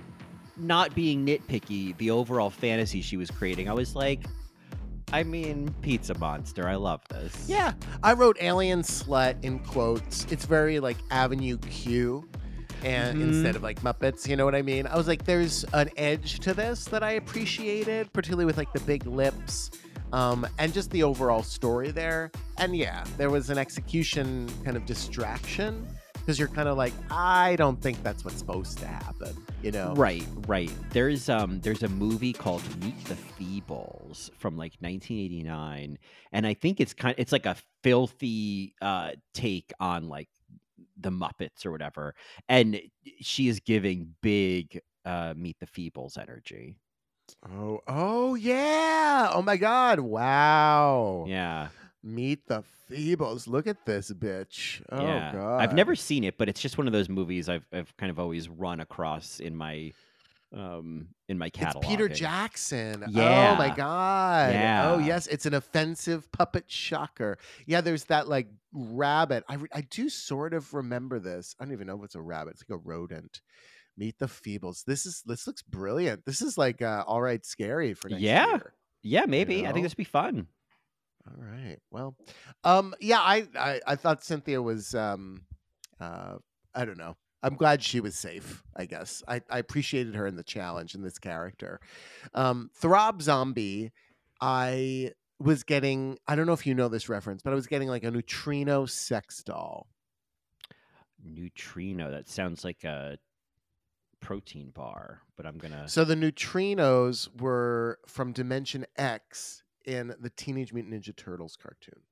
not 0.56 0.94
being 0.94 1.26
nitpicky, 1.26 1.96
the 1.98 2.12
overall 2.12 2.50
fantasy 2.50 3.00
she 3.00 3.16
was 3.16 3.28
creating, 3.28 3.68
I 3.68 3.72
was 3.72 3.96
like, 3.96 4.24
I 5.12 5.24
mean, 5.24 5.74
Pizza 5.82 6.16
Monster. 6.16 6.68
I 6.68 6.76
love 6.76 7.00
this. 7.08 7.48
Yeah, 7.48 7.72
I 8.04 8.12
wrote 8.12 8.36
alien 8.40 8.82
slut 8.82 9.44
in 9.44 9.58
quotes. 9.58 10.26
It's 10.30 10.44
very 10.44 10.78
like 10.78 10.96
Avenue 11.10 11.58
Q. 11.58 12.28
And 12.84 13.16
Mhm. 13.16 13.22
instead 13.22 13.56
of 13.56 13.62
like 13.62 13.80
Muppets, 13.80 14.28
you 14.28 14.36
know 14.36 14.44
what 14.44 14.54
I 14.54 14.62
mean? 14.62 14.86
I 14.86 14.96
was 14.96 15.08
like, 15.08 15.24
there's 15.24 15.64
an 15.72 15.90
edge 15.96 16.38
to 16.40 16.54
this 16.54 16.84
that 16.86 17.02
I 17.02 17.12
appreciated, 17.12 18.12
particularly 18.12 18.44
with 18.44 18.56
like 18.58 18.72
the 18.72 18.80
big 18.80 19.06
lips 19.06 19.70
um, 20.12 20.46
and 20.58 20.72
just 20.72 20.90
the 20.90 21.02
overall 21.02 21.42
story 21.42 21.90
there. 21.90 22.30
And 22.58 22.76
yeah, 22.76 23.04
there 23.18 23.30
was 23.30 23.50
an 23.50 23.58
execution 23.58 24.48
kind 24.64 24.76
of 24.76 24.86
distraction 24.86 25.86
because 26.14 26.38
you're 26.38 26.48
kind 26.48 26.68
of 26.68 26.76
like, 26.76 26.92
I 27.10 27.56
don't 27.56 27.80
think 27.80 28.02
that's 28.02 28.24
what's 28.24 28.38
supposed 28.38 28.78
to 28.78 28.86
happen, 28.86 29.36
you 29.62 29.72
know? 29.72 29.94
Right, 29.96 30.26
right. 30.46 30.70
There's 30.92 31.28
um 31.28 31.60
there's 31.60 31.82
a 31.82 31.88
movie 31.88 32.32
called 32.32 32.62
Meet 32.82 33.04
the 33.06 33.16
Feebles 33.16 34.30
from 34.38 34.56
like 34.56 34.72
1989 34.80 35.98
and 36.32 36.46
I 36.46 36.54
think 36.54 36.80
it's 36.80 36.94
kind 36.94 37.14
it's 37.18 37.32
like 37.32 37.46
a 37.46 37.56
filthy 37.82 38.74
uh 38.82 39.12
take 39.34 39.72
on 39.80 40.08
like 40.08 40.28
the 40.98 41.10
Muppets 41.10 41.64
or 41.64 41.70
whatever 41.70 42.14
and 42.48 42.80
she 43.20 43.48
is 43.48 43.60
giving 43.60 44.14
big 44.22 44.80
uh 45.04 45.34
Meet 45.36 45.56
the 45.60 45.66
Feebles 45.66 46.18
energy. 46.18 46.76
Oh, 47.48 47.80
oh 47.88 48.34
yeah. 48.36 49.30
Oh 49.32 49.42
my 49.42 49.56
God. 49.56 50.00
Wow. 50.00 51.24
Yeah. 51.28 51.68
Meet 52.02 52.46
the 52.46 52.62
Feebles. 52.90 53.48
Look 53.48 53.66
at 53.66 53.84
this 53.84 54.12
bitch. 54.12 54.80
Oh 54.90 55.02
yeah. 55.02 55.32
god. 55.32 55.60
I've 55.60 55.74
never 55.74 55.94
seen 55.94 56.24
it 56.24 56.38
but 56.38 56.48
it's 56.48 56.60
just 56.60 56.78
one 56.78 56.86
of 56.86 56.92
those 56.92 57.08
movies 57.08 57.48
I've 57.48 57.66
I've 57.72 57.96
kind 57.96 58.10
of 58.10 58.18
always 58.18 58.48
run 58.48 58.80
across 58.80 59.40
in 59.40 59.56
my 59.56 59.92
um 60.54 61.08
in 61.28 61.38
my 61.38 61.50
It's. 61.50 61.80
Peter 61.82 62.08
Jackson. 62.08 63.04
Yeah. 63.08 63.52
Oh 63.54 63.58
my 63.58 63.74
god. 63.74 64.52
Yeah. 64.52 64.90
Oh 64.92 64.98
yes, 64.98 65.26
it's 65.26 65.46
an 65.46 65.54
offensive 65.54 66.30
puppet 66.32 66.64
shocker. 66.68 67.38
Yeah, 67.66 67.80
there's 67.80 68.04
that 68.04 68.28
like 68.28 68.48
rabbit. 68.72 69.44
I 69.48 69.54
re- 69.54 69.68
I 69.74 69.80
do 69.82 70.08
sort 70.08 70.54
of 70.54 70.72
remember 70.72 71.18
this. 71.18 71.54
I 71.60 71.64
don't 71.64 71.72
even 71.72 71.86
know 71.86 71.98
if 71.98 72.04
it's 72.04 72.14
a 72.14 72.22
rabbit. 72.22 72.52
It's 72.52 72.64
like 72.68 72.78
a 72.78 72.82
rodent. 72.82 73.40
Meet 73.98 74.18
the 74.18 74.26
Feebles. 74.26 74.84
This 74.84 75.06
is 75.06 75.22
this 75.26 75.46
looks 75.46 75.62
brilliant. 75.62 76.24
This 76.26 76.42
is 76.42 76.56
like 76.58 76.82
uh, 76.82 77.02
all 77.06 77.22
right, 77.22 77.44
scary 77.44 77.94
for 77.94 78.08
next 78.08 78.22
Yeah. 78.22 78.46
year. 78.46 78.72
Yeah, 79.02 79.24
maybe. 79.26 79.60
I 79.60 79.68
know? 79.68 79.72
think 79.72 79.84
this 79.84 79.92
would 79.92 79.96
be 79.98 80.04
fun. 80.04 80.46
All 81.28 81.42
right. 81.44 81.78
Well, 81.90 82.14
um, 82.62 82.94
yeah, 83.00 83.20
I, 83.20 83.46
I, 83.58 83.80
I 83.86 83.96
thought 83.96 84.22
Cynthia 84.22 84.62
was, 84.62 84.94
um, 84.94 85.42
uh, 86.00 86.36
I 86.74 86.84
don't 86.84 86.98
know. 86.98 87.16
I'm 87.46 87.54
glad 87.54 87.80
she 87.80 88.00
was 88.00 88.18
safe. 88.18 88.64
I 88.74 88.86
guess 88.86 89.22
I, 89.28 89.40
I 89.48 89.58
appreciated 89.58 90.16
her 90.16 90.26
in 90.26 90.34
the 90.34 90.42
challenge 90.42 90.96
in 90.96 91.02
this 91.02 91.18
character. 91.18 91.80
Um, 92.34 92.70
Throb 92.74 93.22
Zombie, 93.22 93.92
I 94.40 95.12
was 95.38 95.62
getting. 95.62 96.18
I 96.26 96.34
don't 96.34 96.46
know 96.46 96.54
if 96.54 96.66
you 96.66 96.74
know 96.74 96.88
this 96.88 97.08
reference, 97.08 97.42
but 97.42 97.52
I 97.52 97.54
was 97.54 97.68
getting 97.68 97.88
like 97.88 98.02
a 98.02 98.10
neutrino 98.10 98.84
sex 98.84 99.44
doll. 99.44 99.86
Neutrino. 101.24 102.10
That 102.10 102.28
sounds 102.28 102.64
like 102.64 102.82
a 102.82 103.16
protein 104.18 104.70
bar, 104.70 105.22
but 105.36 105.46
I'm 105.46 105.56
gonna. 105.56 105.88
So 105.88 106.04
the 106.04 106.16
neutrinos 106.16 107.28
were 107.40 108.00
from 108.08 108.32
Dimension 108.32 108.86
X 108.96 109.62
in 109.84 110.16
the 110.18 110.30
Teenage 110.30 110.72
Mutant 110.72 110.94
Ninja 110.94 111.14
Turtles 111.14 111.56
cartoon. 111.56 112.02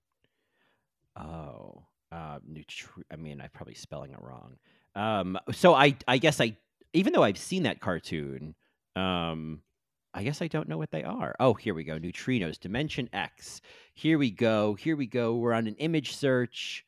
Oh, 1.17 1.87
uh, 2.13 2.39
I 3.11 3.17
mean, 3.17 3.41
I'm 3.41 3.51
probably 3.53 3.75
spelling 3.75 4.13
it 4.13 4.21
wrong. 4.21 4.59
Um, 4.95 5.39
so 5.53 5.75
I, 5.75 5.97
I 6.07 6.19
guess 6.19 6.41
I, 6.41 6.57
even 6.93 7.13
though 7.13 7.23
I've 7.23 7.39
seen 7.39 7.65
that 7.65 7.81
cartoon, 7.81 8.55
um, 8.97 9.61
I 10.13 10.23
guess 10.23 10.41
I 10.41 10.47
don't 10.47 10.69
know 10.69 10.79
what 10.79 10.93
they 10.93 11.03
are. 11.03 11.35
Oh, 11.41 11.55
here 11.55 11.75
we 11.75 11.83
go. 11.85 11.99
Neutrinos, 11.99 12.59
Dimension 12.61 13.09
X. 13.13 13.61
Here 13.95 14.19
we 14.19 14.31
go. 14.31 14.75
Here 14.75 14.95
we 14.97 15.07
go. 15.07 15.35
We're 15.35 15.53
on 15.53 15.67
an 15.67 15.75
image 15.77 16.15
search. 16.15 16.85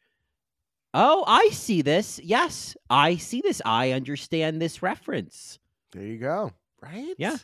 Oh, 0.95 1.25
I 1.27 1.49
see 1.51 1.83
this. 1.83 2.21
Yes, 2.23 2.77
I 2.89 3.17
see 3.17 3.41
this. 3.41 3.61
I 3.65 3.93
understand 3.93 4.63
this 4.63 4.83
reference. 4.83 5.59
There 5.93 6.05
you 6.05 6.19
go. 6.19 6.53
Right? 6.81 7.15
Yeah. 7.19 7.37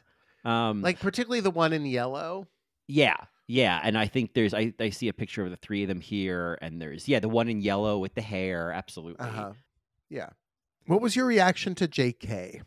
Um, 0.45 0.83
Like 0.83 1.01
particularly 1.01 1.41
the 1.41 1.51
one 1.51 1.73
in 1.73 1.85
yellow. 1.85 2.47
Yeah, 2.89 3.17
yeah, 3.47 3.81
and 3.83 3.97
I 3.97 4.07
think 4.07 4.35
there's 4.35 4.55
I, 4.55 4.73
I 4.81 4.91
see 4.91 5.09
a 5.09 5.13
picture 5.13 5.45
of 5.45 5.51
the 5.51 5.57
three 5.57 5.83
of 5.83 5.89
them 5.89 6.01
here, 6.01 6.59
and 6.61 6.81
there's 6.81 7.07
yeah 7.09 7.21
the 7.21 7.29
one 7.29 7.49
in 7.49 7.61
yellow 7.61 7.99
with 7.99 8.15
the 8.15 8.23
hair, 8.23 8.73
absolutely. 8.73 9.21
Uh 9.25 9.31
huh. 9.31 9.53
Yeah. 10.11 10.31
What 10.87 11.01
was 11.01 11.15
your 11.15 11.27
reaction 11.27 11.75
to 11.77 11.87
J.K.? 11.87 12.63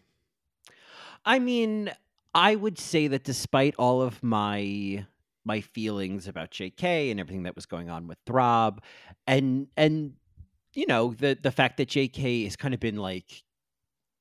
I 1.25 1.39
mean, 1.39 1.91
I 2.33 2.55
would 2.55 2.79
say 2.79 3.07
that 3.07 3.23
despite 3.23 3.75
all 3.77 4.01
of 4.01 4.21
my 4.23 5.05
my 5.43 5.61
feelings 5.61 6.27
about 6.27 6.49
J.K. 6.51 7.11
and 7.11 7.19
everything 7.19 7.43
that 7.43 7.55
was 7.55 7.65
going 7.65 7.89
on 7.89 8.07
with 8.07 8.17
Throb, 8.25 8.81
and 9.27 9.67
and 9.75 10.13
you 10.73 10.85
know 10.87 11.13
the 11.13 11.37
the 11.41 11.51
fact 11.51 11.77
that 11.77 11.89
J.K. 11.89 12.45
has 12.45 12.55
kind 12.55 12.73
of 12.73 12.79
been 12.79 12.97
like 12.97 13.43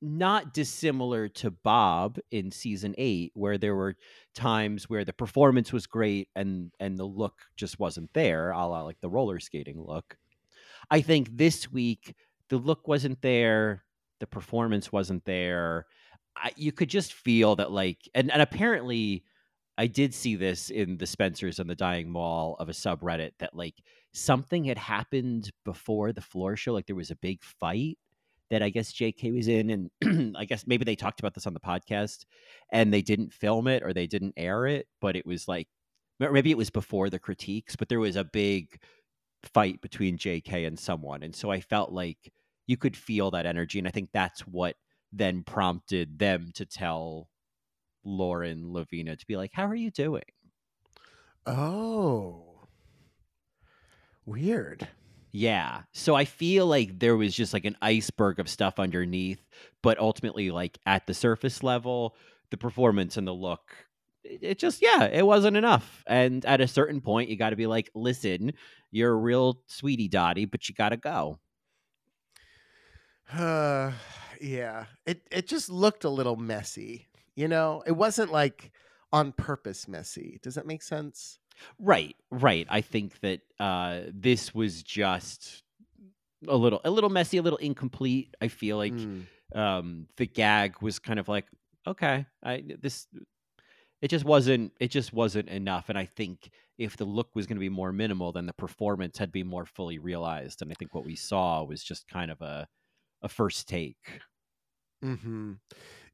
not 0.03 0.53
dissimilar 0.53 1.29
to 1.29 1.51
Bob 1.51 2.19
in 2.31 2.51
season 2.51 2.95
eight, 2.99 3.33
where 3.35 3.57
there 3.57 3.75
were 3.75 3.97
times 4.35 4.91
where 4.91 5.05
the 5.05 5.13
performance 5.13 5.73
was 5.73 5.87
great 5.87 6.29
and 6.35 6.73
and 6.81 6.99
the 6.99 7.05
look 7.05 7.35
just 7.57 7.79
wasn't 7.79 8.13
there, 8.13 8.51
a 8.51 8.67
la 8.67 8.83
like 8.83 9.01
the 9.01 9.09
roller 9.09 9.39
skating 9.41 9.81
look. 9.81 10.17
I 10.91 11.01
think 11.01 11.37
this 11.37 11.71
week 11.71 12.15
the 12.51 12.57
look 12.57 12.87
wasn't 12.89 13.21
there, 13.23 13.85
the 14.21 14.27
performance 14.27 14.93
wasn't 14.93 15.25
there. 15.25 15.87
I, 16.37 16.53
you 16.57 16.73
could 16.73 16.89
just 16.89 17.13
feel 17.13 17.57
that 17.57 17.71
like 17.71 17.99
and, 18.15 18.31
and 18.33 18.43
apparently 18.43 19.25
I 19.77 19.87
did 19.87 20.15
see 20.15 20.37
this 20.37 20.71
in 20.71 20.99
the 20.99 21.07
Spencers 21.07 21.59
and 21.59 21.69
the 21.69 21.75
Dying 21.75 22.09
Mall 22.11 22.57
of 22.61 22.69
a 22.69 22.73
subreddit 22.73 23.33
that 23.39 23.57
like 23.57 23.75
something 24.13 24.65
had 24.65 24.79
happened 24.79 25.51
before 25.65 26.13
the 26.13 26.21
floor 26.21 26.57
show, 26.57 26.73
like 26.73 26.87
there 26.87 26.95
was 26.95 27.11
a 27.11 27.17
big 27.17 27.43
fight 27.43 27.99
that 28.51 28.63
I 28.63 28.71
guess 28.71 28.93
JK 28.93 29.35
was 29.35 29.49
in, 29.49 29.91
and 30.03 30.37
I 30.39 30.45
guess 30.45 30.67
maybe 30.67 30.85
they 30.85 30.95
talked 30.95 31.19
about 31.19 31.35
this 31.35 31.47
on 31.47 31.55
the 31.55 31.61
podcast, 31.61 32.25
and 32.71 32.93
they 32.93 33.03
didn't 33.03 33.33
film 33.33 33.67
it 33.67 33.83
or 33.83 33.93
they 33.93 34.07
didn't 34.07 34.35
air 34.37 34.67
it, 34.67 34.87
but 35.01 35.17
it 35.17 35.27
was 35.27 35.49
like 35.49 35.67
maybe 36.21 36.51
it 36.51 36.59
was 36.59 36.71
before 36.71 37.11
the 37.11 37.19
critiques, 37.19 37.75
but 37.75 37.89
there 37.89 38.01
was 38.01 38.17
a 38.17 38.25
big 38.25 38.79
fight 39.47 39.81
between 39.81 40.19
JK 40.19 40.67
and 40.67 40.79
someone, 40.79 41.23
and 41.23 41.35
so 41.35 41.51
I 41.51 41.61
felt 41.61 41.93
like 41.93 42.33
you 42.67 42.77
could 42.77 42.97
feel 42.97 43.31
that 43.33 43.47
energy, 43.47 43.79
and 43.79 43.89
I 43.89 43.91
think 43.91 44.11
that's 44.13 44.41
what 44.43 44.77
then 45.13 45.43
prompted 45.45 46.19
them 46.19 46.51
to 46.55 46.67
tell 46.67 47.29
Lauren 48.05 48.73
Lavina 48.73 49.17
to 49.17 49.27
be 49.27 49.37
like, 49.37 49.53
"How 49.53 49.67
are 49.67 49.75
you 49.75 49.91
doing?" 49.91 50.25
Oh. 51.47 52.69
Weird. 54.27 54.89
Yeah. 55.33 55.83
So 55.93 56.15
I 56.15 56.25
feel 56.25 56.67
like 56.67 56.99
there 56.99 57.17
was 57.17 57.35
just 57.35 57.53
like 57.53 57.65
an 57.65 57.77
iceberg 57.83 58.39
of 58.39 58.49
stuff 58.49 58.79
underneath, 58.79 59.45
but 59.83 59.99
ultimately, 59.99 60.51
like 60.51 60.79
at 60.87 61.07
the 61.07 61.15
surface 61.15 61.63
level, 61.63 62.17
the 62.51 62.57
performance 62.57 63.17
and 63.17 63.27
the 63.27 63.35
look 63.35 63.87
it 64.25 64.59
just 64.59 64.83
yeah, 64.83 65.05
it 65.05 65.27
wasn't 65.27 65.57
enough. 65.57 66.03
And 66.07 66.45
at 66.45 66.61
a 66.61 66.69
certain 66.69 67.01
point, 67.01 67.29
you 67.31 67.37
got 67.37 67.51
to 67.51 67.57
be 67.57 67.67
like, 67.67 67.91
listen, 67.95 68.53
you're 68.91 69.13
a 69.13 69.17
real 69.17 69.61
sweetie 69.67 70.09
dotty, 70.09 70.45
but 70.47 70.69
you 70.69 70.75
got 70.75 70.91
to 70.91 70.97
go. 70.97 71.39
Uh, 73.33 73.93
yeah. 74.41 74.87
It 75.07 75.27
it 75.31 75.47
just 75.47 75.71
looked 75.71 76.05
a 76.05 76.11
little 76.11 76.37
messy. 76.37 77.07
You 77.37 77.49
know, 77.49 77.83
it 77.87 77.93
wasn't 77.93 78.31
like 78.33 78.71
on 79.13 79.33
purpose 79.33 79.89
messy. 79.89 80.39
Does 80.43 80.55
that 80.55 80.67
make 80.67 80.83
sense? 80.83 81.39
Right, 81.79 82.17
right. 82.31 82.67
I 82.69 82.81
think 82.81 83.21
that 83.21 83.41
uh, 83.61 84.01
this 84.13 84.55
was 84.55 84.83
just 84.83 85.63
a 86.49 86.57
little 86.57 86.81
a 86.85 86.91
little 86.91 87.11
messy, 87.11 87.39
a 87.39 87.43
little 87.43 87.59
incomplete. 87.59 88.35
I 88.41 88.49
feel 88.49 88.77
like 88.77 88.93
Mm. 88.93 89.27
um, 89.55 90.07
the 90.17 90.27
gag 90.27 90.77
was 90.81 90.99
kind 90.99 91.19
of 91.19 91.29
like, 91.29 91.47
okay, 91.87 92.27
I 92.43 92.65
this 92.81 93.07
it 94.03 94.09
just 94.09 94.25
wasn't 94.25 94.73
it 94.81 94.89
just 94.89 95.13
wasn't 95.13 95.49
enough. 95.49 95.89
And 95.89 95.99
I 95.99 96.05
think 96.07 96.51
if 96.79 96.97
the 96.97 97.05
look 97.05 97.35
was 97.35 97.47
going 97.47 97.57
to 97.57 97.61
be 97.61 97.69
more 97.69 97.93
minimal, 97.93 98.33
then 98.33 98.47
the 98.47 98.53
performance 98.53 99.19
had 99.19 99.29
to 99.29 99.33
be 99.33 99.45
more 99.45 99.67
fully 99.67 99.99
realized. 99.99 100.63
And 100.63 100.71
I 100.71 100.75
think 100.75 100.95
what 100.95 101.05
we 101.05 101.17
saw 101.17 101.63
was 101.63 101.83
just 101.83 102.09
kind 102.09 102.31
of 102.31 102.41
a 102.41 102.69
a 103.23 103.29
first 103.29 103.69
take. 103.69 104.21
Mm-hmm. 105.05 105.53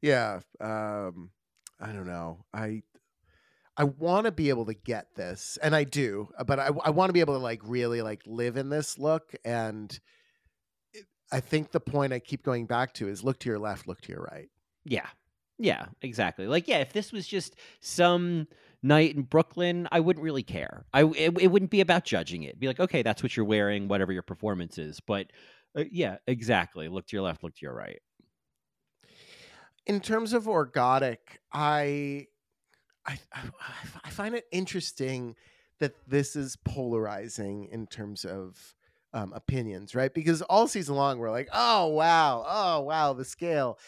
Yeah. 0.01 0.39
Um, 0.59 1.31
I 1.79 1.91
don't 1.93 2.07
know. 2.07 2.45
I 2.53 2.83
I 3.77 3.85
want 3.85 4.25
to 4.25 4.31
be 4.31 4.49
able 4.49 4.65
to 4.65 4.73
get 4.73 5.15
this, 5.15 5.57
and 5.61 5.75
I 5.75 5.85
do, 5.85 6.29
but 6.45 6.59
I 6.59 6.69
I 6.83 6.89
want 6.89 7.09
to 7.09 7.13
be 7.13 7.21
able 7.21 7.35
to 7.35 7.39
like 7.39 7.61
really 7.63 8.01
like 8.01 8.21
live 8.25 8.57
in 8.57 8.69
this 8.69 8.99
look, 8.99 9.33
and 9.45 9.97
it, 10.93 11.05
I 11.31 11.39
think 11.39 11.71
the 11.71 11.79
point 11.79 12.13
I 12.13 12.19
keep 12.19 12.43
going 12.43 12.65
back 12.65 12.93
to 12.95 13.07
is 13.07 13.23
look 13.23 13.39
to 13.39 13.49
your 13.49 13.59
left, 13.59 13.87
look 13.87 14.01
to 14.01 14.11
your 14.11 14.21
right. 14.23 14.49
Yeah. 14.83 15.07
Yeah, 15.61 15.85
exactly. 16.01 16.47
Like, 16.47 16.67
yeah, 16.67 16.79
if 16.79 16.91
this 16.91 17.11
was 17.11 17.27
just 17.27 17.55
some 17.81 18.47
night 18.81 19.15
in 19.15 19.21
Brooklyn, 19.21 19.87
I 19.91 19.99
wouldn't 19.99 20.23
really 20.23 20.41
care. 20.43 20.85
I 20.91 21.03
it, 21.03 21.37
it 21.39 21.47
wouldn't 21.51 21.69
be 21.69 21.81
about 21.81 22.03
judging 22.03 22.43
it. 22.43 22.59
Be 22.59 22.67
like, 22.67 22.79
okay, 22.79 23.03
that's 23.03 23.21
what 23.21 23.37
you're 23.37 23.45
wearing, 23.45 23.87
whatever 23.87 24.11
your 24.11 24.23
performance 24.23 24.79
is. 24.79 24.99
But 24.99 25.27
uh, 25.77 25.83
yeah, 25.91 26.17
exactly. 26.25 26.87
Look 26.87 27.05
to 27.07 27.15
your 27.15 27.23
left, 27.23 27.43
look 27.43 27.53
to 27.55 27.61
your 27.61 27.75
right. 27.75 27.99
in 29.85 29.99
terms 29.99 30.33
of 30.33 30.45
orkgotik, 30.45 31.37
I, 31.51 32.27
I, 33.05 33.19
I, 33.33 33.41
I 34.03 34.09
find 34.09 34.35
it 34.35 34.45
interesting 34.51 35.35
that 35.79 35.93
this 36.07 36.35
is 36.35 36.57
polarizing 36.63 37.67
in 37.71 37.87
terms 37.87 38.23
of 38.23 38.75
um, 39.13 39.33
opinions, 39.33 39.95
right? 39.95 40.13
Because 40.13 40.41
all 40.43 40.67
season 40.67 40.95
long 40.95 41.17
we're 41.17 41.31
like, 41.31 41.49
oh 41.51 41.87
wow, 41.87 42.45
oh 42.47 42.81
wow, 42.81 43.13
the 43.13 43.25
scale, 43.25 43.79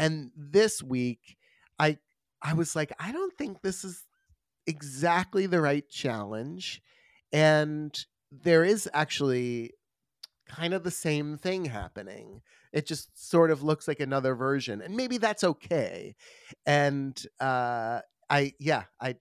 and 0.00 0.32
this 0.36 0.82
week, 0.82 1.36
I, 1.78 1.98
I 2.42 2.54
was 2.54 2.74
like, 2.76 2.92
I 2.98 3.12
don't 3.12 3.36
think 3.38 3.62
this 3.62 3.84
is 3.84 4.06
exactly 4.66 5.46
the 5.46 5.60
right 5.60 5.88
challenge, 5.88 6.82
and 7.32 7.96
there 8.32 8.64
is 8.64 8.88
actually 8.94 9.72
kind 10.46 10.74
of 10.74 10.82
the 10.82 10.90
same 10.90 11.36
thing 11.38 11.66
happening. 11.66 12.42
It 12.72 12.86
just 12.86 13.10
sort 13.30 13.50
of 13.50 13.62
looks 13.62 13.86
like 13.88 14.00
another 14.00 14.34
version 14.34 14.80
and 14.82 14.96
maybe 14.96 15.18
that's 15.18 15.44
okay. 15.44 16.16
And 16.66 17.20
uh 17.40 18.00
i 18.28 18.52
yeah 18.58 18.84
i 19.00 19.14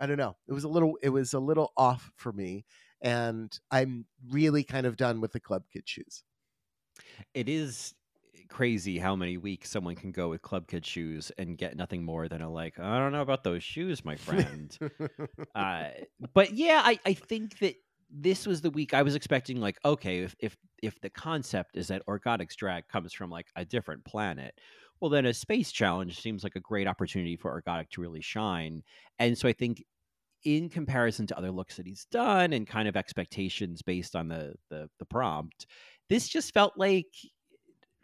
i 0.00 0.06
don't 0.06 0.16
know. 0.18 0.36
It 0.48 0.52
was 0.52 0.64
a 0.64 0.68
little 0.68 0.98
it 1.02 1.10
was 1.10 1.34
a 1.34 1.40
little 1.40 1.72
off 1.76 2.12
for 2.16 2.32
me 2.32 2.64
and 3.02 3.58
i'm 3.70 4.06
really 4.30 4.64
kind 4.64 4.86
of 4.86 4.96
done 4.96 5.20
with 5.20 5.32
the 5.32 5.40
club 5.40 5.64
kid 5.72 5.88
shoes. 5.88 6.22
It 7.34 7.48
is 7.48 7.94
crazy 8.48 8.98
how 8.98 9.16
many 9.16 9.36
weeks 9.36 9.70
someone 9.70 9.94
can 9.94 10.12
go 10.12 10.28
with 10.28 10.42
club 10.42 10.66
kid 10.66 10.84
shoes 10.84 11.32
and 11.38 11.58
get 11.58 11.76
nothing 11.76 12.02
more 12.02 12.28
than 12.28 12.42
a 12.42 12.50
like, 12.50 12.78
I 12.78 12.98
don't 12.98 13.12
know 13.12 13.22
about 13.22 13.44
those 13.44 13.62
shoes, 13.62 14.04
my 14.04 14.16
friend. 14.16 14.76
uh, 15.54 15.88
but 16.34 16.52
yeah, 16.52 16.82
I, 16.84 16.98
I 17.04 17.14
think 17.14 17.58
that 17.58 17.74
this 18.10 18.46
was 18.46 18.60
the 18.60 18.70
week 18.70 18.94
I 18.94 19.02
was 19.02 19.14
expecting 19.14 19.60
like, 19.60 19.78
okay, 19.84 20.20
if 20.20 20.34
if 20.38 20.56
if 20.82 21.00
the 21.00 21.10
concept 21.10 21.76
is 21.76 21.88
that 21.88 22.06
Orkgotik's 22.06 22.56
drag 22.56 22.86
comes 22.88 23.12
from 23.12 23.30
like 23.30 23.48
a 23.56 23.64
different 23.64 24.04
planet, 24.04 24.54
well 25.00 25.10
then 25.10 25.26
a 25.26 25.34
space 25.34 25.72
challenge 25.72 26.20
seems 26.20 26.44
like 26.44 26.56
a 26.56 26.60
great 26.60 26.86
opportunity 26.86 27.36
for 27.36 27.60
Orgotic 27.60 27.90
to 27.90 28.00
really 28.00 28.20
shine. 28.20 28.82
And 29.18 29.36
so 29.36 29.48
I 29.48 29.52
think 29.52 29.82
in 30.44 30.68
comparison 30.68 31.26
to 31.26 31.36
other 31.36 31.50
looks 31.50 31.76
that 31.76 31.86
he's 31.86 32.06
done 32.12 32.52
and 32.52 32.66
kind 32.66 32.86
of 32.86 32.96
expectations 32.96 33.82
based 33.82 34.14
on 34.14 34.28
the 34.28 34.54
the, 34.70 34.88
the 34.98 35.06
prompt, 35.06 35.66
this 36.08 36.28
just 36.28 36.54
felt 36.54 36.74
like 36.76 37.12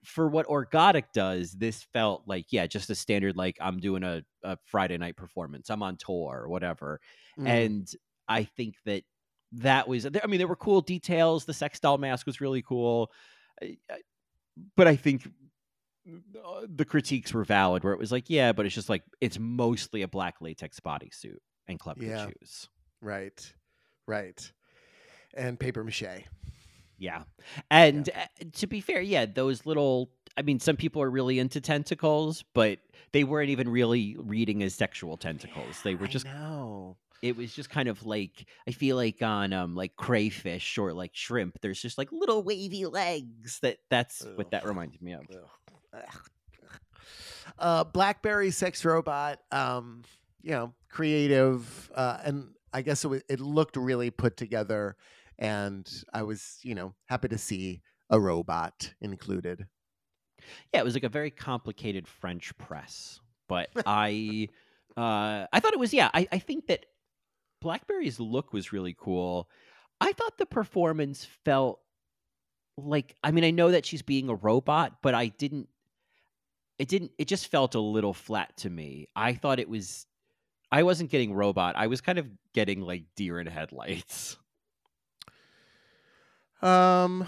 for 0.05 0.29
what 0.29 0.47
Orkgotik 0.47 1.05
does, 1.13 1.53
this 1.53 1.83
felt 1.93 2.23
like, 2.27 2.47
yeah, 2.51 2.67
just 2.67 2.91
a 2.91 2.95
standard, 2.95 3.37
like 3.37 3.57
I'm 3.61 3.79
doing 3.79 4.03
a, 4.03 4.23
a 4.43 4.59
Friday 4.67 4.99
night 4.99 5.17
performance. 5.17 5.71
I'm 5.71 5.83
on 5.83 5.97
tour 5.97 6.43
or 6.43 6.49
whatever. 6.49 7.01
Mm. 7.39 7.49
And 7.49 7.91
I 8.29 8.45
think 8.45 8.75
that 8.85 9.05
that 9.53 9.87
was, 9.87 10.07
I 10.07 10.27
mean, 10.27 10.39
there 10.39 10.49
were 10.49 10.57
cool 10.57 10.81
details. 10.81 11.45
The 11.45 11.55
sex 11.55 11.79
doll 11.79 11.99
mask 11.99 12.27
was 12.27 12.41
really 12.41 12.63
cool. 12.63 13.13
But 14.77 14.89
I 14.89 14.97
think 14.97 15.27
uh, 16.09 16.63
the 16.69 16.85
critiques 16.85 17.33
were 17.33 17.45
valid 17.45 17.85
where 17.85 17.93
it 17.93 17.99
was 17.99 18.11
like, 18.11 18.29
yeah, 18.29 18.53
but 18.53 18.67
it's 18.67 18.75
just 18.75 18.89
like, 18.89 19.03
it's 19.21 19.39
mostly 19.39 20.03
a 20.03 20.09
black 20.09 20.37
latex 20.41 20.81
bodysuit 20.81 21.37
and 21.69 21.79
club 21.79 21.99
Yeah. 22.03 22.27
shoes. 22.27 22.69
right 23.01 23.53
right 24.07 24.53
and 25.35 25.59
paper 25.61 25.85
mache 25.85 26.25
Yeah. 27.03 27.25
And 27.69 28.09
uh, 28.15 28.45
to 28.55 28.67
be 28.69 28.81
fair, 28.81 29.01
yeah, 29.01 29.27
those 29.27 29.67
little 29.67 30.11
I 30.37 30.43
mean, 30.43 30.61
some 30.61 30.77
people 30.77 31.03
are 31.03 31.11
really 31.11 31.39
into 31.41 31.61
tentacles, 31.61 32.45
but 32.55 32.79
they 33.11 33.25
weren't 33.25 33.51
even 33.51 33.69
really 33.69 34.17
reading 34.19 34.63
as 34.63 34.73
sexual 34.73 35.17
tentacles. 35.17 35.83
They 35.83 35.97
were 35.97 36.07
just 36.07 36.25
no 36.25 36.97
it 37.21 37.37
was 37.37 37.53
just 37.55 37.71
kind 37.71 37.89
of 37.89 38.05
like 38.07 38.47
I 38.69 38.71
feel 38.71 38.95
like 38.97 39.21
on 39.21 39.53
um 39.53 39.75
like 39.75 39.97
crayfish 39.97 40.79
or 40.79 40.93
like 40.93 41.11
shrimp, 41.15 41.61
there's 41.61 41.83
just 41.83 41.99
like 41.99 42.11
little 42.13 42.43
wavy 42.45 42.87
legs 42.87 43.59
that 43.63 43.79
that's 43.91 44.25
what 44.37 44.53
that 44.53 44.63
Ugh. 44.63 44.69
reminded 44.69 45.03
me 45.03 45.15
of. 45.15 45.27
uh 47.59 47.85
blackberri 47.85 48.51
sex 48.51 48.85
robot 48.85 49.41
um 49.51 50.03
you 50.43 50.53
know 50.53 50.73
creative 50.89 51.91
uh 51.95 52.19
and 52.25 52.49
i 52.73 52.81
guess 52.81 53.05
it, 53.05 53.09
wa- 53.09 53.19
it 53.29 53.41
looked 53.41 53.77
really 53.77 54.11
put 54.11 54.37
together 54.39 54.97
and 55.43 56.05
i 56.15 56.23
was 56.23 56.59
you 56.63 56.75
know 56.75 56.95
happy 57.07 57.29
to 57.29 57.37
see 57.39 57.83
a 58.11 58.19
robot 58.19 58.95
included 59.01 59.67
Yeah, 60.73 60.81
it 60.81 60.85
was 60.85 60.95
like 60.95 61.05
a 61.05 61.09
very 61.09 61.31
complicated 61.31 62.07
French 62.09 62.57
press, 62.59 63.21
but 63.49 63.69
I 63.87 64.49
uh 64.97 65.47
I 65.53 65.61
thought 65.61 65.73
it 65.73 65.79
was 65.79 65.95
yeah, 65.95 66.11
I 66.13 66.29
I 66.33 66.39
think 66.39 66.67
that 66.67 66.87
Blackberri's 67.61 68.19
look 68.21 68.53
was 68.53 68.73
really 68.73 68.95
cool. 68.99 69.49
I 70.01 70.13
thought 70.13 70.39
the 70.39 70.47
performance 70.47 71.27
felt 71.45 71.81
like 72.77 73.15
I 73.23 73.31
mean, 73.31 73.45
I 73.45 73.51
know 73.51 73.71
that 73.71 73.87
she's 73.87 74.03
being 74.03 74.29
a 74.29 74.35
robot, 74.35 74.99
but 75.03 75.15
I 75.15 75.29
didn't 75.29 75.69
it 76.79 76.89
didn't 76.89 77.13
it 77.19 77.29
just 77.29 77.49
felt 77.49 77.75
a 77.75 77.81
little 77.81 78.15
flat 78.15 78.57
to 78.59 78.71
me. 78.71 79.09
I 79.15 79.35
thought 79.35 79.61
it 79.61 79.69
was 79.69 80.07
I 80.71 80.83
wasn't 80.83 81.11
getting 81.11 81.35
robot. 81.35 81.77
I 81.77 81.87
was 81.87 82.01
kind 82.01 82.19
of 82.19 82.27
getting 82.55 82.81
like 82.81 83.05
deer 83.15 83.39
in 83.39 83.47
headlights. 83.47 84.39
Um 86.63 87.27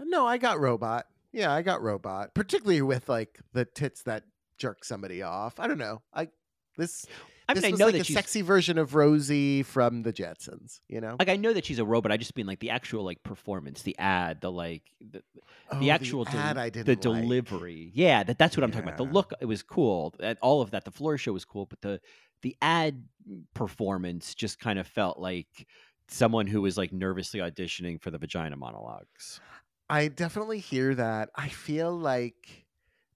no 0.00 0.26
i 0.26 0.38
got 0.38 0.58
robot 0.60 1.06
yeah 1.32 1.52
i 1.52 1.62
got 1.62 1.82
robot 1.82 2.34
particularly 2.34 2.82
with 2.82 3.08
like 3.08 3.40
the 3.52 3.64
tits 3.64 4.02
that 4.02 4.24
jerk 4.58 4.84
somebody 4.84 5.22
off 5.22 5.58
i 5.60 5.66
don't 5.66 5.78
know 5.78 6.02
i 6.12 6.28
this 6.76 7.06
I 7.46 7.52
mean, 7.52 7.60
this 7.60 7.68
I 7.68 7.70
was 7.72 7.80
know 7.80 7.86
like 7.86 7.94
that 7.96 8.00
a 8.00 8.04
she's 8.04 8.16
sexy 8.16 8.40
version 8.40 8.78
of 8.78 8.94
rosie 8.94 9.62
from 9.62 10.02
the 10.02 10.14
jetsons 10.14 10.80
you 10.88 11.00
know 11.00 11.16
like 11.18 11.28
I 11.28 11.36
know 11.36 11.52
that 11.52 11.66
she's 11.66 11.78
a 11.78 11.84
robot. 11.84 12.10
I 12.10 12.16
just 12.16 12.34
mean 12.36 12.46
like 12.46 12.58
the 12.60 12.70
actual 12.70 13.04
like 13.04 13.22
performance, 13.22 13.82
the 13.82 13.98
ad, 13.98 14.40
the 14.40 14.50
like 14.50 14.82
the, 14.98 15.22
Oh, 15.70 15.78
the 15.78 15.90
actual 15.90 16.24
del- 16.24 16.38
ad 16.40 16.56
I 16.56 16.70
didn't 16.70 16.88
like. 16.88 17.00
delivery. 17.00 17.90
Yeah, 17.94 18.22
that 18.22 18.38
that's 18.38 18.56
what 18.56 18.64
I'm 18.64 18.70
talking 18.70 18.88
about. 18.88 18.96
The 18.96 19.04
look 19.04 19.34
it 19.40 19.44
was 19.44 19.62
cool. 19.62 20.14
All 20.40 20.62
of 20.62 20.70
that. 20.70 20.86
The 20.86 20.90
floor 20.90 21.18
show 21.18 21.32
was 21.34 21.44
cool, 21.44 21.66
but 21.66 21.82
the 21.82 22.00
the 22.40 22.56
ad 22.62 23.04
performance 23.52 24.34
just 24.34 24.58
kind 24.58 24.78
of 24.78 24.86
felt 24.86 25.18
like 25.18 25.66
someone 26.08 26.46
who 26.46 26.62
was 26.62 26.76
like 26.76 26.92
nervously 26.92 27.40
auditioning 27.40 28.00
for 28.00 28.10
the 28.10 28.18
vagina 28.18 28.56
monologues. 28.56 29.40
I 29.88 30.08
definitely 30.08 30.58
hear 30.60 30.94
that. 30.94 31.30
I 31.34 31.48
feel 31.48 31.96
like 31.96 32.66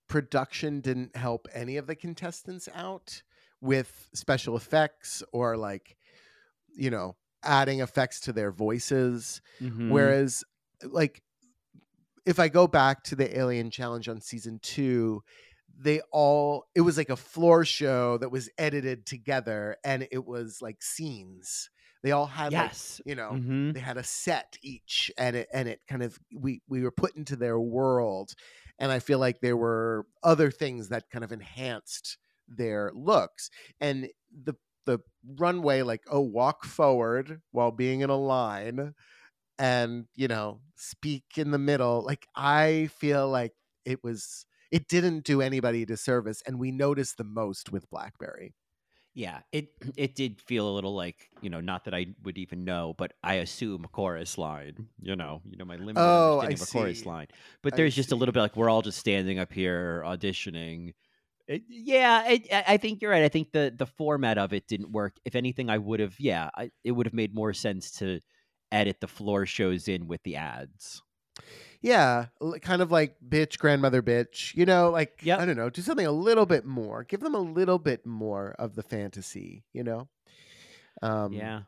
production 0.08 0.80
didn't 0.80 1.16
help 1.16 1.48
any 1.52 1.76
of 1.76 1.86
the 1.86 1.96
contestants 1.96 2.68
out 2.74 3.22
with 3.60 4.08
special 4.14 4.56
effects 4.56 5.22
or 5.32 5.56
like, 5.56 5.96
you 6.74 6.90
know, 6.90 7.16
adding 7.42 7.80
effects 7.80 8.20
to 8.22 8.32
their 8.32 8.52
voices. 8.52 9.42
Mhm. 9.60 9.90
Whereas, 9.90 10.44
like, 10.82 11.22
if 12.26 12.38
I 12.38 12.48
go 12.48 12.66
back 12.66 13.04
to 13.04 13.16
the 13.16 13.38
Alien 13.38 13.70
Challenge 13.70 14.08
on 14.08 14.20
season 14.20 14.58
two, 14.60 15.22
they 15.76 16.00
all, 16.12 16.64
it 16.74 16.80
was 16.82 16.96
like 16.96 17.10
a 17.10 17.16
floor 17.16 17.64
show 17.64 18.18
that 18.18 18.30
was 18.30 18.50
edited 18.58 19.06
together 19.06 19.76
and 19.84 20.06
it 20.10 20.24
was 20.26 20.60
like 20.60 20.82
scenes. 20.82 21.70
They 22.02 22.12
all 22.12 22.26
had, 22.26 22.54
like, 22.54 22.74
you 23.04 23.14
know, 23.14 23.38
Mhm. 23.38 23.74
they 23.74 23.80
had 23.80 23.96
a 23.98 24.02
set 24.04 24.56
each 24.62 25.10
and 25.18 25.36
it 25.36 25.48
and 25.52 25.68
it 25.68 25.80
kind 25.88 26.02
of 26.02 26.18
we 26.34 26.62
we 26.68 26.82
were 26.82 26.90
put 26.92 27.16
into 27.16 27.36
their 27.36 27.60
world 27.60 28.34
and 28.78 28.90
i 28.90 28.98
feel 28.98 29.18
like 29.18 29.40
there 29.40 29.56
were 29.58 30.06
other 30.22 30.50
things 30.50 30.88
that 30.88 31.10
kind 31.10 31.22
of 31.24 31.32
enhanced 31.32 32.16
their 32.48 32.90
looks 32.94 33.50
and 33.80 34.08
the 34.32 34.54
the 34.86 34.98
runway 35.36 35.82
like 35.82 36.02
oh 36.10 36.20
walk 36.20 36.64
forward 36.64 37.42
while 37.50 37.70
being 37.70 38.00
in 38.00 38.08
a 38.10 38.16
line 38.16 38.94
and 39.58 40.06
you 40.14 40.28
know 40.28 40.60
speak 40.76 41.24
in 41.36 41.50
the 41.50 41.58
middle 41.58 42.02
like 42.04 42.26
i 42.36 42.88
feel 42.96 43.28
like 43.28 43.54
it 43.84 44.02
was 44.04 44.46
it 44.70 44.88
didn't 44.88 45.24
do 45.24 45.40
anybody 45.42 45.82
a 45.82 45.86
disservice 45.86 46.42
and 46.46 46.58
we 46.58 46.70
noticed 46.70 47.16
the 47.16 47.24
most 47.24 47.72
with 47.72 47.88
blackberri 47.90 48.54
Yeah, 49.18 49.40
it 49.50 49.70
it 49.96 50.14
did 50.14 50.40
feel 50.40 50.68
a 50.68 50.70
little 50.72 50.94
like 50.94 51.28
you 51.42 51.50
know, 51.50 51.60
not 51.60 51.84
that 51.86 51.94
I 51.94 52.06
would 52.22 52.38
even 52.38 52.64
know, 52.64 52.94
but 52.96 53.14
I 53.24 53.34
assume 53.34 53.84
a 53.84 53.88
chorus 53.88 54.38
line. 54.38 54.86
You 55.02 55.16
know, 55.16 55.42
you 55.44 55.56
know 55.56 55.64
my 55.64 55.74
limited 55.74 55.98
Oh, 55.98 56.38
I 56.38 56.44
understanding 56.44 56.54
of 56.54 56.62
a 56.62 56.66
chorus 56.66 57.04
line. 57.04 57.26
But 57.62 57.74
I 57.74 57.76
there's 57.78 57.96
just 57.96 58.12
a 58.12 58.14
little 58.14 58.32
bit 58.32 58.40
like 58.40 58.56
we're 58.56 58.70
all 58.70 58.80
just 58.80 58.98
standing 58.98 59.40
up 59.40 59.52
here 59.52 60.04
auditioning. 60.06 60.94
It, 61.48 61.62
yeah, 61.68 62.28
it, 62.28 62.46
I 62.52 62.74
I 62.74 62.76
think 62.76 63.02
you're 63.02 63.10
right. 63.10 63.24
I 63.24 63.28
think 63.28 63.50
the 63.50 63.74
the 63.76 63.86
format 63.86 64.38
of 64.38 64.52
it 64.52 64.68
didn't 64.68 64.92
work. 64.92 65.16
If 65.24 65.34
anything, 65.34 65.68
I 65.68 65.78
would 65.78 65.98
have. 65.98 66.14
Yeah, 66.20 66.50
I, 66.56 66.70
it 66.84 66.92
would 66.92 67.06
have 67.06 67.14
made 67.14 67.34
more 67.34 67.52
sense 67.52 67.90
to 67.98 68.20
edit 68.70 69.00
the 69.00 69.08
floor 69.08 69.46
shows 69.46 69.88
in 69.88 70.06
with 70.06 70.22
the 70.22 70.36
ads. 70.36 71.02
Yeah 71.80 72.26
kind 72.62 72.82
of 72.82 72.90
like 72.90 73.16
bitch 73.26 73.58
grandmother 73.58 74.02
bitch 74.02 74.54
you 74.54 74.66
know 74.66 74.90
like 74.90 75.20
Yep. 75.22 75.38
i 75.40 75.44
don't 75.46 75.56
know 75.56 75.70
do 75.70 75.80
something 75.82 76.06
a 76.06 76.12
little 76.12 76.46
bit 76.46 76.64
more 76.64 77.04
give 77.04 77.20
them 77.20 77.34
a 77.34 77.40
little 77.40 77.78
bit 77.78 78.04
more 78.04 78.54
of 78.58 78.74
the 78.74 78.82
fantasy 78.82 79.64
you 79.72 79.84
know 79.84 80.08
um 81.02 81.32
yeah. 81.32 81.60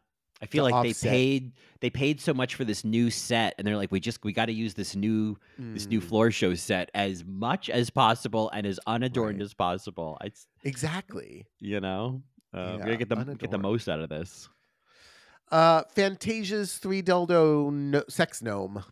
I 0.42 0.46
feel 0.46 0.64
like 0.64 0.82
they 0.82 0.94
paid 1.08 1.52
they 1.80 1.90
paid 1.90 2.18
so 2.18 2.32
much 2.32 2.54
for 2.54 2.64
this 2.64 2.82
new 2.82 3.10
set, 3.10 3.54
and 3.58 3.66
they're 3.66 3.76
like, 3.76 3.92
we 3.92 4.00
just 4.00 4.24
we 4.24 4.32
got 4.32 4.46
to 4.46 4.54
use 4.54 4.72
this 4.72 4.96
new 4.96 5.36
this 5.58 5.86
new 5.86 6.00
mm, 6.00 6.02
floor 6.02 6.30
show 6.30 6.54
set 6.54 6.90
as 6.94 7.22
much 7.26 7.68
as 7.68 7.90
possible 7.90 8.48
and 8.54 8.66
as 8.66 8.80
unadorned 8.86 9.36
Right. 9.40 9.44
as 9.44 9.52
possible. 9.52 10.16
It's 10.24 10.46
exactly 10.64 11.44
you 11.58 11.80
know, 11.80 12.22
uh, 12.54 12.70
we 12.72 12.78
Yeah, 12.78 12.84
gotta 12.86 12.96
get 12.96 13.08
the 13.10 13.34
get 13.34 13.50
the 13.50 13.58
most 13.58 13.86
out 13.86 14.00
of 14.00 14.08
this. 14.08 14.48
uh 15.52 15.82
fantasia's 15.94 16.78
three 16.78 17.02
dildo 17.02 17.70
no- 17.70 18.04
sex 18.08 18.40
gnome 18.40 18.82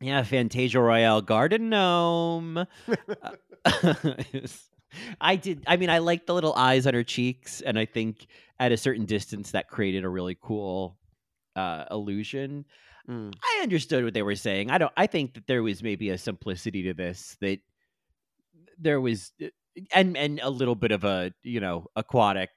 Yeah, 0.00 0.22
Fantasia 0.22 0.80
Royale 0.80 1.20
Garden 1.20 1.68
Gnome. 1.68 2.58
Uh, 3.66 3.94
I 5.20 5.36
did. 5.36 5.64
I 5.66 5.76
mean, 5.76 5.90
I 5.90 5.98
like 5.98 6.26
the 6.26 6.34
little 6.34 6.54
eyes 6.54 6.86
on 6.86 6.94
her 6.94 7.04
cheeks, 7.04 7.60
and 7.60 7.78
I 7.78 7.84
think 7.84 8.26
at 8.58 8.72
a 8.72 8.76
certain 8.76 9.06
distance 9.06 9.52
that 9.52 9.68
created 9.68 10.04
a 10.04 10.08
really 10.08 10.36
cool 10.40 10.96
uh, 11.56 11.84
illusion. 11.90 12.64
Mm. 13.08 13.34
I 13.42 13.60
understood 13.62 14.04
what 14.04 14.14
they 14.14 14.22
were 14.22 14.36
saying. 14.36 14.70
I 14.70 14.78
don't. 14.78 14.92
I 14.96 15.06
think 15.06 15.34
that 15.34 15.46
there 15.46 15.62
was 15.62 15.82
maybe 15.82 16.10
a 16.10 16.18
simplicity 16.18 16.82
to 16.84 16.94
this 16.94 17.36
that 17.40 17.58
there 18.78 19.00
was, 19.00 19.32
and 19.94 20.16
and 20.16 20.40
a 20.42 20.50
little 20.50 20.74
bit 20.74 20.92
of 20.92 21.04
a 21.04 21.32
you 21.42 21.60
know 21.60 21.86
aquatic 21.96 22.50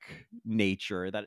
nature 0.45 1.09
that 1.11 1.25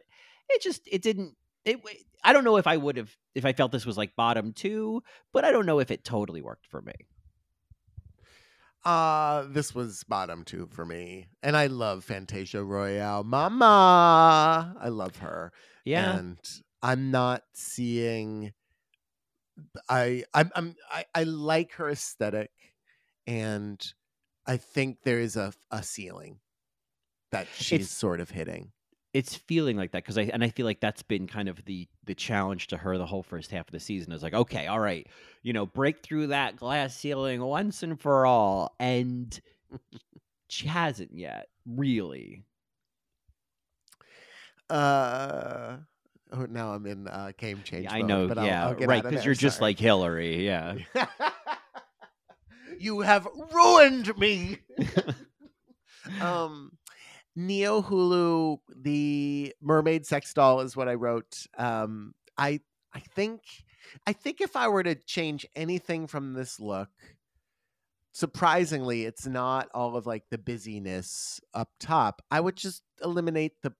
it 0.49 0.63
just 0.63 0.83
it 0.91 1.03
didn't. 1.03 1.35
It. 1.67 1.79
I 2.25 2.33
don't 2.33 2.45
know 2.45 2.57
if 2.57 2.67
I 2.67 2.77
would 2.79 2.97
have 2.97 3.15
if 3.35 3.45
I 3.45 3.53
felt 3.53 3.73
this 3.73 3.85
was 3.85 3.99
like 3.99 4.17
bottom 4.17 4.53
two, 4.55 5.03
but 5.33 5.45
I 5.45 5.53
don't 5.53 5.67
know 5.67 5.79
if 5.81 5.91
it 5.91 6.05
totally 6.05 6.41
worked 6.41 6.67
for 6.67 6.81
me. 6.81 6.95
Uh, 8.85 9.47
this 9.49 9.75
was 9.75 10.05
bottom 10.05 10.45
two 10.45 10.69
for 10.73 10.85
me. 10.87 11.27
And 11.43 11.57
I 11.57 11.67
love 11.67 12.05
Fantasia 12.05 12.63
Royale. 12.63 13.25
Mama. 13.25 14.77
I 14.81 14.89
love 14.89 15.17
her. 15.17 15.53
Yeah. 15.85 16.17
And 16.19 16.39
I'm 16.83 17.11
not 17.11 17.43
seeing 17.53 18.53
I 19.89 20.25
I'm, 20.35 20.51
I'm 20.55 20.77
I, 20.91 21.05
I 21.15 21.23
like 21.25 21.73
her 21.75 21.89
aesthetic 21.91 22.51
and 23.27 23.85
I 24.47 24.57
think 24.59 24.99
there 25.03 25.19
is 25.19 25.37
a 25.37 25.53
a 25.71 25.83
ceiling 25.83 26.39
that 27.33 27.49
she's 27.57 27.73
It's- 27.73 27.91
sort 27.91 28.21
of 28.21 28.31
hitting. 28.31 28.71
It's 29.17 29.35
feeling 29.35 29.79
like 29.79 29.93
that 29.93 30.03
because 30.05 30.19
I 30.19 30.23
and 30.33 30.45
I 30.45 30.51
feel 30.51 30.67
like 30.67 30.81
that's 30.81 31.03
been 31.03 31.27
kind 31.27 31.49
of 31.49 31.65
the 31.65 31.89
the 32.05 32.15
challenge 32.15 32.67
to 32.69 32.77
her 32.77 32.99
the 32.99 33.07
whole 33.07 33.23
first 33.23 33.51
half 33.51 33.67
of 33.67 33.73
the 33.73 33.81
season 33.81 34.13
is 34.13 34.23
like 34.23 34.35
okay 34.35 34.67
all 34.67 34.79
right 34.79 35.07
you 35.43 35.55
know 35.55 35.65
break 35.65 36.03
through 36.03 36.27
that 36.27 36.57
glass 36.57 36.95
ceiling 36.95 37.41
once 37.43 37.83
and 37.83 37.99
for 37.99 38.27
all 38.27 38.75
and 38.79 39.41
she 40.49 40.67
hasn't 40.67 41.17
yet 41.17 41.49
really 41.65 42.43
Uh 44.69 45.77
oh 46.33 46.47
now 46.51 46.73
I'm 46.73 46.85
in 46.87 47.09
uh 47.09 47.33
game 47.39 47.63
change. 47.65 47.85
Yeah, 47.85 47.95
I 47.95 47.99
mode, 48.01 48.09
know 48.09 48.29
but 48.29 48.39
I'll- 48.39 48.47
yeah 48.47 48.67
I'll 48.67 48.75
get 48.75 48.89
right 48.89 49.03
because 49.03 49.25
you're 49.25 49.35
just 49.35 49.61
like 49.61 49.79
Hillary 49.79 50.45
yeah 50.45 50.75
you 52.79 53.01
have 53.01 53.27
ruined 53.55 54.17
me. 54.19 54.59
um 56.21 56.73
Neohulu, 57.37 58.59
the 58.75 59.55
mermaid 59.61 60.07
sex 60.07 60.33
doll 60.33 60.61
is 60.61 60.77
what 60.77 60.89
I 60.89 60.95
wrote. 60.95 61.47
Um 61.59 62.15
I 62.39 62.61
I 62.95 63.01
think 63.01 63.43
I 64.07 64.13
think 64.13 64.41
if 64.41 64.57
I 64.57 64.69
were 64.69 64.83
to 64.83 64.95
change 64.95 65.47
anything 65.55 66.07
from 66.07 66.33
this 66.35 66.59
look, 66.61 66.91
surprisingly, 68.13 69.05
it's 69.05 69.27
not 69.27 69.69
all 69.75 69.97
of 69.97 70.07
like 70.07 70.25
the 70.31 70.39
busyness 70.39 71.41
up 71.55 71.71
top. 71.79 72.23
I 72.31 72.41
would 72.41 72.57
just 72.57 72.83
eliminate 73.03 73.53
the 73.63 73.75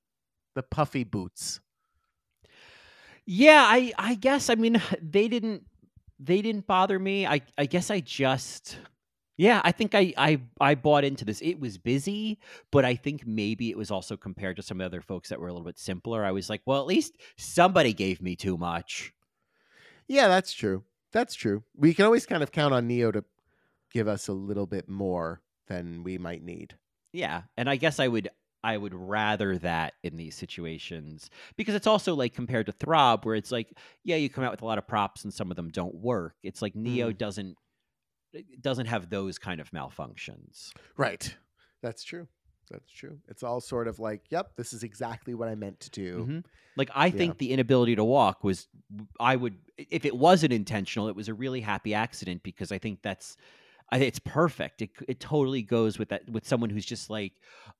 the 0.55 0.63
puffy 0.63 1.05
boots. 1.05 1.61
yeah 3.27 3.65
I 3.67 3.93
I 3.99 4.15
guess 4.15 4.49
I 4.51 4.55
mean 4.55 4.81
they 5.03 5.29
didn't 5.29 5.65
they 6.19 6.43
didn't 6.43 6.67
bother 6.67 6.99
me 6.99 7.27
I 7.27 7.43
I 7.59 7.67
guess 7.67 7.91
I 7.91 8.01
just 8.01 8.79
Yeah, 9.37 9.61
I 9.65 9.73
think 9.73 9.95
I, 9.95 10.15
I 10.17 10.41
I 10.61 10.75
bought 10.75 11.05
into 11.05 11.25
this. 11.25 11.41
It 11.43 11.61
was 11.61 11.77
busy, 11.77 12.39
but 12.71 12.85
I 12.85 12.95
think 12.95 13.27
maybe 13.27 13.71
it 13.71 13.77
was 13.77 13.91
also 13.91 14.17
compared 14.17 14.57
to 14.57 14.63
some 14.63 14.81
other 14.81 15.03
folks 15.03 15.29
that 15.29 15.41
were 15.41 15.49
a 15.49 15.53
little 15.53 15.67
bit 15.67 15.79
simpler. 15.79 16.25
I 16.25 16.33
was 16.33 16.49
like, 16.49 16.63
well, 16.65 16.81
at 16.81 16.87
least 16.87 17.19
somebody 17.37 17.93
gave 17.93 18.23
me 18.23 18.35
too 18.35 18.57
much. 18.57 19.13
Yeah, 20.09 20.29
that's 20.29 20.53
true. 20.53 20.85
That's 21.13 21.35
true. 21.35 21.65
We 21.77 21.93
can 21.93 22.07
always 22.07 22.27
kind 22.27 22.43
of 22.43 22.53
count 22.53 22.73
on 22.73 22.87
Neo 22.87 23.13
to 23.13 23.25
give 23.93 24.09
us 24.09 24.29
a 24.29 24.33
little 24.33 24.67
bit 24.67 24.89
more 24.89 25.43
than 25.69 26.03
we 26.03 26.19
might 26.19 26.43
need. 26.43 26.75
Yeah, 27.13 27.43
and 27.57 27.69
I 27.69 27.77
guess 27.77 28.01
I 28.01 28.09
would 28.09 28.31
I 28.65 28.77
would 28.77 28.95
rather 28.95 29.59
that 29.59 29.95
in 30.03 30.17
these 30.17 30.35
situations 30.35 31.31
because 31.57 31.75
it's 31.75 31.87
also 31.87 32.15
like 32.15 32.35
compared 32.35 32.67
to 32.67 32.73
Throb, 32.73 33.25
where 33.25 33.37
it's 33.37 33.53
like, 33.53 33.73
yeah, 34.03 34.17
you 34.17 34.29
come 34.29 34.45
out 34.45 34.51
with 34.51 34.63
a 34.63 34.67
lot 34.67 34.79
of 34.79 34.89
props 34.89 35.25
and 35.25 35.33
some 35.33 35.51
of 35.51 35.57
them 35.57 35.69
don't 35.69 35.95
work. 35.95 36.35
It's 36.43 36.63
like 36.63 36.75
Neo 36.75 37.13
mm. 37.13 37.19
doesn't 37.19 37.57
doesn't 38.61 38.87
have 38.87 39.11
those 39.11 39.39
kind 39.39 39.61
of 39.61 39.71
malfunctions. 39.71 40.75
Right. 40.97 41.37
That's 41.83 42.03
true. 42.05 42.29
That's 42.71 42.91
true. 42.91 43.21
It's 43.29 43.43
all 43.43 43.61
sort 43.61 43.87
of 43.89 43.99
like, 43.99 44.31
yep, 44.31 44.57
this 44.57 44.73
is 44.73 44.83
exactly 44.83 45.35
what 45.35 45.49
I 45.49 45.55
meant 45.55 45.81
to 45.81 45.91
do. 45.91 46.31
Mhm. 46.31 46.45
Like 46.77 46.91
I 46.95 47.11
Yeah. 47.11 47.11
think 47.11 47.39
the 47.39 47.53
inability 47.53 47.97
to 47.97 48.05
walk 48.05 48.43
was 48.45 48.69
I 49.21 49.37
would 49.37 49.59
if 49.77 50.05
it 50.05 50.17
wasn't 50.17 50.53
intentional, 50.53 51.09
it 51.09 51.17
was 51.17 51.29
a 51.29 51.35
really 51.35 51.61
happy 51.61 51.95
accident 51.95 52.43
because 52.43 52.73
I 52.73 52.79
think 52.79 53.03
that's 53.03 53.37
I 53.93 53.99
think 53.99 54.09
it's 54.09 54.19
perfect. 54.21 54.83
It 54.83 54.91
it 55.09 55.21
totally 55.21 55.63
goes 55.63 55.99
with 55.99 56.11
that 56.11 56.29
with 56.31 56.47
someone 56.47 56.71
who's 56.71 56.87
just 56.87 57.11
like, 57.11 57.35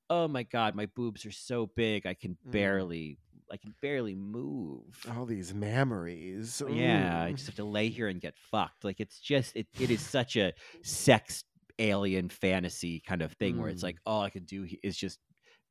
"Oh 0.09 0.27
my 0.27 0.43
god, 0.43 0.75
my 0.75 0.87
boobs 0.87 1.25
are 1.25 1.31
so 1.31 1.67
big. 1.67 2.07
I 2.07 2.15
can 2.15 2.37
Mm. 2.45 2.81
barely 2.83 3.19
I 3.51 3.57
can 3.57 3.73
barely 3.81 4.15
move." 4.15 5.05
All 5.15 5.25
these 5.25 5.53
memories. 5.53 6.61
Yeah, 6.69 7.23
I 7.23 7.31
just 7.31 7.45
have 7.47 7.55
to 7.55 7.63
lay 7.63 7.89
here 7.89 8.07
and 8.07 8.19
get 8.21 8.35
fucked. 8.37 8.83
Like 8.83 8.99
it's 8.99 9.19
just 9.19 9.55
it 9.55 9.67
it 9.79 9.89
is 9.91 10.01
such 10.01 10.35
a 10.35 10.53
sex 10.83 11.43
alien 11.79 12.29
fantasy 12.29 12.99
kind 13.07 13.21
of 13.21 13.31
thing 13.33 13.59
where 13.59 13.69
it's 13.69 13.81
Mm. 13.81 13.87
like 13.89 13.97
all 14.05 14.21
I 14.23 14.29
can 14.31 14.45
do 14.45 14.67
is 14.83 14.97
just 14.97 15.19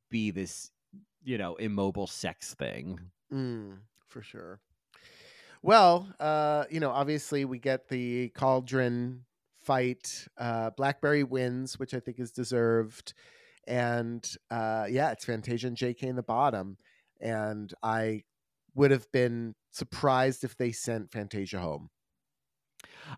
be 0.09 0.31
this, 0.31 0.71
you 1.23 1.37
know, 1.37 1.55
immobile 1.55 2.07
sex 2.07 2.53
thing. 2.55 2.99
Mm, 3.33 3.79
for 4.07 4.21
sure. 4.21 4.61
Well, 5.61 6.07
uh, 6.19 6.65
you 6.69 6.79
know, 6.79 6.91
obviously 6.91 7.43
we 7.45 7.59
get 7.59 7.89
the 7.89 8.29
cauldron 8.29 9.25
fight. 9.59 10.27
Uh, 10.37 10.69
Blackberri 10.71 11.23
wins, 11.23 11.77
which 11.77 11.93
I 11.93 11.99
think 11.99 12.19
is 12.19 12.31
deserved. 12.31 13.13
And 13.67 14.25
uh, 14.49 14.85
yeah, 14.89 15.11
it's 15.11 15.25
Fantasia 15.25 15.67
and 15.67 15.75
JK 15.75 16.03
in 16.03 16.15
the 16.15 16.23
bottom. 16.23 16.77
And 17.21 17.73
I 17.83 18.23
would 18.75 18.91
have 18.91 19.11
been 19.11 19.55
surprised 19.71 20.43
if 20.43 20.57
they 20.57 20.71
sent 20.71 21.11
Fantasia 21.11 21.59
home. 21.59 21.89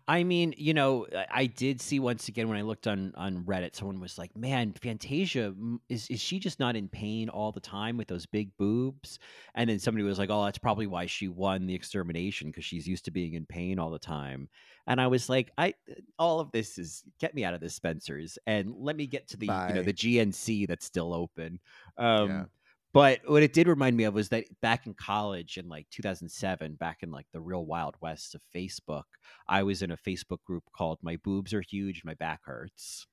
I 0.08 0.24
mean, 0.24 0.54
you 0.56 0.74
know, 0.74 1.06
I- 1.30 1.46
did 1.46 1.80
see 1.80 1.98
once 2.00 2.28
again 2.28 2.48
when 2.48 2.56
I 2.58 2.62
looked 2.62 2.86
on 2.86 3.12
on 3.16 3.44
Reddit, 3.44 3.74
someone 3.74 4.00
was 4.00 4.18
like, 4.18 4.36
"Man, 4.36 4.72
Fantasia 4.72 5.54
is 5.88 6.08
is 6.08 6.20
she 6.20 6.38
just 6.38 6.58
not 6.60 6.76
in 6.76 6.88
pain 6.88 7.28
all 7.28 7.52
the 7.52 7.60
time 7.60 7.96
with 7.96 8.08
those 8.08 8.26
big 8.26 8.56
boobs?" 8.56 9.18
And 9.54 9.68
then 9.68 9.78
somebody 9.78 10.04
was 10.04 10.18
like, 10.18 10.30
"Oh, 10.30 10.44
that's 10.44 10.58
probably 10.58 10.86
why 10.86 11.06
she 11.06 11.28
won 11.28 11.66
the 11.66 11.74
extermination 11.74 12.48
because 12.48 12.64
she's 12.64 12.86
used 12.88 13.04
to 13.06 13.10
being 13.10 13.34
in 13.34 13.46
pain 13.46 13.78
all 13.78 13.90
the 13.90 13.98
time." 13.98 14.48
And 14.86 15.00
I 15.00 15.06
was 15.08 15.28
like, 15.28 15.50
"I 15.58 15.74
all 16.18 16.40
of 16.40 16.52
this 16.52 16.78
is 16.78 17.04
get 17.18 17.34
me 17.34 17.44
out 17.44 17.54
of 17.54 17.60
this 17.60 17.74
Spencer's 17.74 18.38
and 18.46 18.74
let 18.76 18.96
me 18.96 19.06
get 19.06 19.28
to 19.28 19.36
the 19.36 19.60
you 19.66 19.74
know 19.74 19.82
the 19.82 19.92
GNC 19.92 20.66
that's 20.66 20.86
still 20.86 21.12
open." 21.14 21.60
Um, 21.96 22.28
Yeah. 22.28 22.46
But 22.92 23.20
what 23.26 23.42
it 23.42 23.52
did 23.52 23.68
remind 23.68 23.96
me 23.96 24.04
of 24.04 24.14
was 24.14 24.30
that 24.30 24.44
back 24.60 24.86
in 24.86 24.94
college 24.94 25.58
in 25.58 25.68
like 25.68 25.86
2007, 25.90 26.74
back 26.74 26.98
in 27.02 27.10
like 27.12 27.26
the 27.32 27.40
real 27.40 27.64
wild 27.64 27.94
west 28.00 28.34
of 28.34 28.40
Facebook, 28.54 29.04
I 29.48 29.62
was 29.62 29.82
in 29.82 29.92
a 29.92 29.96
Facebook 29.96 30.42
group 30.44 30.64
called 30.76 30.98
"My 31.02 31.16
Boobs 31.22 31.54
Are 31.54 31.62
Huge, 31.62 32.02
My 32.04 32.14
Back 32.14 32.40
Hurts." 32.44 33.06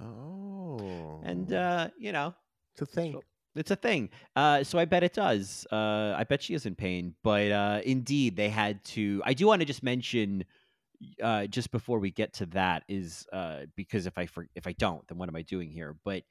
Oh. 0.00 1.20
and 1.24 1.52
uh, 1.52 1.88
you 1.98 2.12
know, 2.12 2.34
to 2.76 2.86
think. 2.86 3.14
so- 3.16 3.22
it's 3.56 3.70
a 3.72 3.76
thing. 3.76 4.10
Uh, 4.36 4.62
so 4.62 4.78
I 4.78 4.84
bet 4.84 5.02
it 5.02 5.14
does. 5.14 5.66
Uh, 5.72 6.14
I 6.16 6.24
bet 6.28 6.42
she 6.42 6.54
is 6.54 6.64
in 6.64 6.76
pain. 6.76 7.14
But 7.24 7.50
uh, 7.50 7.80
indeed, 7.84 8.36
they 8.36 8.50
had 8.50 8.84
to. 8.86 9.20
I 9.24 9.34
do 9.34 9.46
want 9.48 9.60
to 9.60 9.66
just 9.66 9.82
mention, 9.82 10.44
uh, 11.20 11.46
just 11.46 11.72
before 11.72 11.98
we 11.98 12.12
get 12.12 12.34
to 12.34 12.46
that, 12.46 12.84
is 12.88 13.26
uh, 13.32 13.62
because 13.74 14.06
if 14.06 14.16
I 14.16 14.26
for, 14.26 14.46
if 14.54 14.68
I 14.68 14.72
don't, 14.72 15.06
then 15.08 15.18
what 15.18 15.28
am 15.28 15.34
I 15.34 15.42
doing 15.42 15.70
here? 15.70 15.96
But 16.04 16.22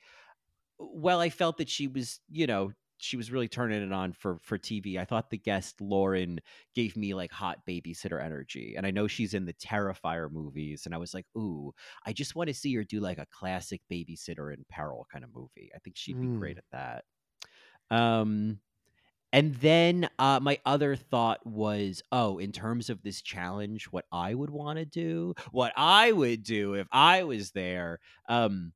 well, 0.80 1.19
I 1.19 1.30
felt 1.30 1.57
that 1.57 1.69
she 1.69 1.88
was, 1.88 2.19
you 2.30 2.47
know, 2.47 2.71
she 2.97 3.17
was 3.17 3.32
really 3.32 3.47
turning 3.47 3.84
it 3.84 3.93
on 3.93 4.11
for 4.11 4.39
for 4.41 4.57
TV. 4.57 4.97
I 4.97 5.05
thought 5.05 5.30
the 5.30 5.38
guest 5.38 5.82
Lauren 5.82 6.39
gave 6.75 6.97
me 6.97 7.13
like 7.13 7.32
hot 7.32 7.59
babysitter 7.67 8.23
energy, 8.23 8.73
and 8.75 8.86
I 8.86 8.91
know 8.91 9.07
she's 9.07 9.34
in 9.34 9.45
the 9.45 9.53
Terrifier 9.53 10.32
movies, 10.32 10.86
and 10.86 10.95
I 10.95 10.97
was 10.97 11.13
like, 11.13 11.25
ooh, 11.38 11.73
I 12.05 12.13
just 12.13 12.36
want 12.36 12.47
to 12.47 12.53
see 12.53 12.73
her 12.75 12.84
do 12.84 12.99
like 12.99 13.19
a 13.19 13.28
classic 13.32 13.82
babysitter 13.91 14.53
in 14.53 14.65
peril 14.69 15.05
kind 15.11 15.23
of 15.23 15.34
movie. 15.34 15.71
I 15.75 15.80
think 15.80 15.95
she'd 15.95 16.19
be 16.19 16.28
great 16.28 16.57
at 16.57 16.63
that. 16.71 17.03
Um, 17.95 18.59
and 19.34 19.55
then 19.55 20.09
uh, 20.17 20.39
my 20.41 20.57
other 20.65 20.95
thought 20.95 21.45
was, 21.45 22.01
oh, 22.11 22.38
in 22.38 22.51
terms 22.51 22.89
of 22.89 23.03
this 23.03 23.21
challenge, 23.21 23.86
what 23.86 24.05
I 24.11 24.34
would 24.34 24.49
want 24.49 24.80
to 24.80 24.86
do, 24.86 25.36
what 25.51 25.73
I 25.75 26.11
would 26.11 26.43
do 26.43 26.75
if 26.75 26.88
I 26.91 27.23
was 27.23 27.51
there. 27.51 27.99
Um, 28.30 28.71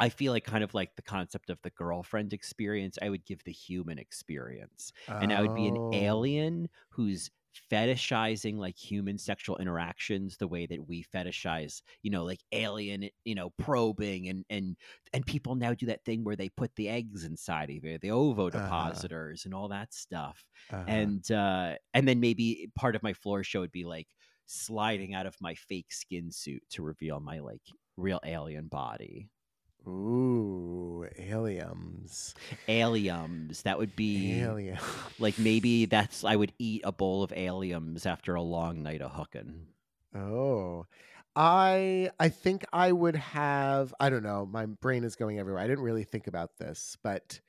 I 0.00 0.08
feel 0.08 0.32
like 0.32 0.44
kind 0.44 0.64
of 0.64 0.74
like 0.74 0.96
the 0.96 1.02
concept 1.02 1.50
of 1.50 1.60
the 1.62 1.70
girlfriend 1.70 2.32
experience. 2.32 2.98
I 3.00 3.10
would 3.10 3.24
give 3.24 3.44
the 3.44 3.52
human 3.52 3.98
experience, 3.98 4.92
and 5.20 5.32
I 5.32 5.40
would 5.40 5.54
be 5.54 5.68
an 5.68 5.76
Oh. 5.76 5.90
alien 5.92 6.68
who's 6.90 7.30
fetishizing 7.70 8.56
like 8.56 8.76
human 8.76 9.16
sexual 9.16 9.56
interactions 9.58 10.36
the 10.38 10.48
way 10.48 10.66
that 10.66 10.88
we 10.88 11.04
fetishize 11.04 11.82
you 12.02 12.10
know 12.10 12.24
like 12.24 12.40
alien 12.50 13.08
you 13.24 13.32
know 13.36 13.50
probing 13.50 14.28
and 14.28 14.44
and 14.50 14.76
and 15.12 15.24
people 15.24 15.54
now 15.54 15.72
do 15.72 15.86
that 15.86 16.04
thing 16.04 16.24
where 16.24 16.34
they 16.34 16.48
put 16.48 16.74
the 16.74 16.88
eggs 16.88 17.22
inside 17.22 17.70
of 17.70 17.84
it 17.84 18.00
the 18.00 18.08
ovodepositors 18.08 19.44
and 19.44 19.54
all 19.54 19.68
that 19.68 19.94
stuff 19.94 20.50
Uh-huh. 20.70 20.84
and 20.86 21.30
uh 21.30 21.76
and 21.94 22.08
then 22.08 22.20
maybe 22.20 22.68
part 22.74 22.96
of 22.96 23.02
my 23.02 23.12
floor 23.12 23.44
show 23.44 23.60
would 23.60 23.72
be 23.72 23.84
like 23.84 24.08
sliding 24.46 25.14
out 25.14 25.26
of 25.26 25.40
my 25.40 25.54
fake 25.54 25.92
skin 25.92 26.30
suit 26.30 26.62
to 26.70 26.82
reveal 26.82 27.20
my 27.20 27.38
like 27.38 27.62
real 27.96 28.20
alien 28.24 28.68
body 28.68 29.28
Ooh, 29.86 31.06
aliens. 31.18 32.34
aliums 32.68 33.62
that 33.62 33.78
would 33.78 33.94
be 33.94 34.46
like 35.18 35.38
maybe 35.38 35.84
that's 35.84 36.24
i 36.24 36.34
would 36.34 36.52
eat 36.58 36.80
a 36.84 36.92
bowl 36.92 37.22
of 37.22 37.30
aliums 37.32 38.06
after 38.06 38.34
a 38.34 38.42
long 38.42 38.82
night 38.82 39.02
of 39.02 39.12
hooking 39.12 39.66
Oh, 40.16 40.86
I 41.34 42.10
I 42.20 42.28
think 42.28 42.64
I 42.72 42.92
would 42.92 43.16
have. 43.16 43.92
I 43.98 44.10
don't 44.10 44.22
know. 44.22 44.46
My 44.46 44.66
brain 44.66 45.02
is 45.02 45.16
going 45.16 45.40
everywhere. 45.40 45.60
I 45.60 45.66
didn't 45.66 45.82
really 45.84 46.04
think 46.04 46.28
about 46.28 46.56
this, 46.58 46.96
but 47.02 47.40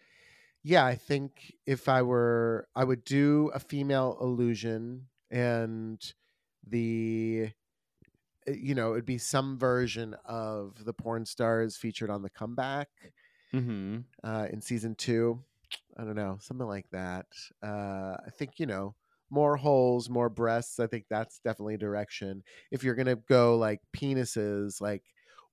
yeah, 0.64 0.84
I 0.84 0.96
think 0.96 1.54
if 1.68 1.88
I 1.88 2.02
were, 2.02 2.68
I 2.76 2.84
would 2.84 3.04
do 3.04 3.52
a 3.54 3.60
female 3.60 4.18
illusion, 4.20 5.06
and 5.30 6.02
the, 6.68 7.52
you 8.48 8.76
know, 8.76 8.94
it'd 8.94 9.06
be 9.06 9.18
some 9.18 9.58
version 9.58 10.16
of 10.26 10.84
the 10.86 10.94
porn 10.94 11.26
stars 11.26 11.78
featured 11.78 12.10
on 12.10 12.22
the 12.22 12.30
comeback 12.30 12.90
mm-hmm. 13.54 14.00
uh, 14.24 14.48
in 14.52 14.62
season 14.62 14.96
two. 14.96 15.44
I 15.98 16.04
don't 16.04 16.16
know, 16.16 16.38
something 16.42 16.68
like 16.68 16.90
that. 16.92 17.28
Uh, 17.64 18.18
I 18.26 18.30
think 18.38 18.60
you 18.60 18.66
know 18.66 18.96
more 19.30 19.58
holes, 19.58 20.10
more 20.10 20.30
breasts. 20.30 20.80
I 20.80 20.88
think 20.88 21.06
that's 21.10 21.40
definitely 21.40 21.76
a 21.76 21.80
direction. 21.80 22.44
If 22.72 22.84
you're 22.84 22.96
gonna 22.96 23.16
go 23.16 23.58
like 23.58 23.82
penises, 23.96 24.82
like 24.82 25.04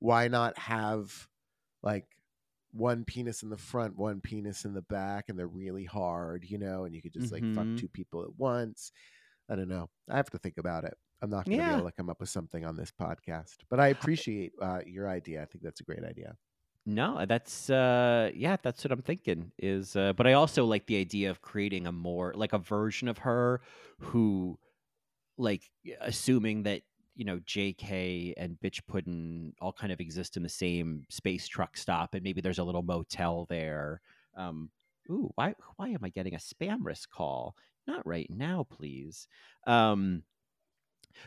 why 0.01 0.28
not 0.28 0.59
have 0.59 1.28
like 1.82 2.07
one 2.72 3.05
penis 3.05 3.43
in 3.43 3.51
the 3.51 3.57
front, 3.59 3.97
one 3.97 4.20
penis 4.20 4.64
in 4.64 4.74
the 4.74 4.82
back, 4.82 5.28
and 5.28 5.38
they're 5.38 5.47
really 5.47 5.84
hard, 5.84 6.45
you 6.45 6.59
know, 6.59 6.84
and 6.84 6.95
you 6.95 7.03
could 7.03 7.12
just 7.12 7.32
like 7.32 7.45
fuck 7.55 7.66
Mhm. 7.66 7.78
two 7.78 7.88
people 7.88 8.22
at 8.22 8.36
once. 8.38 8.93
I 9.49 9.57
don't 9.57 9.68
know. 9.68 9.90
I 10.09 10.16
have 10.16 10.30
to 10.30 10.38
think 10.38 10.59
about 10.59 10.84
it. 10.84 10.97
I'm 11.22 11.30
not 11.30 11.46
going 11.46 11.58
to 11.58 11.64
be 11.64 11.70
able 11.70 11.84
to 11.84 11.92
come 11.92 12.10
up 12.10 12.20
with 12.20 12.28
something 12.28 12.64
on 12.64 12.76
this 12.76 12.90
podcast, 12.90 13.58
but 13.70 13.78
I 13.78 13.88
appreciate 13.96 14.52
uh, 14.60 14.80
your 14.84 15.08
idea. 15.08 15.40
I 15.40 15.46
think 15.46 15.62
that's 15.62 15.80
a 15.80 15.84
great 15.84 16.04
idea. 16.04 16.36
No, 16.84 17.24
that's 17.26 17.70
uh 17.70 18.32
yeah, 18.34 18.56
that's 18.60 18.82
what 18.82 18.90
I'm 18.90 19.02
thinking 19.02 19.52
is 19.56 19.94
uh 19.94 20.12
but 20.14 20.26
I 20.26 20.32
also 20.32 20.64
like 20.64 20.86
the 20.86 20.98
idea 20.98 21.30
of 21.30 21.40
creating 21.40 21.86
a 21.86 21.92
more 21.92 22.32
like 22.34 22.52
a 22.52 22.58
version 22.58 23.06
of 23.06 23.18
her 23.18 23.60
who 24.00 24.58
like 25.38 25.62
assuming 26.00 26.64
that 26.64 26.82
you 27.14 27.24
know 27.24 27.38
JK 27.38 28.34
and 28.36 28.56
Biqtch 28.62 28.80
Puddin 28.88 29.52
all 29.60 29.72
kind 29.72 29.92
of 29.92 30.00
exist 30.00 30.36
in 30.36 30.42
the 30.42 30.48
same 30.48 31.04
space 31.08 31.46
truck 31.46 31.76
stop 31.76 32.14
and 32.14 32.24
maybe 32.24 32.40
there's 32.40 32.58
a 32.58 32.64
little 32.64 32.82
motel 32.82 33.46
there. 33.48 34.00
Um 34.36 34.70
ooh, 35.08 35.30
why 35.36 35.54
why 35.76 35.90
am 35.90 36.02
I 36.02 36.08
getting 36.08 36.34
a 36.34 36.38
spam 36.38 36.78
risk 36.82 37.12
call? 37.12 37.54
Not 37.86 38.04
right 38.04 38.28
now, 38.28 38.66
please. 38.68 39.28
Um 39.68 40.24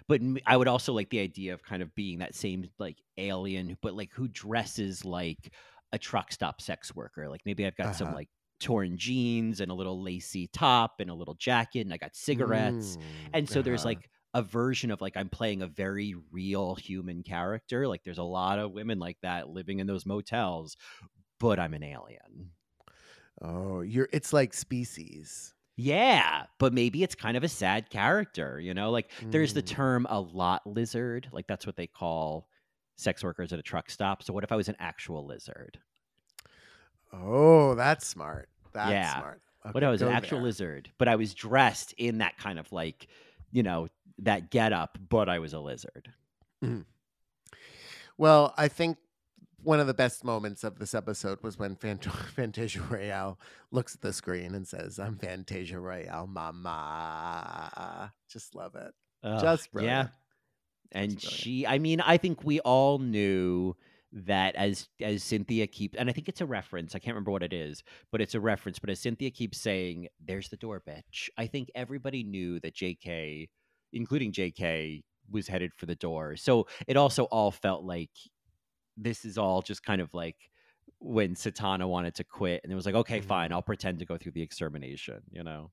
but 0.07 0.21
I 0.45 0.57
would 0.57 0.67
also 0.67 0.93
like 0.93 1.09
the 1.09 1.19
idea 1.19 1.53
of 1.53 1.63
kind 1.63 1.81
of 1.81 1.93
being 1.95 2.19
that 2.19 2.36
same 2.36 2.69
like 2.79 3.01
alien, 3.17 3.77
but 3.81 3.93
like 3.95 4.11
who 4.13 4.27
dresses 4.27 5.05
like 5.05 5.53
a 5.91 5.97
truck 5.99 6.31
stop 6.31 6.61
sex 6.61 6.93
worker. 6.95 7.29
Like 7.29 7.41
maybe 7.45 7.65
I've 7.65 7.75
got 7.75 7.95
some 7.95 8.09
Uh-huh. 8.09 8.15
like 8.15 8.29
torn 8.59 8.97
jeans 8.97 9.59
and 9.61 9.71
a 9.71 9.75
little 9.75 10.01
lacy 10.01 10.47
top 10.47 10.99
and 10.99 11.09
a 11.09 11.13
little 11.13 11.36
jacket, 11.36 11.81
and 11.81 11.93
I 11.93 11.97
got 11.97 12.15
cigarettes. 12.15 12.97
Mm, 12.97 13.29
And 13.33 13.49
so 13.49 13.61
there's 13.61 13.86
uh-huh. 13.86 13.89
like 13.89 14.09
a 14.33 14.41
version 14.43 14.91
of 14.91 15.01
like 15.01 15.15
I'm 15.17 15.29
playing 15.29 15.61
a 15.61 15.67
very 15.67 16.15
real 16.31 16.75
human 16.75 17.23
character. 17.23 17.88
Like 17.88 18.03
there's 18.03 18.17
a 18.17 18.23
lot 18.23 18.59
of 18.59 18.71
women 18.71 18.99
like 18.99 19.17
that 19.21 19.49
living 19.49 19.79
in 19.79 19.88
those 19.88 20.05
motels, 20.05 20.75
but 21.39 21.59
I'm 21.59 21.73
an 21.73 21.83
alien. 21.83 22.51
Oh, 23.41 23.81
you're 23.81 24.09
it's 24.13 24.33
like 24.33 24.53
species. 24.53 25.55
Yeah, 25.78 26.45
but 26.57 26.73
maybe 26.73 27.03
it's 27.03 27.15
kind 27.15 27.36
of 27.36 27.43
a 27.43 27.49
sad 27.49 27.89
character, 27.89 28.59
you 28.59 28.73
know? 28.73 28.91
Like 28.91 29.11
there's 29.32 29.53
the 29.53 29.61
Mm. 29.61 29.67
term 29.67 30.07
a 30.09 30.19
lot 30.19 30.65
lizard, 30.65 31.28
like 31.32 31.47
that's 31.47 31.65
what 31.65 31.76
they 31.76 31.88
call 31.88 32.47
sex 32.97 33.23
workers 33.23 33.51
at 33.51 33.59
a 33.59 33.63
truck 33.63 33.89
stop. 33.89 34.23
So 34.23 34.32
what 34.34 34.43
if 34.45 34.51
I 34.51 34.55
was 34.55 34.69
an 34.69 34.78
actual 34.80 35.26
lizard? 35.26 35.80
Oh, 37.11 37.76
that's 37.76 38.07
smart. 38.07 38.49
That's 38.73 38.89
Yeah. 38.91 39.17
smart. 39.19 39.41
what 39.71 39.84
if 39.84 39.88
I 39.88 39.91
was 39.91 40.01
an 40.01 40.09
actual 40.09 40.38
there. 40.39 40.43
lizard, 40.45 40.91
but 40.97 41.07
I 41.07 41.15
was 41.15 41.34
dressed 41.34 41.93
in 41.97 42.19
that 42.19 42.38
kind 42.38 42.59
of 42.59 42.71
like, 42.71 43.07
you 43.51 43.63
know, 43.63 43.88
that 44.19 44.51
get 44.51 44.71
up, 44.71 44.97
but 45.09 45.28
I 45.28 45.39
was 45.39 45.53
a 45.53 45.59
lizard. 45.59 46.13
Well, 48.17 48.53
I 48.57 48.67
think 48.69 48.97
one 49.66 49.80
of 49.80 49.88
the 49.88 49.93
best 49.93 50.24
moments 50.24 50.63
of 50.63 50.80
this 50.80 50.93
episode 50.93 51.41
was 51.43 51.57
when 51.57 51.76
Fant- 51.76 52.05
Fantasia 52.36 52.81
Royale 52.81 53.39
looks 53.72 53.95
at 53.95 54.02
the 54.02 54.14
screen 54.14 54.56
and 54.56 54.68
says, 54.68 54.99
"I'm 54.99 55.18
Fantasia 55.18 55.80
Royale, 55.80 56.27
mama." 56.27 58.14
Just 58.30 58.56
love 58.56 58.76
it. 58.76 58.94
Ugh, 59.23 59.41
Just 59.41 59.69
yeah. 59.73 60.07
And 60.91 61.15
brilliant. 61.15 61.22
she, 61.22 61.65
I 61.68 61.80
mean, 61.80 61.99
I 61.99 62.18
think 62.18 62.44
we 62.44 62.60
all 62.61 62.99
knew 62.99 63.76
that 64.14 64.56
as 64.56 64.88
as 65.02 65.23
Cynthia 65.23 65.68
keeps, 65.68 65.98
and 65.98 66.10
I 66.10 66.14
think 66.14 66.30
it's 66.30 66.41
a 66.41 66.45
reference. 66.45 66.95
I 66.95 66.99
can't 66.99 67.15
remember 67.15 67.31
what 67.31 67.44
it 67.44 67.52
is, 67.53 67.84
but 68.11 68.22
it's 68.22 68.35
a 68.35 68.39
reference. 68.39 68.80
But 68.80 68.89
as 68.91 68.99
Cynthia 68.99 69.31
keeps 69.31 69.60
saying, 69.60 70.07
"There's 70.23 70.49
the 70.49 70.57
door, 70.57 70.81
bitch." 70.88 71.30
I 71.38 71.48
think 71.48 71.69
everybody 71.76 72.23
knew 72.23 72.60
that 72.61 72.76
J.K., 72.76 73.49
including 73.91 74.31
J.K., 74.31 75.03
was 75.30 75.48
headed 75.48 75.73
for 75.73 75.85
the 75.85 75.95
door. 75.95 76.35
So 76.38 76.68
it 76.88 76.98
also 76.98 77.23
all 77.26 77.52
felt 77.52 77.84
like 77.84 78.11
this 78.97 79.26
is 79.26 79.38
all 79.38 79.61
just 79.61 79.84
kind 79.84 80.01
of 80.01 80.13
like 80.13 80.49
when 80.99 81.35
Satana 81.35 81.88
wanted 81.88 82.15
to 82.15 82.23
quit, 82.23 82.61
and 82.63 82.72
it 82.72 82.76
was 82.76 82.85
like, 82.85 82.95
okay, 82.95 83.22
fine, 83.22 83.49
Mhm. 83.49 83.53
I'll 83.53 83.61
pretend 83.61 83.99
to 83.99 84.05
go 84.05 84.17
through 84.17 84.34
the 84.34 84.41
extermination. 84.41 85.22
You 85.31 85.43
know. 85.43 85.72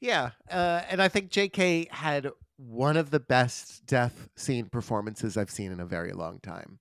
Yeah, 0.00 0.32
uh, 0.50 0.82
and 0.88 1.02
I 1.02 1.08
think 1.08 1.30
J.K. 1.30 1.88
had 1.90 2.30
one 2.56 2.96
of 2.96 3.10
the 3.10 3.20
best 3.20 3.84
death 3.86 4.28
scene 4.36 4.68
performances 4.68 5.36
I've 5.36 5.50
seen 5.50 5.72
in 5.72 5.80
a 5.80 5.86
very 5.86 6.12
long 6.12 6.40
time. 6.40 6.78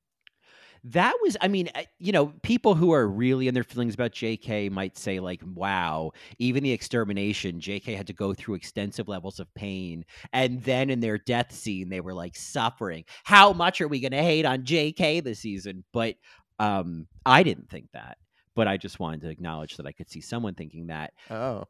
That 0.90 1.16
was, 1.22 1.36
I 1.42 1.48
mean, 1.48 1.70
uh, 1.74 1.84
you 2.00 2.12
know, 2.12 2.28
people 2.44 2.76
who 2.76 2.94
are 2.94 3.08
really 3.08 3.48
in 3.48 3.54
their 3.54 3.64
feelings 3.64 3.96
about 3.96 4.12
JK 4.12 4.70
might 4.72 4.98
say, 4.98 5.20
like, 5.20 5.42
wow, 5.44 6.12
even 6.38 6.64
the 6.64 6.72
extermination, 6.72 7.60
JK 7.60 7.98
had 7.98 8.08
to 8.08 8.14
go 8.14 8.34
through 8.34 8.56
extensive 8.56 9.08
levels 9.08 9.40
of 9.40 9.54
pain. 9.56 10.06
And 10.32 10.62
then 10.64 10.90
in 10.90 11.00
their 11.00 11.18
death 11.18 11.52
scene, 11.52 11.90
they 11.90 12.02
were 12.02 12.14
like 12.14 12.36
suffering. 12.36 13.04
How 13.24 13.52
much 13.52 13.82
are 13.82 13.88
we 13.88 14.00
going 14.00 14.12
to 14.12 14.22
hate 14.22 14.46
on 14.46 14.64
JK 14.64 15.24
this 15.24 15.40
season? 15.40 15.84
But 15.92 16.16
um, 16.60 17.08
I 17.26 17.44
didn't 17.44 17.70
think 17.70 17.88
that. 17.94 18.18
But 18.56 18.68
I 18.68 18.78
just 18.78 19.00
wanted 19.00 19.22
to 19.22 19.30
acknowledge 19.30 19.78
that 19.78 19.86
I 19.86 19.92
could 19.92 20.10
see 20.10 20.22
someone 20.22 20.54
thinking 20.54 20.88
that. 20.88 21.14
Oh, 21.30 21.66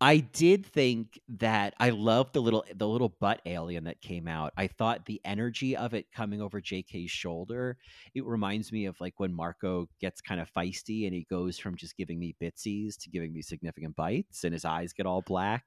I 0.00 0.18
did 0.18 0.64
think 0.64 1.18
that 1.28 1.74
I 1.80 1.90
loved 1.90 2.32
the 2.32 2.40
little 2.40 2.64
the 2.72 2.86
little 2.86 3.08
butt 3.08 3.42
alien 3.46 3.84
that 3.84 4.00
came 4.00 4.28
out. 4.28 4.52
I 4.56 4.68
thought 4.68 5.06
the 5.06 5.20
energy 5.24 5.76
of 5.76 5.92
it 5.92 6.06
coming 6.12 6.40
over 6.40 6.60
JK's 6.60 7.10
shoulder, 7.10 7.76
it 8.14 8.24
reminds 8.24 8.70
me 8.70 8.86
of 8.86 9.00
like 9.00 9.14
when 9.18 9.34
Marco 9.34 9.88
gets 10.00 10.20
kind 10.20 10.40
of 10.40 10.52
feisty 10.52 11.06
and 11.06 11.14
he 11.14 11.26
goes 11.28 11.58
from 11.58 11.74
just 11.76 11.96
giving 11.96 12.18
me 12.18 12.36
bitsies 12.40 12.96
to 13.00 13.10
giving 13.10 13.32
me 13.32 13.42
significant 13.42 13.96
bites 13.96 14.44
and 14.44 14.52
his 14.52 14.64
eyes 14.64 14.92
get 14.92 15.06
all 15.06 15.22
black. 15.22 15.64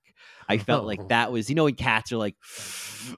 I 0.47 0.57
felt 0.59 0.85
like 0.85 1.09
that 1.09 1.31
was, 1.31 1.49
you 1.49 1.55
know, 1.55 1.65
when 1.65 1.75
cats 1.75 2.13
are 2.13 2.17
like, 2.17 2.35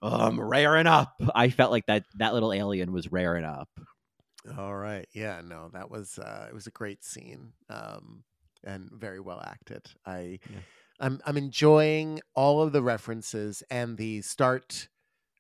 oh, 0.02 0.28
I'm 0.28 0.40
raring 0.40 0.88
up. 0.88 1.14
I 1.36 1.50
felt 1.50 1.72
like 1.72 1.86
that 1.86 2.06
that 2.18 2.34
little 2.34 2.52
alien 2.54 2.92
was 2.92 3.12
raring 3.12 3.46
up. 3.46 3.70
All 4.58 4.76
right. 4.76 5.08
Yeah, 5.14 5.42
no, 5.44 5.70
that 5.74 5.92
was 5.92 6.18
uh 6.18 6.48
it 6.50 6.56
was 6.56 6.66
a 6.68 6.72
great 6.72 7.04
scene. 7.04 7.54
Um 7.70 8.24
and 8.64 8.90
very 8.92 9.20
well 9.20 9.42
acted. 9.46 9.86
I 10.06 10.40
Yeah. 10.50 10.60
I'm 11.04 11.20
I'm 11.26 11.36
enjoying 11.36 12.22
all 12.34 12.62
of 12.62 12.72
the 12.72 12.82
references 12.82 13.62
and 13.70 13.98
the 13.98 14.22
start 14.22 14.88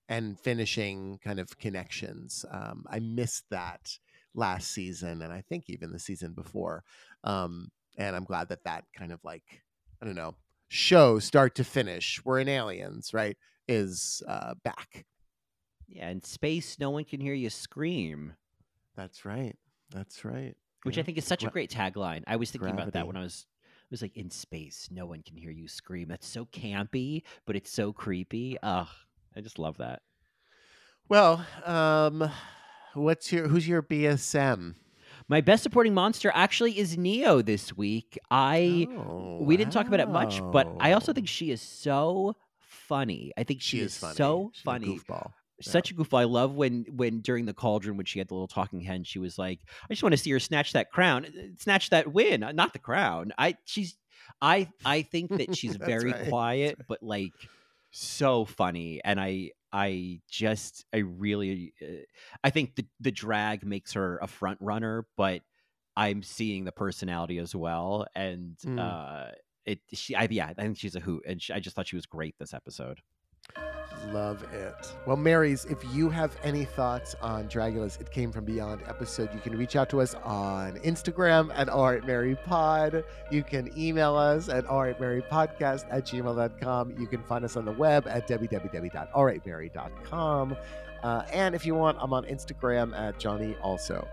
and 0.10 0.38
finishing 0.38 1.20
kind 1.24 1.40
of 1.40 1.58
connections. 1.58 2.46
Um 2.52 2.86
I 2.90 3.00
missed 3.00 3.46
that 3.50 3.98
last 4.36 4.72
season 4.72 5.22
and 5.22 5.32
I 5.32 5.42
think 5.42 5.70
even 5.70 5.92
the 5.92 6.00
season 6.00 6.34
before. 6.34 6.84
Um 7.24 7.72
and 7.98 8.14
I'm 8.16 8.26
glad 8.26 8.50
that 8.50 8.66
that 8.66 8.84
kind 8.94 9.14
of 9.14 9.24
like 9.24 9.64
I 10.02 10.06
don't 10.06 10.16
know, 10.16 10.36
show 10.68 11.20
start 11.20 11.56
to 11.56 11.64
finish. 11.64 12.20
We're 12.26 12.40
in 12.40 12.50
aliens, 12.50 13.14
right? 13.14 13.38
Is 13.70 14.22
uh 14.28 14.56
back. 14.66 15.06
Yeah, 15.88 16.10
in 16.10 16.22
space, 16.22 16.78
no 16.78 16.90
one 16.90 17.06
can 17.06 17.22
hear 17.22 17.34
you 17.34 17.50
scream, 17.50 18.34
That's 18.98 19.24
right. 19.24 19.56
That's 19.92 20.26
right. 20.26 20.56
which 20.84 20.98
Yeah. 20.98 21.02
I 21.02 21.06
think 21.06 21.18
is 21.18 21.26
such 21.26 21.46
a 21.46 21.50
great 21.50 21.72
tagline. 21.72 22.24
I 22.28 22.36
was 22.36 22.52
thinking 22.52 22.70
about 22.70 22.92
that 22.94 23.08
when 23.08 23.16
I 23.16 23.22
was. 23.22 23.46
Was 23.94 24.02
like, 24.02 24.18
in 24.18 24.32
space, 24.32 24.90
no 24.90 25.06
one 25.06 25.22
can 25.22 25.38
hear 25.38 25.52
you 25.52 25.68
scream. 25.68 26.08
That's 26.08 26.26
so 26.26 26.46
campy, 26.46 27.22
but 27.46 27.56
it's 27.56 27.70
so 27.70 27.94
creepy. 27.94 28.58
Ugh, 28.64 28.88
I 29.36 29.42
just 29.42 29.60
love 29.60 29.78
that. 29.78 30.02
Well, 31.10 31.46
um, 31.64 32.28
what's 32.96 33.32
your 33.32 33.48
who's 33.50 33.68
your 33.68 33.84
BSM? 33.84 34.74
My 35.28 35.42
best 35.42 35.62
supporting 35.62 35.94
monster 35.94 36.32
actually 36.34 36.80
is 36.80 36.98
Neo 36.98 37.44
this 37.44 37.78
week. 37.78 38.18
I 38.32 38.88
Oh, 38.90 39.38
we 39.42 39.58
didn't 39.58 39.74
talk 39.74 39.86
about 39.86 40.00
it 40.00 40.10
much, 40.10 40.42
but 40.52 40.68
I 40.80 40.94
also 40.94 41.14
think 41.14 41.28
she 41.28 41.52
is 41.52 41.62
so 41.62 42.36
funny. 42.62 43.32
I 43.38 43.44
think 43.44 43.62
she, 43.62 43.78
she, 43.78 43.84
is 43.84 43.96
funny. 44.00 44.16
so 44.16 44.50
She's 44.56 44.64
funny. 44.64 44.88
goofball. 44.88 45.34
Such 45.62 45.92
a 45.92 45.94
goofball. 45.94 46.20
I 46.20 46.24
love 46.26 46.56
when 46.56 46.86
when 46.90 47.22
during 47.22 47.46
the 47.46 47.54
cauldron 47.54 47.96
when 47.98 48.06
she 48.06 48.20
had 48.20 48.28
the 48.28 48.34
little 48.34 48.48
talking 48.48 48.82
hen, 48.82 49.04
she 49.04 49.20
was 49.20 49.38
like, 49.38 49.60
"I 49.90 49.94
just 49.94 50.04
want 50.04 50.14
to 50.14 50.18
see 50.18 50.32
her 50.32 50.40
snatch 50.40 50.74
that 50.74 50.92
crown, 50.92 51.26
uh, 51.26 51.30
snatch 51.58 51.90
that 51.92 52.12
win, 52.12 52.44
uh, 52.44 52.52
not 52.52 52.74
the 52.74 52.80
crown." 52.80 53.32
I 53.38 53.56
she's 53.66 53.96
I 54.42 54.70
I 54.84 55.04
think 55.04 55.30
that 55.38 55.56
she's 55.56 55.76
very 55.76 56.12
right, 56.12 56.28
quiet, 56.30 56.80
but 56.88 57.02
like 57.04 57.34
so 57.92 58.46
funny, 58.46 59.00
and 59.04 59.20
I 59.22 59.52
I 59.72 60.22
just 60.30 60.86
I 60.94 60.98
really 60.98 61.74
uh, 61.82 62.04
I 62.44 62.50
think 62.50 62.76
the 62.76 62.86
the 63.00 63.12
drag 63.12 63.66
makes 63.66 63.94
her 63.94 64.18
a 64.22 64.28
front 64.28 64.58
runner, 64.62 65.06
but 65.16 65.42
I'm 65.96 66.24
seeing 66.24 66.66
the 66.66 66.72
personality 66.72 67.38
as 67.38 67.56
well, 67.56 68.08
and 68.16 68.58
Mm. 68.66 68.80
uh, 68.80 69.32
it 69.66 69.80
she 69.94 70.16
I 70.16 70.28
yeah 70.32 70.48
I 70.48 70.54
think 70.54 70.78
she's 70.78 70.96
a 70.96 71.00
hoot, 71.00 71.24
and 71.28 71.42
she, 71.42 71.54
I 71.54 71.60
just 71.60 71.76
thought 71.76 71.88
she 71.88 71.96
was 71.96 72.06
great 72.08 72.36
this 72.40 72.54
episode. 72.54 73.00
Love 74.12 74.44
it. 74.54 74.94
Well, 75.06 75.16
Marys, 75.16 75.66
if 75.66 75.78
you 75.94 76.10
have 76.10 76.36
any 76.44 76.66
thoughts 76.66 77.16
on 77.22 77.48
Dragula's 77.48 77.98
It 77.98 78.10
Came 78.12 78.32
From 78.32 78.44
Beyond 78.44 78.82
episode, 78.88 79.30
you 79.34 79.40
can 79.40 79.56
reach 79.58 79.76
out 79.76 79.90
to 79.92 80.02
us 80.02 80.16
on 80.24 80.78
Instagram 80.80 81.52
at 81.56 81.68
alrightmarypod. 81.68 83.04
You 83.32 83.44
can 83.44 83.72
email 83.78 84.16
us 84.16 84.50
at 84.50 84.66
alrightmarypodcast 84.66 85.86
at 85.90 86.06
gmail.com. 86.06 86.96
You 87.00 87.08
can 87.08 87.24
find 87.24 87.46
us 87.46 87.56
on 87.56 87.66
the 87.66 87.72
web 87.72 88.08
at 88.08 88.28
www.alrightmary.com. 88.28 90.58
Uh, 91.04 91.24
and 91.32 91.56
if 91.56 91.66
you 91.66 91.76
want, 91.76 91.98
I'm 92.00 92.14
on 92.14 92.26
Instagram 92.26 92.98
at 92.98 93.20
Johnny 93.20 93.56
also. 93.62 94.08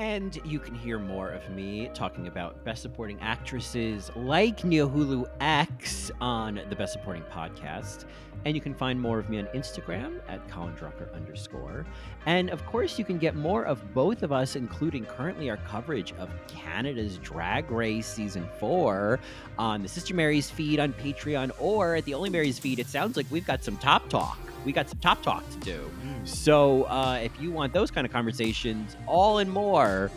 And 0.00 0.40
you 0.46 0.58
can 0.58 0.74
hear 0.74 0.98
more 0.98 1.28
of 1.28 1.50
me 1.50 1.90
talking 1.92 2.26
about 2.26 2.64
Best 2.64 2.80
Supporting 2.80 3.20
Actresses 3.20 4.10
like 4.16 4.62
Neohulu 4.62 5.28
X 5.42 6.10
on 6.22 6.58
the 6.70 6.74
Best 6.74 6.94
Supporting 6.94 7.22
Podcast. 7.24 8.06
And 8.46 8.54
you 8.54 8.62
can 8.62 8.72
find 8.72 8.98
more 8.98 9.18
of 9.18 9.28
me 9.28 9.40
on 9.40 9.44
Instagram 9.48 10.22
at 10.26 10.48
Colin 10.48 10.74
Drucker 10.74 11.14
underscore. 11.14 11.84
And 12.24 12.48
of 12.48 12.64
course, 12.64 12.98
you 12.98 13.04
can 13.04 13.18
get 13.18 13.36
more 13.36 13.64
of 13.64 13.92
both 13.92 14.22
of 14.22 14.32
us, 14.32 14.56
including 14.56 15.04
currently 15.04 15.50
our 15.50 15.58
coverage 15.58 16.14
of 16.14 16.30
Canada's 16.48 17.18
Drag 17.18 17.70
Race 17.70 18.06
Season 18.06 18.48
4 18.58 19.20
on 19.58 19.82
the 19.82 19.88
Sister 19.88 20.14
Mary's 20.14 20.48
feed 20.48 20.80
on 20.80 20.94
Patreon 20.94 21.50
or 21.58 21.96
at 21.96 22.06
the 22.06 22.14
Only 22.14 22.30
Mary's 22.30 22.58
feed. 22.58 22.78
It 22.78 22.86
sounds 22.86 23.18
like 23.18 23.26
we've 23.28 23.46
got 23.46 23.62
some 23.62 23.76
top 23.76 24.08
talk. 24.08 24.38
We 24.64 24.72
got 24.72 24.88
some 24.88 24.98
top 24.98 25.22
talk 25.22 25.48
to 25.50 25.58
do. 25.58 25.90
So 26.24 26.84
uh, 26.84 27.18
if 27.22 27.40
you 27.40 27.50
want 27.50 27.72
those 27.72 27.90
kind 27.90 28.06
of 28.06 28.12
conversations, 28.12 28.96
all 29.06 29.38
and 29.38 29.50
more 29.50 30.10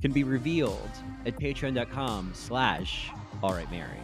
can 0.00 0.12
be 0.12 0.24
revealed 0.24 0.90
at 1.26 1.38
patreon.com 1.38 2.32
slash 2.34 3.10
all 3.42 3.52
right 3.52 3.70
Mary. 3.70 3.98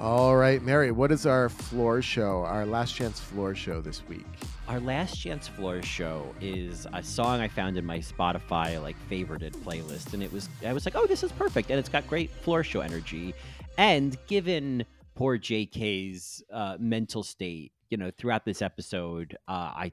All 0.00 0.36
right, 0.36 0.62
Mary, 0.62 0.92
what 0.92 1.10
is 1.10 1.26
our 1.26 1.48
floor 1.48 2.00
show, 2.02 2.44
our 2.44 2.64
last 2.64 2.94
chance 2.94 3.18
floor 3.18 3.56
show 3.56 3.80
this 3.80 4.06
week? 4.06 4.26
Our 4.68 4.78
last 4.78 5.20
chance 5.20 5.48
floor 5.48 5.82
show 5.82 6.32
is 6.40 6.86
a 6.92 7.02
song 7.02 7.40
I 7.40 7.48
found 7.48 7.76
in 7.76 7.84
my 7.84 7.98
Spotify 7.98 8.80
like 8.80 8.94
favorited 9.10 9.56
playlist, 9.56 10.14
and 10.14 10.22
it 10.22 10.32
was 10.32 10.48
I 10.64 10.72
was 10.72 10.84
like, 10.84 10.94
oh, 10.94 11.06
this 11.06 11.24
is 11.24 11.32
perfect, 11.32 11.70
and 11.70 11.80
it's 11.80 11.88
got 11.88 12.06
great 12.06 12.30
floor 12.30 12.62
show 12.62 12.80
energy. 12.80 13.34
And 13.76 14.16
given 14.28 14.84
poor 15.16 15.36
JK's 15.36 16.44
uh, 16.52 16.76
mental 16.78 17.24
state, 17.24 17.72
you 17.90 17.96
know, 17.96 18.10
throughout 18.16 18.44
this 18.44 18.62
episode, 18.62 19.36
uh, 19.48 19.72
I 19.74 19.92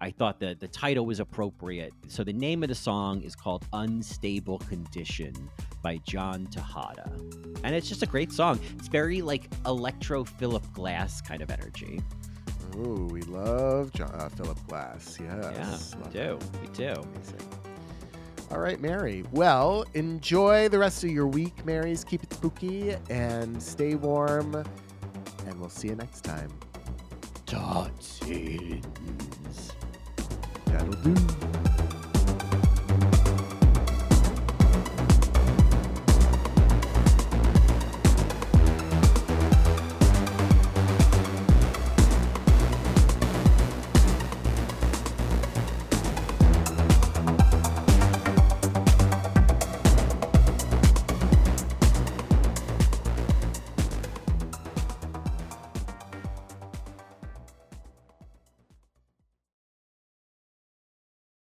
I 0.00 0.10
thought 0.10 0.38
that 0.40 0.60
the 0.60 0.68
title 0.68 1.06
was 1.06 1.18
appropriate. 1.18 1.92
So 2.06 2.22
the 2.22 2.32
name 2.32 2.62
of 2.62 2.68
the 2.68 2.74
song 2.74 3.22
is 3.22 3.34
called 3.34 3.66
"Unstable 3.72 4.58
Condition" 4.60 5.32
by 5.82 5.98
John 6.06 6.46
Tejada, 6.46 7.10
and 7.64 7.74
it's 7.74 7.88
just 7.88 8.02
a 8.02 8.06
great 8.06 8.32
song. 8.32 8.60
It's 8.78 8.88
very 8.88 9.22
like 9.22 9.48
electro 9.66 10.24
Philip 10.24 10.64
Glass 10.72 11.20
kind 11.20 11.42
of 11.42 11.50
energy. 11.50 12.00
Ooh, 12.76 13.08
we 13.10 13.22
love 13.22 13.92
John, 13.92 14.10
uh, 14.14 14.28
Philip 14.28 14.58
Glass. 14.68 15.18
Yes. 15.20 15.96
yeah, 15.96 16.04
we 16.04 16.12
do, 16.12 16.20
it. 16.20 16.60
we 16.60 16.68
do. 16.76 16.92
Amazing. 16.92 17.48
All 18.50 18.60
right, 18.60 18.80
Mary. 18.80 19.24
Well, 19.32 19.84
enjoy 19.94 20.68
the 20.68 20.78
rest 20.78 21.04
of 21.04 21.10
your 21.10 21.26
week, 21.26 21.66
Marys. 21.66 22.02
Keep 22.04 22.22
it 22.22 22.32
spooky 22.32 22.94
and 23.10 23.62
stay 23.62 23.94
warm. 23.94 24.54
And 24.54 25.60
we'll 25.60 25.68
see 25.68 25.88
you 25.88 25.96
next 25.96 26.22
time. 26.22 26.50
Todsins. 27.48 28.82
That'll 30.66 30.92
do. 31.02 31.77